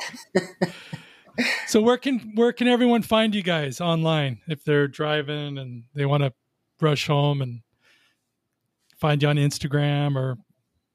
So 1.67 1.81
where 1.81 1.97
can 1.97 2.31
where 2.35 2.53
can 2.53 2.69
everyone 2.69 3.01
find 3.01 3.35
you 3.35 3.43
guys 3.43 3.81
online 3.81 4.39
if 4.47 4.63
they're 4.63 4.87
driving 4.87 5.57
and 5.57 5.83
they 5.93 6.05
want 6.05 6.23
to 6.23 6.31
rush 6.79 7.07
home 7.07 7.41
and 7.41 7.59
find 8.97 9.21
you 9.21 9.27
on 9.27 9.35
Instagram 9.35 10.15
or 10.15 10.37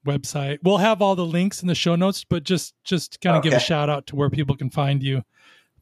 website? 0.06 0.60
We'll 0.62 0.78
have 0.78 1.02
all 1.02 1.14
the 1.14 1.26
links 1.26 1.60
in 1.60 1.68
the 1.68 1.74
show 1.74 1.94
notes, 1.94 2.24
but 2.24 2.42
just 2.44 2.72
just 2.84 3.20
kind 3.20 3.36
of 3.36 3.42
give 3.42 3.52
a 3.52 3.60
shout 3.60 3.90
out 3.90 4.06
to 4.06 4.16
where 4.16 4.30
people 4.30 4.56
can 4.56 4.70
find 4.70 5.02
you, 5.02 5.22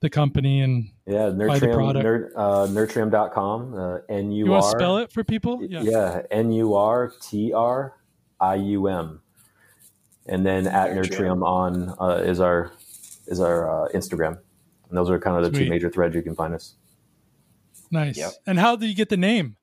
the 0.01 0.11
company, 0.11 0.61
and 0.61 0.91
Yeah, 1.07 1.31
Buy 1.31 1.59
the 1.59 1.67
Nurtrium, 1.67 1.75
product. 1.75 2.05
ner, 2.05 2.33
uh, 2.37 2.67
Nurtrium.com. 2.69 3.75
Uh, 3.75 3.99
N 4.09 4.31
U 4.33 4.45
you 4.45 4.51
want 4.51 4.65
to 4.65 4.71
spell 4.71 4.99
it 4.99 5.13
for 5.13 5.25
people? 5.25 5.61
Yeah, 5.63 6.23
N 6.31 6.53
U 6.53 6.75
R 6.75 7.13
T 7.21 7.53
R 7.53 7.95
I 8.41 8.55
U 8.55 8.87
M, 8.89 9.21
and 10.27 10.45
then 10.47 10.67
at 10.67 10.91
Nurtrium. 10.93 11.41
Nurtrium 11.41 11.47
on 11.47 11.95
uh, 11.99 12.23
is 12.23 12.41
our 12.41 12.73
is 13.27 13.41
our 13.41 13.87
uh, 13.87 13.89
Instagram, 13.93 14.39
and 14.89 14.97
those 14.99 15.11
are 15.11 15.19
kind 15.19 15.37
of 15.37 15.43
the 15.45 15.57
Sweet. 15.57 15.65
two 15.65 15.71
major 15.71 15.91
threads 15.91 16.15
you 16.15 16.23
can 16.23 16.35
find 16.35 16.55
us. 16.55 16.75
Nice. 17.91 18.19
Yep. 18.19 18.33
And 18.47 18.59
how 18.59 18.77
did 18.77 18.89
you 18.89 18.95
get 18.95 19.09
the 19.09 19.17
name? 19.17 19.57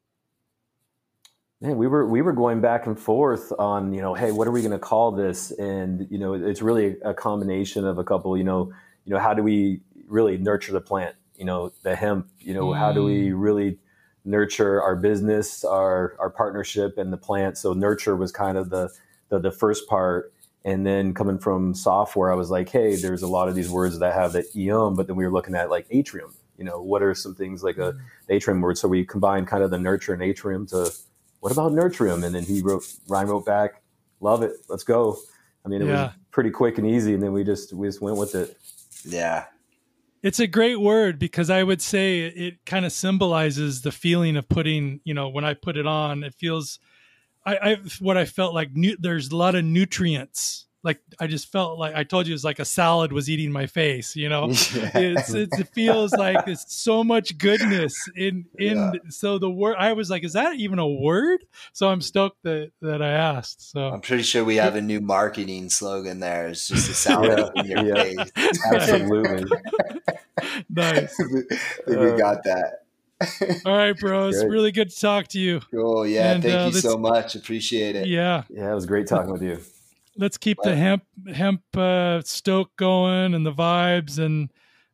Man, 1.61 1.77
we 1.77 1.87
were 1.87 2.05
we 2.05 2.21
were 2.21 2.33
going 2.33 2.59
back 2.59 2.85
and 2.85 2.99
forth 2.99 3.51
on 3.57 3.93
you 3.93 4.01
know, 4.01 4.13
hey, 4.13 4.31
what 4.31 4.47
are 4.47 4.51
we 4.51 4.61
going 4.61 4.71
to 4.71 4.79
call 4.79 5.11
this? 5.11 5.51
And 5.51 6.05
you 6.11 6.17
know, 6.17 6.33
it's 6.33 6.61
really 6.61 6.97
a 7.03 7.13
combination 7.13 7.85
of 7.85 7.97
a 7.97 8.03
couple. 8.03 8.37
You 8.37 8.43
know, 8.43 8.73
you 9.05 9.13
know, 9.13 9.19
how 9.19 9.33
do 9.33 9.41
we 9.41 9.79
really 10.07 10.37
nurture 10.37 10.71
the 10.71 10.81
plant? 10.81 11.15
You 11.35 11.45
know, 11.45 11.73
the 11.83 11.95
hemp. 11.95 12.29
You 12.39 12.53
know, 12.53 12.73
how 12.73 12.91
do 12.91 13.03
we 13.03 13.29
mm. 13.29 13.33
really 13.35 13.79
nurture 14.23 14.81
our 14.81 14.95
business, 14.95 15.63
our 15.63 16.15
our 16.19 16.29
partnership, 16.29 16.97
and 16.97 17.11
the 17.11 17.17
plant? 17.17 17.57
So 17.57 17.73
nurture 17.73 18.15
was 18.15 18.31
kind 18.31 18.57
of 18.57 18.69
the 18.69 18.89
the, 19.29 19.39
the 19.39 19.51
first 19.51 19.87
part. 19.87 20.31
And 20.63 20.83
then 20.85 21.13
coming 21.13 21.37
from 21.37 21.75
software, 21.75 22.31
I 22.31 22.35
was 22.35 22.49
like, 22.49 22.69
hey, 22.69 22.95
there's 22.95 23.21
a 23.21 23.27
lot 23.27 23.49
of 23.49 23.53
these 23.53 23.69
words 23.69 23.99
that 23.99 24.15
have 24.15 24.33
the 24.33 24.43
eum, 24.55 24.95
but 24.95 25.05
then 25.05 25.15
we 25.15 25.23
were 25.23 25.31
looking 25.31 25.53
at 25.53 25.69
like 25.69 25.85
atrium. 25.91 26.33
You 26.57 26.63
know, 26.63 26.81
what 26.81 27.03
are 27.03 27.13
some 27.13 27.35
things 27.35 27.63
like 27.63 27.77
a 27.77 27.93
mm. 27.93 27.99
atrium 28.29 28.61
word? 28.61 28.77
So 28.77 28.87
we 28.87 29.05
combined 29.05 29.47
kind 29.47 29.63
of 29.63 29.69
the 29.69 29.77
nurture 29.77 30.13
and 30.13 30.23
atrium 30.23 30.65
to 30.67 30.91
what 31.45 31.51
about 31.51 31.73
nurtrium? 31.73 32.23
And 32.23 32.33
then 32.33 32.43
he 32.43 32.61
wrote, 32.61 32.83
Ryan 33.07 33.27
wrote 33.27 33.45
back, 33.45 33.83
love 34.19 34.41
it, 34.41 34.53
let's 34.67 34.83
go. 34.83 35.19
I 35.63 35.69
mean, 35.69 35.83
it 35.83 35.87
Yeah. 35.87 36.03
was 36.05 36.11
pretty 36.31 36.49
quick 36.49 36.79
and 36.79 36.87
easy, 36.87 37.13
and 37.13 37.21
then 37.21 37.33
we 37.33 37.43
just 37.43 37.71
we 37.73 37.87
just 37.87 38.01
went 38.01 38.17
with 38.17 38.33
it. 38.33 38.57
Yeah, 39.03 39.45
It's 40.25 40.39
a 40.39 40.47
great 40.47 40.79
word 40.81 41.19
because 41.19 41.51
I 41.51 41.61
would 41.61 41.83
say 41.83 42.21
it 42.21 42.65
kind 42.65 42.83
of 42.83 42.91
symbolizes 42.91 43.83
the 43.83 43.91
feeling 43.91 44.37
of 44.37 44.49
putting, 44.49 44.99
you 45.03 45.13
know, 45.13 45.29
when 45.29 45.45
I 45.45 45.53
put 45.53 45.77
it 45.77 45.85
on, 45.85 46.23
it 46.23 46.33
feels, 46.33 46.79
I, 47.45 47.57
I 47.57 47.77
what 47.99 48.17
I 48.17 48.25
felt 48.25 48.55
like 48.55 48.71
nu- 48.73 48.97
there's 48.99 49.29
a 49.29 49.35
lot 49.35 49.53
of 49.53 49.63
nutrients. 49.63 50.65
Like 50.81 50.99
I 51.19 51.27
just 51.27 51.51
felt 51.51 51.77
like 51.77 51.93
I 51.95 52.03
told 52.03 52.25
you 52.27 52.33
it's 52.33 52.43
like 52.43 52.57
a 52.57 52.65
salad 52.65 53.11
was 53.13 53.29
eating 53.29 53.51
my 53.51 53.67
face, 53.67 54.15
you 54.15 54.29
know. 54.29 54.45
It's, 54.97 55.33
it's 55.33 55.59
it 55.59 55.67
feels 55.69 56.13
like 56.13 56.47
it's 56.47 56.73
so 56.73 57.03
much 57.03 57.37
goodness 57.37 57.93
in 58.15 58.45
in 58.57 58.99
so 59.09 59.37
the 59.39 59.49
word 59.49 59.75
I 59.79 59.93
was 59.93 60.09
like, 60.09 60.23
is 60.23 60.33
that 60.33 60.55
even 60.55 60.79
a 60.79 60.87
word? 60.87 61.43
So 61.73 61.89
I'm 61.89 62.01
stoked 62.01 62.41
that 62.43 62.71
that 62.81 63.01
I 63.01 63.11
asked. 63.11 63.71
So 63.71 63.89
I'm 63.89 64.01
pretty 64.01 64.23
sure 64.23 64.43
we 64.43 64.57
have 64.57 64.75
a 64.75 64.81
new 64.81 65.01
marketing 65.01 65.69
slogan 65.69 66.19
there. 66.19 66.47
It's 66.49 66.67
just 66.67 66.89
a 66.89 66.93
salad 67.05 67.51
in 67.55 67.65
your 67.65 67.85
Yeah. 67.87 68.03
face. 68.03 68.31
Absolutely. 68.71 69.45
nice. 70.69 71.19
I 71.19 71.23
think 71.23 71.99
we 71.99 72.17
got 72.17 72.43
that. 72.43 72.81
All 73.65 73.75
right, 73.75 73.93
bros. 73.99 74.35
Great. 74.39 74.49
Really 74.49 74.71
good 74.71 74.89
to 74.89 74.99
talk 74.99 75.27
to 75.29 75.39
you. 75.39 75.61
Cool. 75.71 76.05
Yeah. 76.05 76.33
And, 76.33 76.43
thank 76.43 76.55
uh, 76.55 76.65
you 76.65 76.81
so 76.81 76.97
much. 76.97 77.35
Appreciate 77.35 77.95
it. 77.95 78.07
Yeah. 78.07 78.43
yeah, 78.49 78.71
it 78.71 78.75
was 78.75 78.85
great 78.85 79.07
talking 79.07 79.31
with 79.31 79.41
you. 79.41 79.59
let's 80.17 80.37
keep 80.37 80.57
the 80.63 80.75
hemp 80.75 81.03
hemp 81.33 81.61
uh, 81.77 82.21
stoke 82.21 82.75
going 82.77 83.33
and 83.33 83.45
the 83.45 83.51
vibes 83.53 84.17
and 84.17 84.49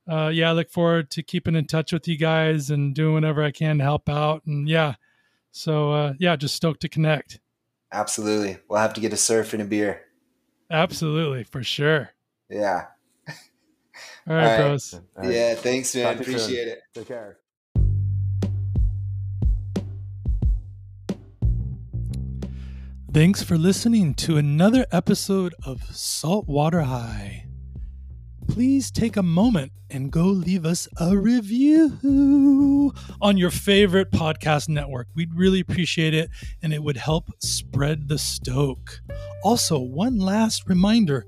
uh, 0.09 0.29
yeah 0.29 0.49
i 0.49 0.51
look 0.51 0.71
forward 0.71 1.11
to 1.11 1.21
keeping 1.21 1.55
in 1.55 1.65
touch 1.65 1.93
with 1.93 2.07
you 2.07 2.17
guys 2.17 2.71
and 2.71 2.95
doing 2.95 3.13
whatever 3.13 3.43
i 3.43 3.51
can 3.51 3.77
to 3.77 3.83
help 3.83 4.09
out 4.09 4.41
and 4.47 4.67
yeah 4.67 4.95
so 5.51 5.91
uh, 5.91 6.13
yeah 6.17 6.35
just 6.35 6.55
stoked 6.55 6.81
to 6.81 6.89
connect 6.89 7.39
Absolutely. 7.93 8.57
We'll 8.69 8.79
have 8.79 8.93
to 8.93 9.01
get 9.01 9.11
a 9.13 9.17
surf 9.17 9.51
and 9.53 9.61
a 9.61 9.65
beer. 9.65 10.01
absolutely 10.71 11.43
for 11.43 11.61
sure 11.63 12.09
Yeah. 12.49 12.85
All 14.27 14.35
right, 14.35 14.43
All 14.43 14.49
right. 14.49 14.57
bros 14.57 14.93
All 14.93 15.01
right. 15.17 15.33
Yeah. 15.33 15.55
Thanks, 15.55 15.95
man. 15.95 16.15
Talk 16.15 16.25
to 16.25 16.31
you 16.31 16.37
soon. 16.37 16.45
Appreciate 16.45 16.67
it. 16.67 16.81
Take 16.93 17.07
care. 17.07 17.37
thanks 23.13 23.43
for 23.43 23.57
listening 23.57 24.13
to 24.13 24.37
another 24.37 24.85
episode 24.93 25.53
of 25.65 25.83
saltwater 25.93 26.79
high 26.79 27.45
please 28.51 28.91
take 28.91 29.15
a 29.15 29.23
moment 29.23 29.71
and 29.89 30.11
go 30.11 30.25
leave 30.25 30.65
us 30.65 30.85
a 30.99 31.15
review 31.17 32.93
on 33.21 33.37
your 33.37 33.49
favorite 33.49 34.11
podcast 34.11 34.67
network. 34.67 35.07
We'd 35.15 35.33
really 35.33 35.61
appreciate 35.61 36.13
it 36.13 36.29
and 36.61 36.73
it 36.73 36.83
would 36.83 36.97
help 36.97 37.29
spread 37.39 38.09
the 38.09 38.17
stoke. 38.17 38.99
Also, 39.41 39.79
one 39.79 40.19
last 40.19 40.67
reminder 40.67 41.25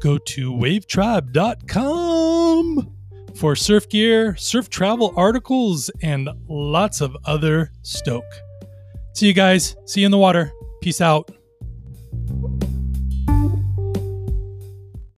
go 0.00 0.18
to 0.18 0.52
wavetribe.com 0.52 2.96
for 3.36 3.54
surf 3.54 3.88
gear, 3.88 4.34
surf 4.36 4.68
travel 4.68 5.14
articles, 5.16 5.90
and 6.02 6.28
lots 6.48 7.00
of 7.00 7.16
other 7.24 7.70
stoke. 7.82 8.24
See 9.14 9.26
you 9.26 9.32
guys. 9.32 9.76
See 9.86 10.00
you 10.00 10.06
in 10.06 10.10
the 10.10 10.18
water. 10.18 10.52
Peace 10.80 11.00
out. 11.00 11.30